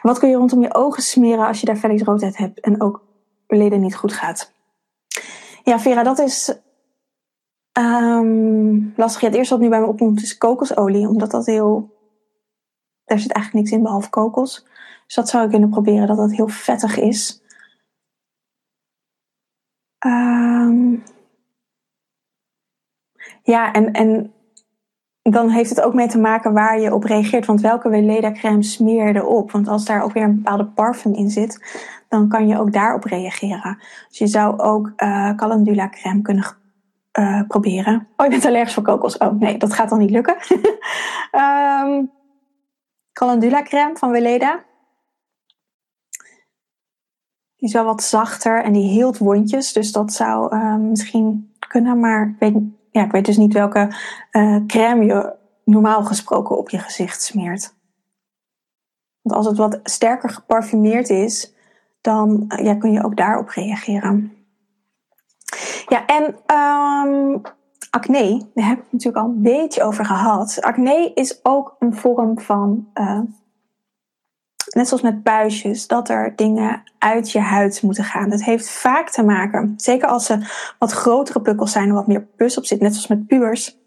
Wat 0.03 0.19
kun 0.19 0.29
je 0.29 0.37
rondom 0.37 0.63
je 0.63 0.75
ogen 0.75 1.03
smeren 1.03 1.47
als 1.47 1.61
je 1.61 1.67
daar 1.67 1.97
roodheid 2.05 2.37
hebt 2.37 2.61
en 2.61 2.81
ook 2.81 3.05
leden 3.47 3.81
niet 3.81 3.97
goed 3.97 4.13
gaat? 4.13 4.53
Ja, 5.65 5.81
Vera, 5.81 6.03
dat 6.03 6.19
is 6.19 6.61
Um, 7.79 8.93
lastig. 8.97 9.21
Ja, 9.21 9.27
het 9.27 9.37
eerste 9.37 9.55
wat 9.55 9.63
nu 9.63 9.69
bij 9.69 9.81
me 9.81 9.87
opkomt 9.87 10.23
is 10.23 10.39
kokosolie. 10.39 11.09
Omdat 11.09 11.31
dat 11.31 11.47
heel... 11.47 11.91
Daar 13.05 13.19
zit 13.19 13.33
eigenlijk 13.33 13.65
niks 13.65 13.77
in 13.77 13.83
behalve 13.83 14.11
kokos. 14.11 14.67
Dus 15.07 15.15
dat 15.15 15.29
zou 15.29 15.45
ik 15.45 15.51
kunnen 15.51 15.69
proberen. 15.69 16.07
Dat 16.07 16.17
dat 16.17 16.33
heel 16.33 16.49
vettig 16.49 16.99
is. 16.99 17.42
Um, 20.07 21.03
ja, 23.43 23.73
en, 23.73 23.93
en 23.93 24.33
dan 25.23 25.49
heeft 25.49 25.71
het 25.71 25.81
ook 25.81 25.95
mee 25.95 26.09
te 26.09 26.19
maken 26.19 26.53
waar 26.53 26.81
je 26.81 26.95
op 26.95 27.05
reageert. 27.05 27.47
Want 27.47 27.61
welke 27.61 27.89
Weleda 27.89 28.33
crème 28.33 28.63
smeer 28.63 29.07
je 29.07 29.15
erop? 29.15 29.51
Want 29.51 29.69
als 29.69 29.85
daar 29.85 30.03
ook 30.03 30.13
weer 30.13 30.23
een 30.23 30.35
bepaalde 30.35 30.67
parfum 30.67 31.15
in 31.15 31.31
zit, 31.31 31.83
dan 32.09 32.29
kan 32.29 32.47
je 32.47 32.59
ook 32.59 32.73
daarop 32.73 33.05
reageren. 33.05 33.79
Dus 34.09 34.19
je 34.19 34.27
zou 34.27 34.59
ook 34.59 34.93
uh, 34.97 35.35
calendula 35.35 35.89
crème 35.89 36.23
kunnen 36.23 36.45
uh, 37.19 37.43
proberen. 37.49 38.09
Oh, 38.17 38.27
je 38.27 38.33
bent 38.33 38.47
allergisch 38.47 38.75
voor 38.75 38.83
kokos. 38.83 39.19
Oh 39.19 39.41
nee, 39.41 39.57
dat 39.57 39.73
gaat 39.73 39.89
dan 39.89 39.99
niet 39.99 40.11
lukken. 40.11 40.37
um, 41.33 42.11
calendula 43.19 43.63
crème 43.63 43.97
van 43.97 44.11
Weleda. 44.11 44.63
Die 47.63 47.71
is 47.71 47.77
wel 47.77 47.85
wat 47.85 48.03
zachter 48.03 48.65
en 48.65 48.73
die 48.73 48.89
hield 48.89 49.19
wondjes. 49.19 49.73
Dus 49.73 49.93
dat 49.93 50.13
zou 50.13 50.57
uh, 50.57 50.77
misschien 50.77 51.55
kunnen. 51.69 52.01
Maar 52.01 52.29
ik 52.29 52.37
weet, 52.39 52.63
ja, 52.91 53.05
ik 53.05 53.11
weet 53.13 53.25
dus 53.25 53.37
niet 53.37 53.53
welke 53.53 53.89
uh, 54.33 54.57
crème 54.67 55.05
je 55.05 55.35
normaal 55.65 56.05
gesproken 56.05 56.59
op 56.59 56.71
je 56.71 56.79
gezicht 56.79 57.23
smeert. 57.23 57.75
Want 59.21 59.37
als 59.37 59.47
het 59.47 59.57
wat 59.57 59.81
sterker 59.83 60.31
geparfumeerd 60.31 61.09
is, 61.11 61.55
dan 62.01 62.45
ja, 62.63 62.75
kun 62.75 62.93
je 62.93 63.05
ook 63.05 63.17
daarop 63.17 63.49
reageren. 63.49 64.33
Ja, 65.89 66.07
en 66.07 66.25
um, 66.57 67.41
acne, 67.91 68.47
daar 68.55 68.69
heb 68.69 68.79
ik 68.79 68.93
natuurlijk 68.93 69.25
al 69.25 69.31
een 69.31 69.43
beetje 69.43 69.83
over 69.83 70.05
gehad. 70.05 70.61
Acne 70.61 71.13
is 71.15 71.45
ook 71.45 71.77
een 71.79 71.95
vorm 71.95 72.41
van, 72.41 72.89
uh, 72.95 73.21
net 74.75 74.89
zoals 74.89 75.03
met 75.03 75.23
puistjes, 75.23 75.87
dat 75.87 76.09
er 76.09 76.33
dingen 76.37 76.83
uit 76.99 77.31
je 77.31 77.39
huid 77.39 77.83
moeten 77.83 78.05
gaan. 78.05 78.31
Dat 78.31 78.43
heeft 78.43 78.71
vaak 78.71 79.11
te 79.11 79.23
maken, 79.23 79.75
zeker 79.77 80.09
als 80.09 80.27
ze 80.27 80.39
wat 80.79 80.93
grotere 80.93 81.41
pukkels 81.41 81.73
zijn 81.73 81.89
en 81.89 81.95
wat 81.95 82.07
meer 82.07 82.23
pus 82.23 82.59
op 82.59 82.65
zit, 82.65 82.81
net 82.81 82.93
zoals 82.93 83.07
met 83.07 83.27
pubers. 83.27 83.81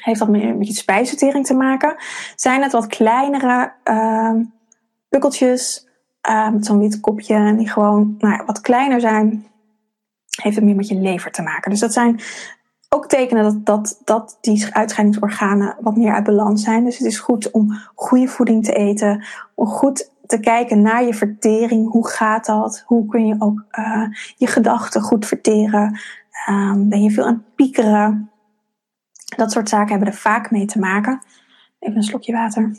Heeft 0.00 0.18
dat 0.18 0.28
meer 0.28 0.56
met 0.56 0.66
je 0.66 0.74
spijsvertering 0.74 1.46
te 1.46 1.54
maken? 1.54 1.96
Zijn 2.36 2.62
het 2.62 2.72
wat 2.72 2.86
kleinere 2.86 3.72
uh, 3.84 4.34
pukkeltjes 5.08 5.88
uh, 6.28 6.50
met 6.50 6.66
zo'n 6.66 6.78
wit 6.78 7.00
kopje 7.00 7.54
die 7.56 7.68
gewoon 7.68 8.14
nou, 8.18 8.42
wat 8.46 8.60
kleiner 8.60 9.00
zijn? 9.00 9.46
heeft 10.40 10.56
het 10.56 10.64
meer 10.64 10.74
met 10.74 10.88
je 10.88 10.94
lever 10.94 11.30
te 11.30 11.42
maken. 11.42 11.70
Dus 11.70 11.80
dat 11.80 11.92
zijn 11.92 12.20
ook 12.94 13.06
tekenen 13.06 13.42
dat, 13.42 13.66
dat, 13.66 14.00
dat 14.04 14.38
die 14.40 14.74
uitscheidingsorganen 14.74 15.76
wat 15.80 15.96
meer 15.96 16.14
uit 16.14 16.24
balans 16.24 16.62
zijn. 16.62 16.84
Dus 16.84 16.98
het 16.98 17.06
is 17.06 17.18
goed 17.18 17.50
om 17.50 17.78
goede 17.94 18.28
voeding 18.28 18.64
te 18.64 18.72
eten, 18.72 19.24
om 19.54 19.66
goed 19.66 20.10
te 20.26 20.40
kijken 20.40 20.82
naar 20.82 21.04
je 21.04 21.14
vertering. 21.14 21.90
Hoe 21.90 22.08
gaat 22.08 22.46
dat? 22.46 22.82
Hoe 22.86 23.06
kun 23.06 23.26
je 23.26 23.34
ook 23.38 23.64
uh, 23.78 24.06
je 24.36 24.46
gedachten 24.46 25.00
goed 25.00 25.26
verteren? 25.26 26.00
Um, 26.48 26.88
ben 26.88 27.02
je 27.02 27.10
veel 27.10 27.24
aan 27.24 27.34
het 27.34 27.54
piekeren? 27.54 28.30
Dat 29.36 29.52
soort 29.52 29.68
zaken 29.68 29.90
hebben 29.90 30.08
er 30.08 30.14
vaak 30.14 30.50
mee 30.50 30.66
te 30.66 30.78
maken. 30.78 31.22
Even 31.78 31.96
een 31.96 32.02
slokje 32.02 32.32
water. 32.32 32.76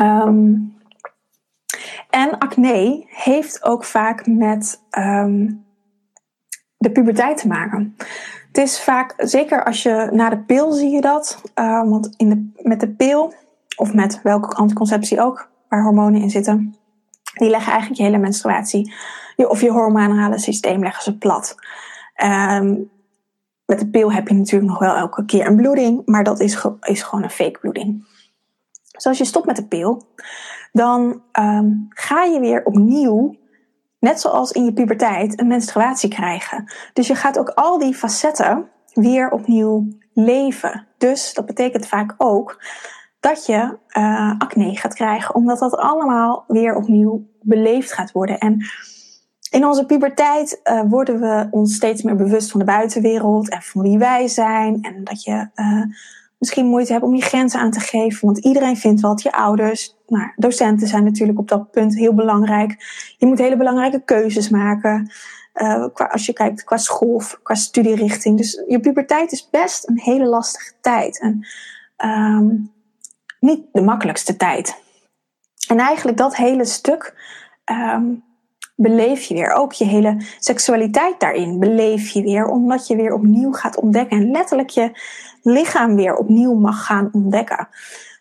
Um, 0.00 0.78
en 2.10 2.38
acne 2.38 3.04
heeft 3.06 3.64
ook 3.64 3.84
vaak 3.84 4.26
met 4.26 4.82
um, 4.98 5.68
de 6.80 6.90
puberteit 6.90 7.36
te 7.36 7.46
maken. 7.46 7.96
Het 8.46 8.58
is 8.58 8.80
vaak, 8.80 9.14
zeker 9.16 9.64
als 9.64 9.82
je 9.82 10.08
na 10.12 10.28
de 10.28 10.38
pil 10.38 10.72
zie 10.72 10.90
je 10.90 11.00
dat, 11.00 11.42
uh, 11.54 11.88
want 11.88 12.14
in 12.16 12.28
de, 12.28 12.68
met 12.68 12.80
de 12.80 12.88
pil, 12.88 13.34
of 13.76 13.94
met 13.94 14.20
welke 14.22 14.54
anticonceptie 14.54 15.20
ook, 15.20 15.50
waar 15.68 15.82
hormonen 15.82 16.20
in 16.20 16.30
zitten, 16.30 16.76
die 17.34 17.50
leggen 17.50 17.72
eigenlijk 17.72 18.00
je 18.00 18.06
hele 18.06 18.18
menstruatie, 18.18 18.92
je, 19.36 19.48
of 19.48 19.60
je 19.60 19.70
hormonale 19.70 20.38
systeem 20.38 20.82
leggen 20.82 21.02
ze 21.02 21.18
plat. 21.18 21.54
Um, 22.24 22.90
met 23.66 23.78
de 23.78 23.88
pil 23.88 24.12
heb 24.12 24.28
je 24.28 24.34
natuurlijk 24.34 24.70
nog 24.70 24.78
wel 24.78 24.94
elke 24.94 25.24
keer 25.24 25.46
een 25.46 25.56
bloeding, 25.56 26.02
maar 26.06 26.24
dat 26.24 26.40
is, 26.40 26.66
is 26.80 27.02
gewoon 27.02 27.24
een 27.24 27.30
fake 27.30 27.58
bloeding. 27.60 28.06
Dus 28.90 29.06
als 29.06 29.18
je 29.18 29.24
stopt 29.24 29.46
met 29.46 29.56
de 29.56 29.66
pil, 29.66 30.06
dan 30.72 31.22
um, 31.40 31.86
ga 31.88 32.24
je 32.24 32.40
weer 32.40 32.64
opnieuw, 32.64 33.36
net 34.00 34.20
zoals 34.20 34.52
in 34.52 34.64
je 34.64 34.72
puberteit, 34.72 35.40
een 35.40 35.46
menstruatie 35.46 36.08
krijgen. 36.08 36.72
Dus 36.92 37.06
je 37.06 37.14
gaat 37.14 37.38
ook 37.38 37.48
al 37.48 37.78
die 37.78 37.94
facetten 37.94 38.68
weer 38.92 39.30
opnieuw 39.30 39.88
leven. 40.12 40.86
Dus 40.98 41.34
dat 41.34 41.46
betekent 41.46 41.86
vaak 41.86 42.14
ook 42.18 42.64
dat 43.20 43.46
je 43.46 43.78
uh, 43.98 44.34
acne 44.38 44.76
gaat 44.76 44.94
krijgen, 44.94 45.34
omdat 45.34 45.58
dat 45.58 45.76
allemaal 45.76 46.44
weer 46.46 46.74
opnieuw 46.74 47.26
beleefd 47.40 47.92
gaat 47.92 48.12
worden. 48.12 48.38
En 48.38 48.64
in 49.50 49.66
onze 49.66 49.86
puberteit 49.86 50.60
uh, 50.64 50.82
worden 50.88 51.20
we 51.20 51.46
ons 51.50 51.74
steeds 51.74 52.02
meer 52.02 52.16
bewust 52.16 52.50
van 52.50 52.60
de 52.60 52.66
buitenwereld 52.66 53.50
en 53.50 53.62
van 53.62 53.82
wie 53.82 53.98
wij 53.98 54.28
zijn. 54.28 54.82
En 54.82 55.04
dat 55.04 55.22
je 55.22 55.48
uh, 55.54 55.82
misschien 56.40 56.66
moeite 56.66 56.92
hebt 56.92 57.04
om 57.04 57.14
je 57.14 57.22
grenzen 57.22 57.60
aan 57.60 57.70
te 57.70 57.80
geven. 57.80 58.26
Want 58.26 58.38
iedereen 58.38 58.76
vindt 58.76 59.00
wat, 59.00 59.22
je 59.22 59.32
ouders. 59.32 59.96
Nou, 60.06 60.32
docenten 60.36 60.88
zijn 60.88 61.04
natuurlijk 61.04 61.38
op 61.38 61.48
dat 61.48 61.70
punt 61.70 61.96
heel 61.96 62.14
belangrijk. 62.14 62.76
Je 63.18 63.26
moet 63.26 63.38
hele 63.38 63.56
belangrijke 63.56 64.02
keuzes 64.04 64.48
maken. 64.48 65.12
Uh, 65.54 65.86
als 65.94 66.26
je 66.26 66.32
kijkt 66.32 66.64
qua 66.64 66.76
school, 66.76 67.22
qua 67.42 67.54
studierichting. 67.54 68.36
Dus 68.36 68.62
je 68.66 68.80
puberteit 68.80 69.32
is 69.32 69.48
best 69.50 69.88
een 69.88 70.00
hele 70.00 70.26
lastige 70.26 70.72
tijd. 70.80 71.20
En 71.20 71.46
um, 72.04 72.72
niet 73.40 73.66
de 73.72 73.82
makkelijkste 73.82 74.36
tijd. 74.36 74.82
En 75.68 75.78
eigenlijk 75.78 76.16
dat 76.16 76.36
hele 76.36 76.64
stuk 76.64 77.14
um, 77.64 78.24
beleef 78.82 79.22
je 79.22 79.34
weer. 79.34 79.52
Ook 79.52 79.72
je 79.72 79.84
hele 79.84 80.16
seksualiteit 80.38 81.20
daarin 81.20 81.58
beleef 81.58 82.08
je 82.08 82.22
weer. 82.22 82.46
Omdat 82.46 82.86
je 82.86 82.96
weer 82.96 83.14
opnieuw 83.14 83.52
gaat 83.52 83.76
ontdekken. 83.76 84.18
En 84.18 84.30
letterlijk 84.30 84.70
je 84.70 84.90
lichaam 85.42 85.96
weer 85.96 86.16
opnieuw 86.16 86.54
mag 86.54 86.84
gaan 86.84 87.08
ontdekken. 87.12 87.68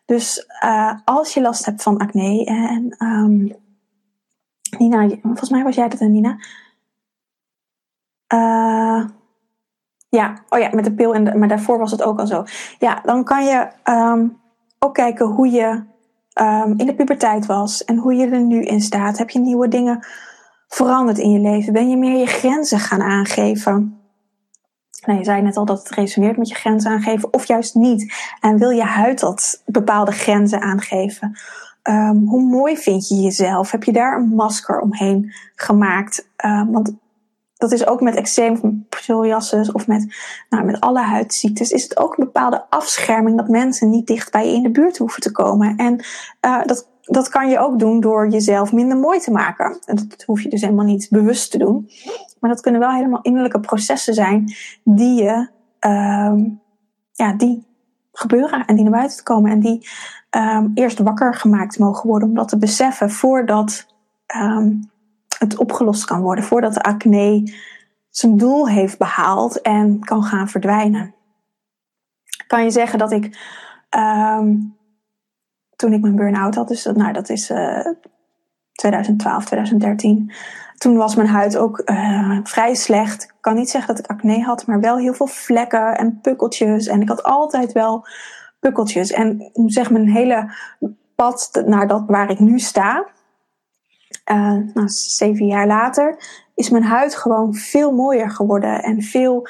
Dus 0.06 0.46
uh, 0.64 0.94
als 1.06 1.34
je 1.34 1.42
last 1.42 1.66
hebt 1.66 1.84
van 1.84 1.98
acne 1.98 2.46
en 2.46 2.96
um, 3.08 3.56
Nina, 4.78 5.08
volgens 5.22 5.50
mij 5.50 5.64
was 5.64 5.76
jij 5.76 5.90
dat 5.90 6.00
Nina. 6.00 6.38
Uh, 8.34 9.06
ja, 10.10 10.44
oh 10.50 10.60
ja, 10.60 10.70
met 10.74 10.84
de 10.84 10.94
pil, 10.94 11.14
en 11.14 11.40
maar 11.40 11.48
daarvoor 11.48 11.78
was 11.78 11.92
het 11.92 12.04
ook 12.04 12.20
al 12.20 12.28
zo. 12.28 12.44
Ja, 12.80 13.02
dan 13.06 13.24
kan 13.24 13.46
je 13.46 13.68
um, 13.84 14.40
ook 14.80 14.94
kijken 14.94 15.26
hoe 15.26 15.50
je 15.50 15.84
um, 16.42 16.74
in 16.78 16.86
de 16.86 16.96
puberteit 16.96 17.46
was 17.46 17.86
en 17.86 17.98
hoe 17.98 18.14
je 18.14 18.28
er 18.28 18.42
nu 18.42 18.64
in 18.64 18.82
staat. 18.82 19.18
Heb 19.18 19.30
je 19.30 19.40
nieuwe 19.40 19.68
dingen 19.68 20.06
veranderd 20.70 21.18
in 21.18 21.32
je 21.32 21.40
leven? 21.40 21.74
Ben 21.74 21.90
je 21.90 21.98
meer 21.98 22.20
je 22.20 22.26
grenzen 22.26 22.80
gaan 22.80 23.02
aangeven? 23.02 24.00
Nou, 25.06 25.18
je 25.18 25.26
zei 25.26 25.42
net 25.42 25.58
al 25.58 25.66
dat 25.66 25.80
het 25.80 25.90
resoneert 25.90 26.38
met 26.38 26.50
je 26.50 26.56
grenzen 26.56 26.92
aangeven, 26.92 27.34
of 27.34 27.46
juist 27.46 27.76
niet. 27.76 28.14
En 28.40 28.58
wil 28.58 28.70
je 28.70 28.84
huid 28.84 29.20
dat 29.20 29.64
bepaalde 29.66 30.12
grenzen 30.12 30.62
aangeven? 30.62 31.38
Um, 31.84 32.28
hoe 32.28 32.42
mooi 32.42 32.78
vind 32.78 33.08
je 33.08 33.16
jezelf? 33.16 33.72
Heb 33.72 33.84
je 33.84 33.92
daar 33.92 34.18
een 34.18 34.28
masker 34.28 34.80
omheen 34.80 35.34
gemaakt? 35.56 36.30
Um, 36.46 36.72
want 36.72 36.98
dat 37.56 37.72
is 37.72 37.88
ook 37.88 38.02
met 38.02 38.16
eczeem 38.16 38.86
psoriasis 38.90 39.72
of 39.72 39.88
met, 39.88 40.16
nou, 40.50 40.66
met 40.66 40.80
alle 40.80 41.02
huidziektes, 41.02 41.72
is 41.72 41.84
het 41.84 41.98
ook 41.98 42.18
een 42.18 42.24
bepaalde 42.24 42.66
afscherming 42.70 43.38
dat 43.38 43.48
mensen 43.48 43.90
niet 43.90 44.08
dicht 44.08 44.32
bij 44.32 44.48
je 44.48 44.54
in 44.54 44.64
de 44.64 44.72
buurt 44.72 44.98
hoeven 44.98 45.22
te 45.22 45.32
komen. 45.32 45.76
En 45.76 46.06
uh, 46.46 46.64
dat, 46.64 46.89
dat 47.10 47.30
kan 47.30 47.50
je 47.50 47.60
ook 47.60 47.80
doen 47.80 48.00
door 48.00 48.28
jezelf 48.28 48.74
minder 48.74 48.98
mooi 48.98 49.20
te 49.20 49.32
maken. 49.32 49.80
En 49.86 49.96
dat 49.96 50.24
hoef 50.26 50.42
je 50.42 50.50
dus 50.50 50.62
helemaal 50.62 50.86
niet 50.86 51.08
bewust 51.10 51.52
te 51.52 51.58
doen. 51.58 51.90
Maar 52.40 52.50
dat 52.50 52.62
kunnen 52.62 52.82
wel 52.82 52.92
helemaal 52.92 53.22
innerlijke 53.22 53.60
processen 53.60 54.14
zijn 54.14 54.54
die 54.84 55.24
je, 55.24 55.50
um, 55.80 56.62
ja, 57.12 57.34
die 57.34 57.66
gebeuren 58.12 58.66
en 58.66 58.76
die 58.76 58.84
naar 58.84 59.00
buiten 59.00 59.24
komen 59.24 59.52
en 59.52 59.60
die 59.60 59.88
um, 60.32 60.72
eerst 60.74 61.00
wakker 61.00 61.36
gemaakt 61.36 61.80
mogen 61.80 62.10
worden 62.10 62.28
om 62.28 62.36
dat 62.36 62.48
te 62.48 62.58
beseffen 62.58 63.10
voordat 63.10 63.86
um, 64.36 64.90
het 65.38 65.58
opgelost 65.58 66.06
kan 66.06 66.22
worden, 66.22 66.44
voordat 66.44 66.74
de 66.74 66.82
acne 66.82 67.54
zijn 68.10 68.38
doel 68.38 68.68
heeft 68.68 68.98
behaald 68.98 69.62
en 69.62 70.00
kan 70.00 70.24
gaan 70.24 70.50
verdwijnen. 70.50 71.14
Kan 72.48 72.64
je 72.64 72.70
zeggen 72.70 73.00
dat 73.00 73.12
ik 73.12 73.38
um, 73.90 74.78
toen 75.80 75.94
ik 75.94 76.02
mijn 76.02 76.16
burn-out 76.16 76.56
had, 76.56 76.68
dus 76.68 76.84
dat, 76.84 76.96
nou, 76.96 77.14
dat 77.14 77.30
is 77.30 77.50
uh, 77.50 77.86
2012, 78.72 79.46
2013, 79.46 80.32
toen 80.78 80.98
was 80.98 81.16
mijn 81.16 81.28
huid 81.28 81.58
ook 81.58 81.82
uh, 81.86 82.40
vrij 82.44 82.76
slecht. 82.76 83.24
Ik 83.24 83.34
kan 83.42 83.56
niet 83.56 83.70
zeggen 83.70 83.96
dat 83.96 84.04
ik 84.04 84.12
acne 84.12 84.44
had, 84.44 84.66
maar 84.66 84.80
wel 84.80 84.98
heel 84.98 85.14
veel 85.14 85.28
vlekken 85.28 85.98
en 85.98 86.20
pukkeltjes. 86.22 86.88
En 86.88 87.02
ik 87.02 87.08
had 87.08 87.24
altijd 87.24 87.72
wel 87.72 88.08
pukkeltjes. 88.60 89.12
En 89.12 89.52
zeg 89.66 89.92
mijn 89.92 90.10
hele 90.10 90.54
pad 91.16 91.62
naar 91.66 91.88
dat 91.88 92.04
waar 92.08 92.30
ik 92.30 92.40
nu 92.40 92.60
sta, 92.60 93.06
uh, 94.32 94.58
nou, 94.74 94.88
zeven 94.88 95.46
jaar 95.46 95.68
later, 95.68 96.24
is 96.56 96.70
mijn 96.70 96.84
huid 96.84 97.16
gewoon 97.16 97.54
veel 97.54 97.92
mooier 97.92 98.30
geworden 98.30 98.84
en 98.84 99.02
veel 99.02 99.48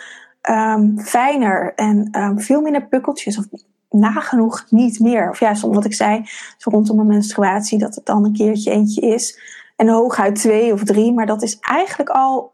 um, 0.50 1.00
fijner 1.00 1.74
en 1.76 2.18
um, 2.18 2.40
veel 2.40 2.62
minder 2.62 2.88
pukkeltjes. 2.88 3.38
Of 3.38 3.46
nagenoeg 3.90 4.66
niet 4.70 5.00
meer. 5.00 5.30
Of 5.30 5.40
juist 5.40 5.64
omdat 5.64 5.86
ik 5.86 5.94
zei, 5.94 6.24
zo 6.58 6.70
rondom 6.70 6.96
mijn 6.96 7.08
menstruatie, 7.08 7.80
dat 7.80 7.96
het 7.96 8.06
dan 8.06 8.26
een 8.26 8.34
keertje 8.34 8.72
eentje 8.72 9.02
is. 9.02 9.40
En 9.76 9.90
hooguit 9.90 10.36
twee 10.36 10.74
of 10.74 10.84
drie, 10.84 11.14
maar 11.14 11.26
dat 11.26 11.42
is 11.42 11.60
eigenlijk 11.60 12.10
al, 12.10 12.52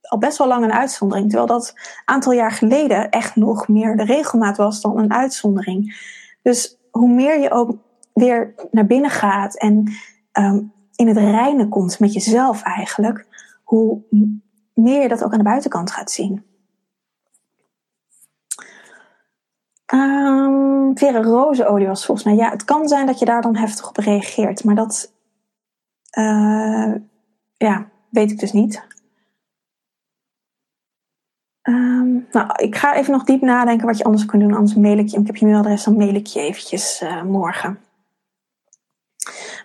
al 0.00 0.18
best 0.18 0.38
wel 0.38 0.46
lang 0.46 0.64
een 0.64 0.72
uitzondering. 0.72 1.28
Terwijl 1.28 1.48
dat 1.48 1.74
aantal 2.04 2.32
jaar 2.32 2.52
geleden 2.52 3.10
echt 3.10 3.36
nog 3.36 3.68
meer 3.68 3.96
de 3.96 4.04
regelmaat 4.04 4.56
was 4.56 4.80
dan 4.80 4.98
een 4.98 5.12
uitzondering. 5.12 5.96
Dus 6.42 6.78
hoe 6.90 7.10
meer 7.10 7.40
je 7.40 7.50
ook 7.50 7.76
weer 8.12 8.54
naar 8.70 8.86
binnen 8.86 9.10
gaat 9.10 9.56
en 9.58 9.92
um, 10.32 10.72
in 10.94 11.08
het 11.08 11.16
reinen 11.16 11.68
komt 11.68 11.98
met 11.98 12.12
jezelf 12.12 12.62
eigenlijk, 12.62 13.26
hoe 13.64 14.02
meer 14.74 15.02
je 15.02 15.08
dat 15.08 15.24
ook 15.24 15.32
aan 15.32 15.38
de 15.38 15.44
buitenkant 15.44 15.90
gaat 15.90 16.10
zien. 16.10 16.44
Um, 19.92 20.98
Vere 20.98 21.22
rozenolie 21.22 21.86
was 21.86 22.06
volgens 22.06 22.26
mij. 22.26 22.36
Ja, 22.36 22.50
het 22.50 22.64
kan 22.64 22.88
zijn 22.88 23.06
dat 23.06 23.18
je 23.18 23.24
daar 23.24 23.42
dan 23.42 23.56
heftig 23.56 23.88
op 23.88 23.96
reageert, 23.96 24.64
maar 24.64 24.74
dat 24.74 25.12
uh, 26.18 26.94
ja, 27.56 27.88
weet 28.10 28.30
ik 28.30 28.38
dus 28.38 28.52
niet. 28.52 28.82
Um, 31.62 32.26
nou, 32.30 32.52
ik 32.56 32.76
ga 32.76 32.94
even 32.94 33.12
nog 33.12 33.24
diep 33.24 33.40
nadenken 33.40 33.86
wat 33.86 33.98
je 33.98 34.04
anders 34.04 34.24
kunt 34.24 34.42
doen. 34.42 34.54
Anders 34.54 34.74
mail 34.74 34.98
ik 34.98 35.08
je. 35.08 35.20
Ik 35.20 35.26
heb 35.26 35.36
je 35.36 35.46
mailadres, 35.46 35.84
dan 35.84 35.96
mail 35.96 36.14
ik 36.14 36.26
je 36.26 36.40
eventjes 36.40 37.02
uh, 37.02 37.22
morgen. 37.22 37.78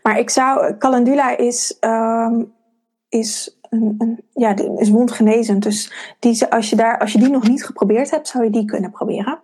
Maar 0.03 0.20
ik 0.20 0.30
zou, 0.30 0.78
calendula 0.78 1.38
is, 1.38 1.78
um, 1.80 2.53
is, 3.09 3.59
een, 3.70 3.95
een, 3.97 4.24
ja, 4.34 4.55
is 4.55 4.89
wondgenezend. 4.89 5.63
Dus 5.63 6.15
die, 6.20 6.45
als, 6.45 6.70
je 6.70 6.76
daar, 6.76 6.99
als 6.99 7.11
je 7.11 7.20
die 7.20 7.30
nog 7.30 7.47
niet 7.47 7.65
geprobeerd 7.65 8.11
hebt, 8.11 8.28
zou 8.28 8.43
je 8.43 8.49
die 8.49 8.65
kunnen 8.65 8.91
proberen. 8.91 9.39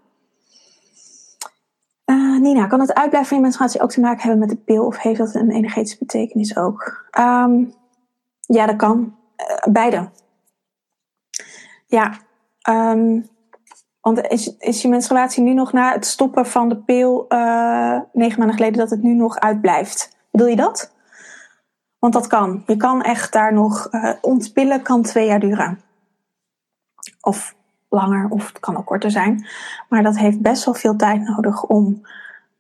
Uh, 2.06 2.40
Nina, 2.40 2.68
kan 2.68 2.80
het 2.80 2.94
uitblijven 2.94 3.30
van 3.30 3.38
je 3.38 3.44
menstruatie 3.44 3.82
ook 3.82 3.92
te 3.92 4.00
maken 4.00 4.22
hebben 4.22 4.40
met 4.40 4.50
de 4.50 4.64
pil? 4.64 4.86
Of 4.86 4.98
heeft 4.98 5.18
dat 5.18 5.36
een 5.36 5.52
energetische 5.52 5.98
betekenis 5.98 6.58
ook? 6.58 7.10
Um, 7.20 7.74
ja, 8.40 8.66
dat 8.66 8.76
kan. 8.76 9.16
Uh, 9.38 9.74
beide. 9.74 10.10
Ja. 11.86 12.14
Um, 12.70 13.28
want 14.02 14.28
is, 14.28 14.58
is 14.58 14.82
je 14.82 14.88
menstruatie 14.88 15.44
nu 15.44 15.54
nog 15.54 15.74
na 15.74 15.92
het 15.92 16.06
stoppen 16.06 16.46
van 16.46 16.70
de 16.70 16.78
pil 16.78 17.26
uh, 17.30 18.00
negen 18.14 18.38
maanden 18.40 18.58
geleden 18.58 18.80
dat 18.80 18.90
het 18.90 19.04
nu 19.04 19.14
nog 19.14 19.40
uitblijft? 19.40 20.18
Wil 20.32 20.46
je 20.46 20.56
dat? 20.56 20.94
Want 22.00 22.14
dat 22.14 22.28
kan. 22.28 22.64
Je 22.66 22.78
kan 22.78 23.02
echt 23.02 23.32
daar 23.34 23.54
nog. 23.54 23.90
Ontpillen 24.22 24.82
kan 24.82 25.02
twee 25.02 25.28
jaar 25.28 25.40
duren. 25.40 25.82
Of 27.22 27.55
langer, 27.96 28.30
of 28.30 28.48
het 28.48 28.60
kan 28.60 28.78
ook 28.78 28.86
korter 28.86 29.12
zijn. 29.12 29.46
Maar 29.90 30.04
dat 30.04 30.18
heeft 30.18 30.42
best 30.42 30.66
wel 30.66 30.74
veel 30.74 30.96
tijd 30.96 31.22
nodig 31.22 31.64
om 31.64 32.02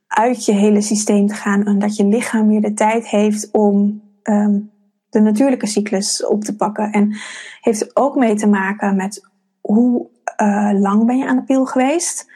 uit 0.07 0.45
je 0.45 0.51
hele 0.51 0.81
systeem 0.81 1.27
te 1.27 1.33
gaan. 1.33 1.65
En 1.65 1.79
dat 1.79 1.95
je 1.95 2.05
lichaam 2.05 2.47
weer 2.47 2.61
de 2.61 2.73
tijd 2.73 3.07
heeft 3.07 3.51
om 3.51 4.01
um, 4.23 4.71
de 5.09 5.19
natuurlijke 5.19 5.67
cyclus 5.67 6.25
op 6.25 6.43
te 6.43 6.55
pakken. 6.55 6.91
En 6.91 7.15
heeft 7.61 7.95
ook 7.95 8.15
mee 8.15 8.36
te 8.36 8.47
maken 8.47 8.95
met 8.95 9.29
hoe 9.61 10.07
uh, 10.41 10.71
lang 10.73 11.05
ben 11.05 11.17
je 11.17 11.27
aan 11.27 11.36
de 11.36 11.43
pil 11.43 11.65
geweest? 11.65 12.31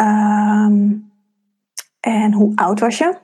Um, 0.00 1.10
en 2.00 2.32
hoe 2.32 2.52
oud 2.54 2.80
was 2.80 2.98
je? 2.98 3.18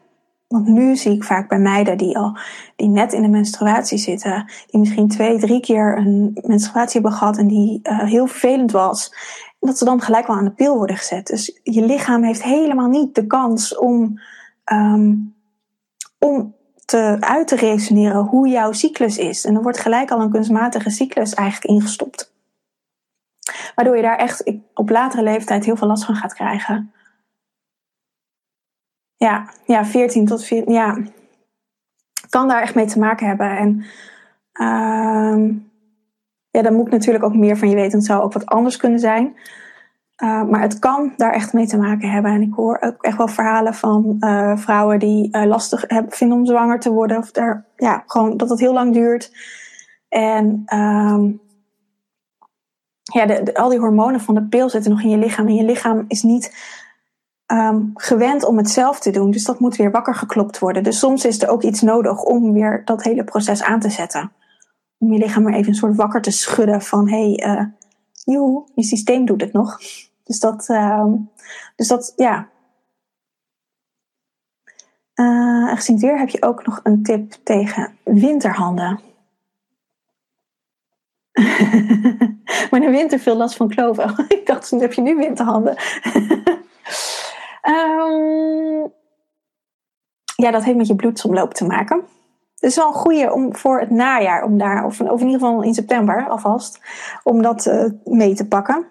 Want 0.49 0.67
nu 0.67 0.97
zie 0.97 1.13
ik 1.13 1.25
vaak 1.25 1.49
bij 1.49 1.59
meiden 1.59 1.99
die 1.99 2.19
al 2.19 2.39
die 2.77 2.89
net 2.89 3.13
in 3.13 3.23
de 3.23 3.29
menstruatie 3.29 3.99
zitten, 3.99 4.53
die 4.67 4.81
misschien 4.81 5.09
twee, 5.09 5.39
drie 5.39 5.61
keer 5.61 5.99
een 5.99 6.39
menstruatie 6.47 7.01
hebben 7.01 7.19
gehad 7.19 7.39
en 7.39 7.47
die 7.47 7.81
uh, 7.83 8.01
heel 8.01 8.27
vervelend 8.27 8.71
was, 8.71 9.15
dat 9.61 9.79
ze 9.79 9.85
dan 9.85 10.01
gelijk 10.01 10.27
wel 10.27 10.37
aan 10.37 10.45
de 10.45 10.51
pil 10.51 10.77
worden 10.77 10.97
gezet. 10.97 11.27
Dus 11.27 11.61
je 11.63 11.85
lichaam 11.85 12.23
heeft 12.23 12.43
helemaal 12.43 12.89
niet 12.89 13.15
de 13.15 13.27
kans 13.27 13.77
om, 13.77 14.21
um, 14.73 15.35
om 16.19 16.55
te, 16.85 17.17
uit 17.21 17.49
te 17.49 17.57
resoneren 17.57 18.25
hoe 18.25 18.49
jouw 18.49 18.73
cyclus 18.73 19.19
is. 19.19 19.45
En 19.45 19.55
er 19.55 19.63
wordt 19.63 19.81
gelijk 19.81 20.11
al 20.11 20.21
een 20.21 20.31
kunstmatige 20.31 20.91
cyclus 20.91 21.35
eigenlijk 21.35 21.73
ingestopt. 21.75 22.35
Waardoor 23.75 23.97
je 23.97 24.03
daar 24.03 24.19
echt 24.19 24.53
op 24.75 24.91
latere 24.91 25.23
leeftijd 25.23 25.65
heel 25.65 25.77
veel 25.77 25.89
last 25.89 26.05
van 26.05 26.15
gaat 26.15 26.35
krijgen. 26.35 26.93
Ja, 29.17 29.49
ja 29.65 29.85
14 29.85 30.27
tot 30.27 30.45
14. 30.45 30.73
Ja, 30.73 30.99
kan 32.29 32.49
daar 32.49 32.63
echt 32.63 32.75
mee 32.75 32.87
te 32.87 32.99
maken 32.99 33.27
hebben. 33.27 33.57
En 33.57 33.85
uh, 34.61 35.55
ja, 36.51 36.63
dan 36.63 36.75
moet 36.75 36.87
ik 36.87 36.93
natuurlijk 36.93 37.25
ook 37.25 37.35
meer 37.35 37.57
van 37.57 37.69
je 37.69 37.75
weten. 37.75 37.99
Het 37.99 38.07
zou 38.07 38.23
ook 38.23 38.33
wat 38.33 38.47
anders 38.47 38.77
kunnen 38.77 39.01
zijn. 39.01 39.37
Uh, 40.23 40.43
maar 40.43 40.61
het 40.61 40.79
kan 40.79 41.13
daar 41.17 41.33
echt 41.33 41.53
mee 41.53 41.67
te 41.67 41.79
maken 41.79 42.11
hebben. 42.11 42.33
En 42.33 42.43
ik 42.43 42.55
hoor 42.55 42.81
ook 42.81 43.03
echt 43.03 43.17
wel 43.17 43.29
verhalen 43.29 43.75
van 43.75 44.17
uh, 44.21 44.57
vrouwen 44.57 44.99
die 44.99 45.37
uh, 45.37 45.45
lastig 45.45 45.85
hebben, 45.87 46.13
vinden 46.13 46.39
om 46.39 46.47
zwanger 46.47 46.81
te 46.81 46.91
worden. 46.91 47.19
Of 47.19 47.31
daar, 47.31 47.65
ja, 47.77 48.03
gewoon 48.07 48.37
dat 48.37 48.51
het 48.51 48.61
heel 48.61 48.73
lang 48.73 48.93
duurt. 48.93 49.33
En 50.09 50.63
um, 50.75 51.41
ja, 53.03 53.27
de, 53.27 53.55
al 53.55 53.69
die 53.69 53.79
hormonen 53.79 54.21
van 54.21 54.35
de 54.35 54.43
pil 54.43 54.69
zitten 54.69 54.91
nog 54.91 55.03
in 55.03 55.11
je 55.11 55.19
lichaam. 55.19 55.47
En 55.47 55.55
je 55.55 55.65
lichaam 55.65 56.05
is 56.09 56.23
niet 56.23 56.55
ehm, 57.47 57.81
gewend 57.95 58.45
om 58.45 58.57
het 58.57 58.71
zelf 58.71 59.01
te 59.01 59.11
doen. 59.11 59.31
Dus 59.31 59.45
dat 59.45 59.61
moet 59.61 59.77
weer 59.77 59.91
wakker 59.91 60.15
geklopt 60.15 60.59
worden. 60.59 60.83
Dus 60.83 60.99
soms 60.99 61.25
is 61.25 61.43
er 61.43 61.49
ook 61.49 61.63
iets 61.63 61.81
nodig 61.81 62.23
om 62.23 62.53
weer 62.53 62.83
dat 62.85 63.03
hele 63.03 63.25
proces 63.25 63.63
aan 63.63 63.81
te 63.81 63.91
zetten. 63.91 64.33
Om 64.99 65.13
je 65.13 65.19
lichaam 65.19 65.43
maar 65.43 65.55
even 65.55 65.69
een 65.69 65.75
soort 65.75 65.97
wakker 65.97 66.23
te 66.23 66.31
schudden 66.31 66.83
van 66.83 67.09
hé, 67.09 67.33
hey, 67.33 67.57
uh, 67.57 67.67
je 68.75 68.85
systeem 68.85 69.25
doet 69.25 69.41
het 69.41 69.53
nog. 69.53 69.79
Dus 70.25 70.41
dat, 70.41 70.69
uh, 70.69 71.05
dus 71.77 71.89
dat 71.89 72.13
ja. 72.17 72.49
Uh, 75.15 75.75
gezien 75.75 75.99
weer 75.99 76.19
heb 76.19 76.29
je 76.29 76.43
ook 76.43 76.67
nog 76.67 76.81
een 76.83 77.03
tip 77.03 77.33
tegen 77.43 77.99
winterhanden. 78.05 79.01
maar 82.71 82.83
in 82.83 82.91
winter 82.91 83.19
veel 83.19 83.37
last 83.37 83.57
van 83.57 83.69
kloven. 83.69 84.15
ik 84.29 84.47
dacht, 84.47 84.71
heb 84.71 84.93
je 84.93 85.01
nu 85.01 85.17
winterhanden. 85.17 85.77
um, 87.69 88.93
ja, 90.37 90.51
dat 90.51 90.65
heeft 90.65 90.77
met 90.77 90.87
je 90.87 90.97
bloedsomloop 90.97 91.55
te 91.55 91.67
maken. 91.67 92.05
Het 92.55 92.71
is 92.71 92.77
wel 92.77 92.87
een 92.87 92.93
goede 92.93 93.33
om 93.33 93.57
voor 93.57 93.81
het 93.81 93.91
najaar, 93.91 94.45
om 94.45 94.59
daar, 94.59 94.85
of, 94.85 95.01
in 95.01 95.07
ieder 95.11 95.29
geval 95.29 95.63
in 95.63 95.75
september 95.75 96.29
alvast, 96.29 96.81
om 97.23 97.43
dat 97.43 97.67
uh, 97.67 97.85
mee 98.05 98.35
te 98.35 98.49
pakken. 98.49 98.87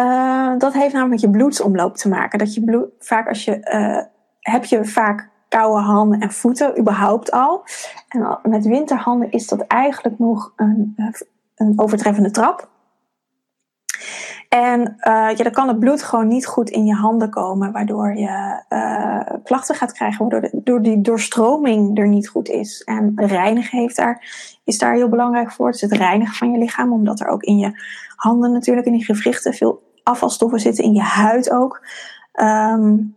Uh, 0.00 0.58
dat 0.58 0.72
heeft 0.72 0.92
namelijk 0.92 1.10
met 1.10 1.20
je 1.20 1.38
bloedsomloop 1.38 1.96
te 1.96 2.08
maken. 2.08 2.38
Dat 2.38 2.54
je 2.54 2.88
vaak 2.98 3.28
als 3.28 3.44
je, 3.44 3.70
uh, 3.72 4.02
heb 4.40 4.64
je 4.64 4.84
vaak 4.84 5.30
koude 5.48 5.82
handen 5.82 6.20
en 6.20 6.32
voeten, 6.32 6.78
überhaupt 6.78 7.30
al. 7.30 7.64
En 8.08 8.38
met 8.42 8.66
winterhanden 8.66 9.30
is 9.30 9.46
dat 9.46 9.60
eigenlijk 9.60 10.18
nog 10.18 10.52
een, 10.56 10.94
een 11.54 11.72
overtreffende 11.76 12.30
trap. 12.30 12.68
En 14.52 14.80
uh, 14.80 15.36
ja, 15.36 15.42
dan 15.42 15.52
kan 15.52 15.68
het 15.68 15.78
bloed 15.78 16.02
gewoon 16.02 16.28
niet 16.28 16.46
goed 16.46 16.70
in 16.70 16.84
je 16.84 16.94
handen 16.94 17.30
komen, 17.30 17.72
waardoor 17.72 18.14
je 18.14 18.62
uh, 18.68 19.38
klachten 19.44 19.74
gaat 19.74 19.92
krijgen, 19.92 20.28
waardoor 20.28 20.50
de, 20.50 20.60
door 20.64 20.82
die 20.82 21.00
doorstroming 21.00 21.98
er 21.98 22.08
niet 22.08 22.28
goed 22.28 22.48
is. 22.48 22.82
En 22.82 23.12
reinigen 23.16 23.78
heeft 23.78 23.96
daar, 23.96 24.24
is 24.64 24.78
daar 24.78 24.94
heel 24.94 25.08
belangrijk 25.08 25.52
voor. 25.52 25.70
Dus 25.70 25.80
het 25.80 25.92
reinigen 25.92 26.34
van 26.34 26.50
je 26.50 26.58
lichaam, 26.58 26.92
omdat 26.92 27.20
er 27.20 27.26
ook 27.26 27.42
in 27.42 27.58
je 27.58 27.70
handen 28.16 28.52
natuurlijk, 28.52 28.86
in 28.86 28.92
die 28.92 29.04
gewrichten, 29.04 29.54
veel 29.54 29.82
afvalstoffen 30.02 30.60
zitten, 30.60 30.84
in 30.84 30.92
je 30.92 31.02
huid 31.02 31.50
ook. 31.50 31.86
Um, 32.40 33.16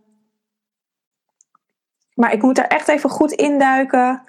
maar 2.14 2.32
ik 2.32 2.42
moet 2.42 2.56
daar 2.56 2.66
echt 2.66 2.88
even 2.88 3.10
goed 3.10 3.32
induiken 3.32 4.22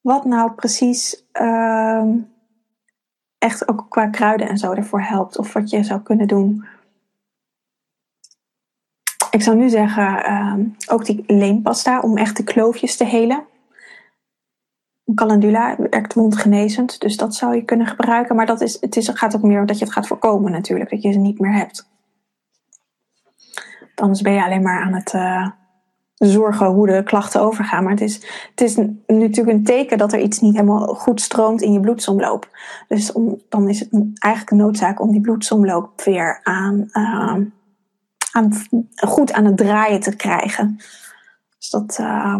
wat 0.00 0.24
nou 0.24 0.52
precies 0.52 1.24
uh, 1.40 2.04
echt 3.44 3.68
ook 3.68 3.86
qua 3.88 4.06
kruiden 4.06 4.48
en 4.48 4.58
zo 4.58 4.72
ervoor 4.72 5.02
helpt. 5.02 5.38
Of 5.38 5.52
wat 5.52 5.70
je 5.70 5.82
zou 5.82 6.00
kunnen 6.00 6.28
doen. 6.28 6.64
Ik 9.30 9.42
zou 9.42 9.56
nu 9.56 9.68
zeggen, 9.68 10.30
uh, 10.30 10.54
ook 10.86 11.04
die 11.04 11.24
leempasta 11.26 12.00
om 12.00 12.16
echt 12.16 12.36
de 12.36 12.44
kloofjes 12.44 12.96
te 12.96 13.04
helen. 13.04 13.44
Calendula 15.14 15.76
werkt 15.78 16.14
wondgenezend, 16.14 17.00
dus 17.00 17.16
dat 17.16 17.34
zou 17.34 17.54
je 17.54 17.64
kunnen 17.64 17.86
gebruiken. 17.86 18.36
Maar 18.36 18.46
dat 18.46 18.60
is, 18.60 18.80
het 18.80 18.96
is, 18.96 19.08
gaat 19.08 19.36
ook 19.36 19.42
meer 19.42 19.66
dat 19.66 19.78
je 19.78 19.84
het 19.84 19.94
gaat 19.94 20.06
voorkomen 20.06 20.52
natuurlijk, 20.52 20.90
dat 20.90 21.02
je 21.02 21.12
ze 21.12 21.18
niet 21.18 21.38
meer 21.38 21.52
hebt. 21.52 21.88
Anders 23.94 24.22
ben 24.22 24.32
je 24.32 24.44
alleen 24.44 24.62
maar 24.62 24.82
aan 24.82 24.94
het... 24.94 25.12
Uh, 25.12 25.50
zorgen 26.26 26.66
hoe 26.66 26.86
de 26.86 27.02
klachten 27.02 27.40
overgaan. 27.40 27.82
Maar 27.82 27.92
het 27.92 28.00
is, 28.00 28.14
het 28.50 28.60
is 28.60 28.76
natuurlijk 29.06 29.48
een 29.56 29.64
teken 29.64 29.98
dat 29.98 30.12
er 30.12 30.20
iets 30.20 30.40
niet 30.40 30.54
helemaal 30.54 30.86
goed 30.86 31.20
stroomt 31.20 31.62
in 31.62 31.72
je 31.72 31.80
bloedsomloop. 31.80 32.48
Dus 32.88 33.12
om, 33.12 33.40
dan 33.48 33.68
is 33.68 33.80
het 33.80 33.90
eigenlijk 34.18 34.50
een 34.50 34.66
noodzaak 34.66 35.00
om 35.00 35.10
die 35.10 35.20
bloedsomloop 35.20 36.00
weer 36.00 36.40
aan, 36.42 36.88
uh, 36.92 37.36
aan, 38.32 38.52
goed 38.96 39.32
aan 39.32 39.44
het 39.44 39.56
draaien 39.56 40.00
te 40.00 40.16
krijgen. 40.16 40.76
Dus 41.58 41.70
dat, 41.70 41.98
uh, 42.00 42.38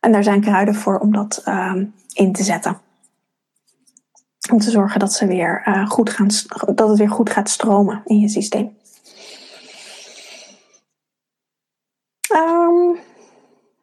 en 0.00 0.12
daar 0.12 0.24
zijn 0.24 0.40
kruiden 0.40 0.74
voor 0.74 0.98
om 0.98 1.12
dat 1.12 1.42
uh, 1.48 1.74
in 2.12 2.32
te 2.32 2.42
zetten. 2.42 2.78
Om 4.52 4.58
te 4.58 4.70
zorgen 4.70 5.00
dat, 5.00 5.12
ze 5.12 5.26
weer, 5.26 5.62
uh, 5.68 5.88
goed 5.88 6.10
gaan, 6.10 6.28
dat 6.74 6.88
het 6.88 6.98
weer 6.98 7.10
goed 7.10 7.30
gaat 7.30 7.48
stromen 7.48 8.02
in 8.04 8.18
je 8.18 8.28
systeem. 8.28 8.76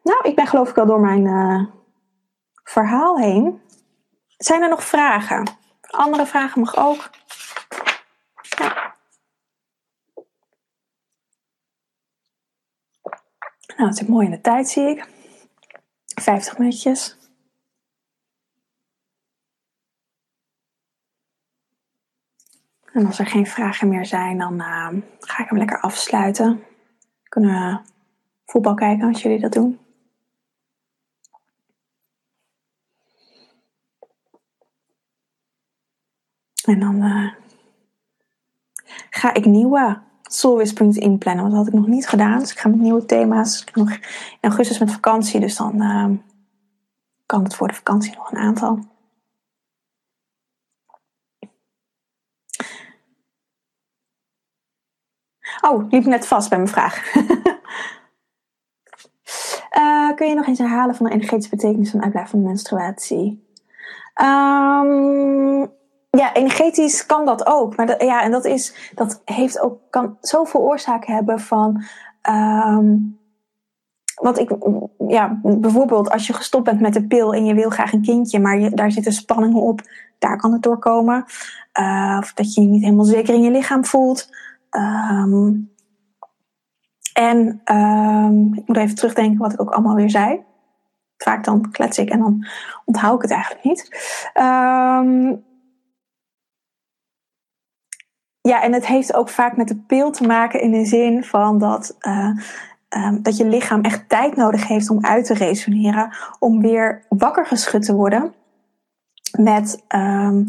Nou, 0.02 0.28
ik 0.28 0.34
ben 0.34 0.46
geloof 0.46 0.68
ik 0.68 0.74
wel 0.74 0.86
door 0.86 1.00
mijn 1.00 1.24
uh, 1.24 1.64
verhaal 2.64 3.18
heen. 3.18 3.60
Zijn 4.36 4.62
er 4.62 4.68
nog 4.68 4.84
vragen? 4.84 5.50
Andere 5.80 6.26
vragen 6.26 6.60
mag 6.60 6.76
ook. 6.76 7.10
Nou, 13.76 13.88
het 13.88 14.00
is 14.00 14.06
mooi 14.06 14.24
in 14.24 14.30
de 14.32 14.40
tijd, 14.40 14.68
zie 14.68 14.88
ik. 14.88 15.08
50 16.20 16.58
minuutjes. 16.58 17.20
En 22.92 23.06
als 23.06 23.18
er 23.18 23.26
geen 23.26 23.46
vragen 23.46 23.88
meer 23.88 24.06
zijn, 24.06 24.38
dan 24.38 24.54
uh, 24.54 24.88
ga 25.18 25.42
ik 25.42 25.48
hem 25.48 25.58
lekker 25.58 25.80
afsluiten. 25.80 26.64
Kunnen 27.28 27.50
we 27.50 27.90
voetbal 28.44 28.74
kijken 28.74 29.08
als 29.08 29.22
jullie 29.22 29.40
dat 29.40 29.52
doen. 29.52 29.81
En 36.64 36.80
dan 36.80 36.94
uh, 36.94 37.32
ga 39.10 39.34
ik 39.34 39.44
nieuwe 39.44 40.00
soulwisselings 40.22 40.96
inplannen. 40.96 41.42
Want 41.42 41.54
dat 41.56 41.64
had 41.64 41.74
ik 41.74 41.80
nog 41.80 41.88
niet 41.88 42.08
gedaan. 42.08 42.38
Dus 42.38 42.52
ik 42.52 42.58
ga 42.58 42.68
met 42.68 42.80
nieuwe 42.80 43.04
thema's. 43.04 43.60
Ik 43.60 43.74
nog 43.74 43.90
in 43.90 44.00
augustus 44.40 44.78
met 44.78 44.92
vakantie. 44.92 45.40
Dus 45.40 45.56
dan 45.56 45.82
uh, 45.82 46.10
kan 47.26 47.44
het 47.44 47.54
voor 47.54 47.68
de 47.68 47.74
vakantie 47.74 48.14
nog 48.16 48.30
een 48.30 48.38
aantal. 48.38 48.78
Oh, 55.60 55.88
liep 55.90 56.04
net 56.04 56.26
vast 56.26 56.48
bij 56.48 56.58
mijn 56.58 56.70
vraag. 56.70 57.14
Uh, 59.76 60.12
kun 60.16 60.28
je 60.28 60.34
nog 60.34 60.46
eens 60.46 60.58
herhalen 60.58 60.94
van 60.94 61.06
de 61.06 61.12
energetische 61.12 61.50
betekenis 61.50 61.90
van 61.90 62.02
uitblijven 62.02 62.30
van 62.30 62.42
menstruatie? 62.42 63.46
Um, 64.22 65.70
ja, 66.18 66.34
energetisch 66.34 67.06
kan 67.06 67.26
dat 67.26 67.46
ook. 67.46 67.76
Maar 67.76 67.86
dat, 67.86 68.02
ja, 68.02 68.22
en 68.22 68.30
dat, 68.30 68.44
is, 68.44 68.90
dat 68.94 69.22
heeft 69.24 69.60
ook, 69.60 69.80
kan 69.90 70.16
zoveel 70.20 70.60
oorzaken 70.60 71.14
hebben 71.14 71.40
van. 71.40 71.82
Um, 72.28 73.20
wat 74.14 74.38
ik, 74.38 74.50
ja, 75.08 75.40
bijvoorbeeld 75.42 76.10
als 76.10 76.26
je 76.26 76.32
gestopt 76.32 76.64
bent 76.64 76.80
met 76.80 76.92
de 76.92 77.06
pil 77.06 77.34
en 77.34 77.44
je 77.44 77.54
wil 77.54 77.70
graag 77.70 77.92
een 77.92 78.02
kindje, 78.02 78.40
maar 78.40 78.58
je, 78.58 78.70
daar 78.70 78.90
zitten 78.90 79.12
spanningen 79.12 79.62
op, 79.62 79.80
daar 80.18 80.36
kan 80.36 80.52
het 80.52 80.62
doorkomen. 80.62 81.24
Uh, 81.80 82.16
of 82.20 82.32
dat 82.32 82.54
je 82.54 82.60
je 82.60 82.66
niet 82.66 82.82
helemaal 82.82 83.04
zeker 83.04 83.34
in 83.34 83.42
je 83.42 83.50
lichaam 83.50 83.84
voelt. 83.84 84.28
Um, 84.70 85.70
en 87.12 87.60
um, 87.64 88.54
ik 88.54 88.66
moet 88.66 88.76
even 88.76 88.94
terugdenken 88.94 89.38
wat 89.38 89.52
ik 89.52 89.60
ook 89.60 89.70
allemaal 89.70 89.94
weer 89.94 90.10
zei. 90.10 90.40
Vaak 91.16 91.44
dan 91.44 91.70
klets 91.70 91.98
ik 91.98 92.08
en 92.10 92.18
dan 92.18 92.46
onthoud 92.84 93.16
ik 93.16 93.22
het 93.22 93.30
eigenlijk 93.30 93.64
niet. 93.64 93.88
Um, 94.34 95.44
ja, 98.42 98.62
en 98.62 98.72
het 98.72 98.86
heeft 98.86 99.14
ook 99.14 99.28
vaak 99.28 99.56
met 99.56 99.68
de 99.68 99.76
pil 99.76 100.10
te 100.10 100.26
maken 100.26 100.60
in 100.60 100.70
de 100.70 100.84
zin 100.84 101.24
van 101.24 101.58
dat, 101.58 101.96
uh, 102.00 102.30
um, 102.88 103.22
dat 103.22 103.36
je 103.36 103.46
lichaam 103.46 103.80
echt 103.80 104.08
tijd 104.08 104.36
nodig 104.36 104.68
heeft 104.68 104.90
om 104.90 105.04
uit 105.04 105.24
te 105.24 105.34
resoneren, 105.34 106.16
om 106.38 106.60
weer 106.60 107.06
wakker 107.08 107.46
geschud 107.46 107.84
te 107.84 107.94
worden 107.94 108.34
met 109.38 109.84
um, 109.94 110.46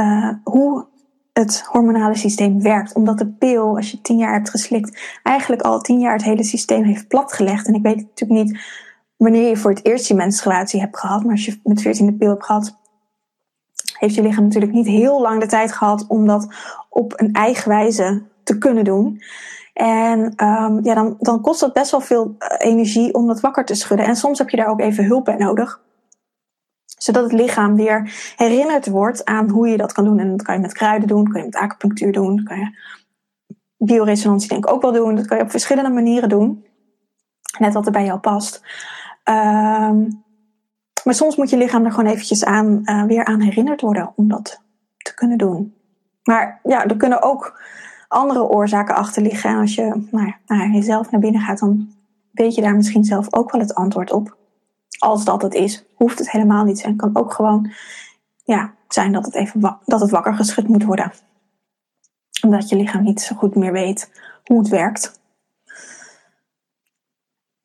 uh, 0.00 0.28
hoe 0.44 0.86
het 1.32 1.64
hormonale 1.66 2.16
systeem 2.16 2.62
werkt. 2.62 2.94
Omdat 2.94 3.18
de 3.18 3.28
pil, 3.28 3.76
als 3.76 3.90
je 3.90 4.00
tien 4.00 4.16
jaar 4.16 4.32
hebt 4.32 4.50
geslikt, 4.50 5.18
eigenlijk 5.22 5.62
al 5.62 5.80
tien 5.80 6.00
jaar 6.00 6.12
het 6.12 6.24
hele 6.24 6.44
systeem 6.44 6.84
heeft 6.84 7.08
platgelegd. 7.08 7.66
En 7.66 7.74
ik 7.74 7.82
weet 7.82 7.96
natuurlijk 7.96 8.40
niet 8.40 8.60
wanneer 9.16 9.48
je 9.48 9.56
voor 9.56 9.70
het 9.70 9.84
eerst 9.84 10.06
je 10.06 10.14
menstruatie 10.14 10.80
hebt 10.80 10.98
gehad. 10.98 11.22
Maar 11.22 11.32
als 11.32 11.44
je 11.44 11.60
met 11.64 11.82
veertien 11.82 12.06
de 12.06 12.12
pil 12.12 12.28
hebt 12.28 12.44
gehad, 12.44 12.78
heeft 14.02 14.14
je 14.14 14.22
lichaam 14.22 14.44
natuurlijk 14.44 14.72
niet 14.72 14.86
heel 14.86 15.20
lang 15.20 15.40
de 15.40 15.46
tijd 15.46 15.72
gehad 15.72 16.06
om 16.08 16.26
dat 16.26 16.54
op 16.88 17.12
een 17.16 17.32
eigen 17.32 17.68
wijze 17.68 18.22
te 18.42 18.58
kunnen 18.58 18.84
doen. 18.84 19.22
En 19.72 20.20
um, 20.20 20.84
ja, 20.84 20.94
dan, 20.94 21.16
dan 21.18 21.40
kost 21.40 21.60
dat 21.60 21.72
best 21.72 21.90
wel 21.90 22.00
veel 22.00 22.34
eh, 22.38 22.70
energie 22.70 23.14
om 23.14 23.26
dat 23.26 23.40
wakker 23.40 23.64
te 23.64 23.74
schudden. 23.74 24.06
En 24.06 24.16
soms 24.16 24.38
heb 24.38 24.48
je 24.48 24.56
daar 24.56 24.68
ook 24.68 24.80
even 24.80 25.04
hulp 25.04 25.24
bij 25.24 25.36
nodig 25.36 25.80
zodat 27.02 27.22
het 27.22 27.32
lichaam 27.32 27.76
weer 27.76 28.32
herinnerd 28.36 28.88
wordt 28.88 29.24
aan 29.24 29.50
hoe 29.50 29.68
je 29.68 29.76
dat 29.76 29.92
kan 29.92 30.04
doen. 30.04 30.18
En 30.18 30.30
dat 30.30 30.42
kan 30.42 30.54
je 30.54 30.60
met 30.60 30.72
kruiden 30.72 31.08
doen, 31.08 31.28
kan 31.28 31.40
je 31.40 31.46
met 31.46 31.56
acupunctuur 31.56 32.12
doen, 32.12 32.44
kan 32.44 32.58
je 32.58 32.78
bioresonantie 33.76 34.48
denk 34.48 34.64
ik 34.64 34.72
ook 34.72 34.82
wel 34.82 34.92
doen. 34.92 35.14
Dat 35.14 35.26
kan 35.26 35.36
je 35.36 35.42
op 35.42 35.50
verschillende 35.50 35.90
manieren 35.90 36.28
doen. 36.28 36.66
Net 37.58 37.74
wat 37.74 37.86
er 37.86 37.92
bij 37.92 38.04
jou 38.04 38.18
past. 38.18 38.62
Um, 39.24 40.21
maar 41.04 41.14
soms 41.14 41.36
moet 41.36 41.50
je 41.50 41.56
lichaam 41.56 41.84
er 41.84 41.92
gewoon 41.92 42.10
eventjes 42.10 42.44
aan, 42.44 42.80
uh, 42.84 43.04
weer 43.04 43.24
aan 43.24 43.40
herinnerd 43.40 43.80
worden 43.80 44.12
om 44.16 44.28
dat 44.28 44.60
te 44.96 45.14
kunnen 45.14 45.38
doen. 45.38 45.74
Maar 46.22 46.60
ja, 46.62 46.84
er 46.84 46.96
kunnen 46.96 47.22
ook 47.22 47.60
andere 48.08 48.48
oorzaken 48.48 48.94
achter 48.94 49.22
liggen. 49.22 49.50
En 49.50 49.58
als 49.58 49.74
je 49.74 50.06
nou, 50.10 50.72
jezelf 50.72 51.10
naar 51.10 51.20
binnen 51.20 51.40
gaat, 51.40 51.58
dan 51.58 51.88
weet 52.32 52.54
je 52.54 52.62
daar 52.62 52.76
misschien 52.76 53.04
zelf 53.04 53.34
ook 53.34 53.52
wel 53.52 53.60
het 53.60 53.74
antwoord 53.74 54.12
op. 54.12 54.36
Als 54.98 55.24
dat 55.24 55.42
het 55.42 55.54
is, 55.54 55.84
hoeft 55.94 56.18
het 56.18 56.30
helemaal 56.30 56.64
niet. 56.64 56.82
Het 56.82 56.96
kan 56.96 57.16
ook 57.16 57.32
gewoon 57.32 57.72
ja, 58.44 58.74
zijn 58.88 59.12
dat 59.12 59.24
het 59.24 59.34
even 59.34 59.78
dat 59.84 60.00
het 60.00 60.10
wakker 60.10 60.34
geschud 60.34 60.68
moet 60.68 60.84
worden. 60.84 61.12
Omdat 62.42 62.68
je 62.68 62.76
lichaam 62.76 63.02
niet 63.02 63.20
zo 63.20 63.36
goed 63.36 63.54
meer 63.54 63.72
weet 63.72 64.10
hoe 64.44 64.58
het 64.58 64.68
werkt. 64.68 65.20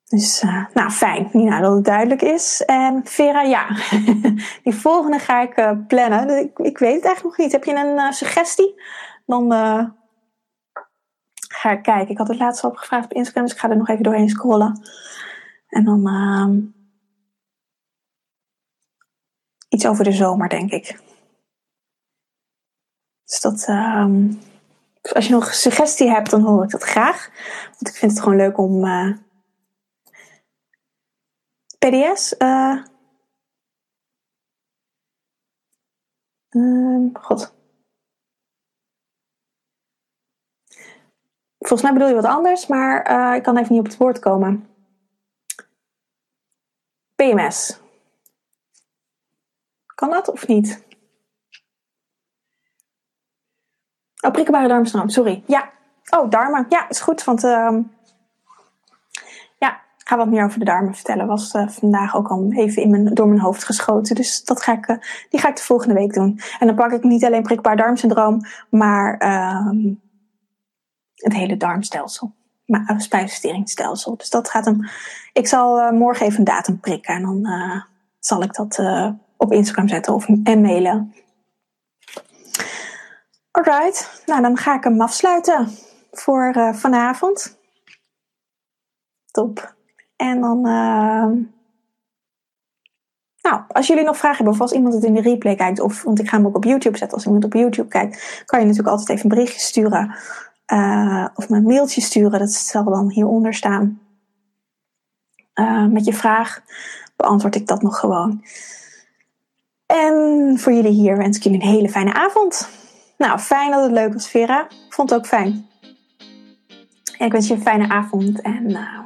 Dus, 0.08 0.42
uh, 0.42 0.66
nou 0.74 0.90
fijn, 0.90 1.28
Nina, 1.32 1.60
dat 1.60 1.74
het 1.74 1.84
duidelijk 1.84 2.22
is. 2.22 2.62
En 2.64 3.00
Vera, 3.04 3.42
ja, 3.42 3.66
die 4.64 4.74
volgende 4.74 5.18
ga 5.18 5.40
ik 5.40 5.58
uh, 5.58 5.72
plannen. 5.86 6.38
Ik, 6.38 6.58
ik, 6.58 6.78
weet 6.78 6.94
het 6.94 7.04
eigenlijk 7.04 7.22
nog 7.22 7.36
niet. 7.36 7.52
Heb 7.52 7.64
je 7.64 7.74
een 7.74 7.96
uh, 7.98 8.10
suggestie? 8.10 8.82
Dan 9.26 9.50
ga 11.48 11.70
ik 11.70 11.82
kijken. 11.82 12.10
Ik 12.10 12.18
had 12.18 12.28
het 12.28 12.38
laatst 12.38 12.64
al 12.64 12.70
gevraagd 12.70 13.04
op 13.04 13.12
Instagram, 13.12 13.44
dus 13.44 13.52
ik 13.52 13.58
ga 13.58 13.70
er 13.70 13.76
nog 13.76 13.88
even 13.88 14.02
doorheen 14.02 14.28
scrollen. 14.28 14.80
En 15.68 15.84
dan 15.84 16.06
ehm, 16.06 16.60
iets 19.68 19.86
over 19.86 20.04
de 20.04 20.12
zomer, 20.12 20.48
denk 20.48 20.70
ik. 20.70 21.00
Dus 23.24 23.40
dat, 23.40 23.64
ehm, 23.66 24.32
als 25.12 25.26
je 25.26 25.32
nog 25.32 25.46
een 25.46 25.54
suggestie 25.54 26.10
hebt, 26.10 26.30
dan 26.30 26.42
hoor 26.42 26.64
ik 26.64 26.70
dat 26.70 26.82
graag. 26.82 27.30
Want 27.62 27.88
ik 27.88 27.94
vind 27.94 28.12
het 28.12 28.20
gewoon 28.20 28.38
leuk 28.38 28.58
om 28.58 28.84
PDS. 31.78 32.34
Uh, 32.38 32.84
uh, 36.50 37.14
God. 37.14 37.56
Volgens 41.58 41.82
mij 41.82 41.92
bedoel 41.92 42.08
je 42.08 42.14
wat 42.14 42.24
anders, 42.24 42.66
maar 42.66 43.10
uh, 43.10 43.36
ik 43.36 43.42
kan 43.42 43.56
even 43.56 43.72
niet 43.72 43.80
op 43.80 43.86
het 43.86 43.96
woord 43.96 44.18
komen. 44.18 44.68
PMS. 47.14 47.80
Kan 49.94 50.10
dat 50.10 50.28
of 50.28 50.46
niet? 50.46 50.86
Oh, 54.20 54.30
prikkelbare 54.30 54.68
darmstroom, 54.68 55.08
sorry. 55.08 55.42
Ja. 55.46 55.72
Oh, 56.10 56.30
darmen. 56.30 56.66
Ja, 56.68 56.88
is 56.88 57.00
goed, 57.00 57.24
want 57.24 57.44
uh, 57.44 57.78
ga 60.08 60.16
wat 60.16 60.28
meer 60.28 60.44
over 60.44 60.58
de 60.58 60.64
darmen 60.64 60.94
vertellen. 60.94 61.26
Was 61.26 61.54
uh, 61.54 61.68
vandaag 61.68 62.16
ook 62.16 62.28
al 62.28 62.52
even 62.52 62.82
in 62.82 62.90
mijn, 62.90 63.14
door 63.14 63.28
mijn 63.28 63.40
hoofd 63.40 63.64
geschoten. 63.64 64.14
Dus 64.14 64.44
dat 64.44 64.62
ga 64.62 64.72
ik, 64.72 64.88
uh, 64.88 64.96
die 65.28 65.40
ga 65.40 65.48
ik 65.48 65.56
de 65.56 65.62
volgende 65.62 65.94
week 65.94 66.12
doen. 66.12 66.40
En 66.58 66.66
dan 66.66 66.76
pak 66.76 66.92
ik 66.92 67.02
niet 67.02 67.24
alleen 67.24 67.42
prikbaar 67.42 67.76
darmsyndroom, 67.76 68.40
maar 68.70 69.22
uh, 69.22 69.92
het 71.14 71.32
hele 71.32 71.56
darmstelsel. 71.56 72.34
Maar 72.64 72.94
spijsverteringsstelsel. 72.96 74.16
Dus 74.16 74.30
dat 74.30 74.50
gaat 74.50 74.64
hem. 74.64 74.88
Ik 75.32 75.46
zal 75.46 75.92
morgen 75.92 76.26
even 76.26 76.38
een 76.38 76.44
datum 76.44 76.80
prikken. 76.80 77.14
En 77.14 77.22
dan 77.22 77.46
zal 78.18 78.42
ik 78.42 78.54
dat 78.54 78.82
op 79.36 79.52
Instagram 79.52 79.88
zetten 79.88 80.14
of 80.14 80.28
en 80.44 80.60
mailen. 80.60 81.14
Alright, 83.50 84.22
nou 84.26 84.42
dan 84.42 84.56
ga 84.56 84.74
ik 84.74 84.84
hem 84.84 85.00
afsluiten 85.00 85.68
voor 86.10 86.74
vanavond. 86.74 87.58
Top. 89.30 89.76
En 90.18 90.40
dan. 90.40 90.58
Uh, 90.58 91.26
nou, 93.42 93.62
als 93.68 93.86
jullie 93.86 94.04
nog 94.04 94.16
vragen 94.16 94.36
hebben, 94.36 94.54
of 94.54 94.60
als 94.60 94.72
iemand 94.72 94.94
het 94.94 95.04
in 95.04 95.14
de 95.14 95.20
replay 95.20 95.54
kijkt, 95.54 95.80
of 95.80 96.02
want 96.02 96.18
ik 96.18 96.28
ga 96.28 96.36
hem 96.36 96.46
ook 96.46 96.56
op 96.56 96.64
YouTube 96.64 96.96
zetten. 96.96 97.16
Als 97.16 97.26
iemand 97.26 97.44
op 97.44 97.52
YouTube 97.52 97.88
kijkt, 97.88 98.42
kan 98.46 98.60
je 98.60 98.66
natuurlijk 98.66 98.92
altijd 98.92 99.08
even 99.08 99.30
een 99.30 99.36
berichtje 99.36 99.60
sturen. 99.60 100.14
Uh, 100.72 101.26
of 101.34 101.48
me 101.48 101.56
een 101.56 101.62
mailtje 101.62 102.00
sturen. 102.00 102.38
Dat 102.38 102.52
zal 102.52 102.84
dan 102.84 103.10
hieronder 103.10 103.54
staan. 103.54 104.00
Uh, 105.54 105.86
met 105.86 106.04
je 106.04 106.12
vraag 106.12 106.62
beantwoord 107.16 107.54
ik 107.54 107.66
dat 107.66 107.82
nog 107.82 107.98
gewoon. 107.98 108.44
En 109.86 110.54
voor 110.58 110.72
jullie 110.72 110.92
hier 110.92 111.16
wens 111.16 111.36
ik 111.36 111.42
jullie 111.42 111.60
een 111.62 111.68
hele 111.68 111.88
fijne 111.88 112.14
avond. 112.14 112.68
Nou, 113.18 113.38
fijn 113.38 113.70
dat 113.70 113.82
het 113.82 113.92
leuk 113.92 114.12
was, 114.12 114.28
Vera. 114.28 114.66
Vond 114.88 115.10
het 115.10 115.18
ook 115.18 115.26
fijn. 115.26 115.66
En 117.18 117.26
ik 117.26 117.32
wens 117.32 117.48
je 117.48 117.54
een 117.54 117.60
fijne 117.60 117.88
avond 117.88 118.40
en 118.40 118.70
uh, 118.70 118.98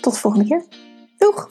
tot 0.00 0.12
de 0.12 0.18
volgende 0.18 0.46
keer. 0.46 0.64
Doeg! 1.18 1.48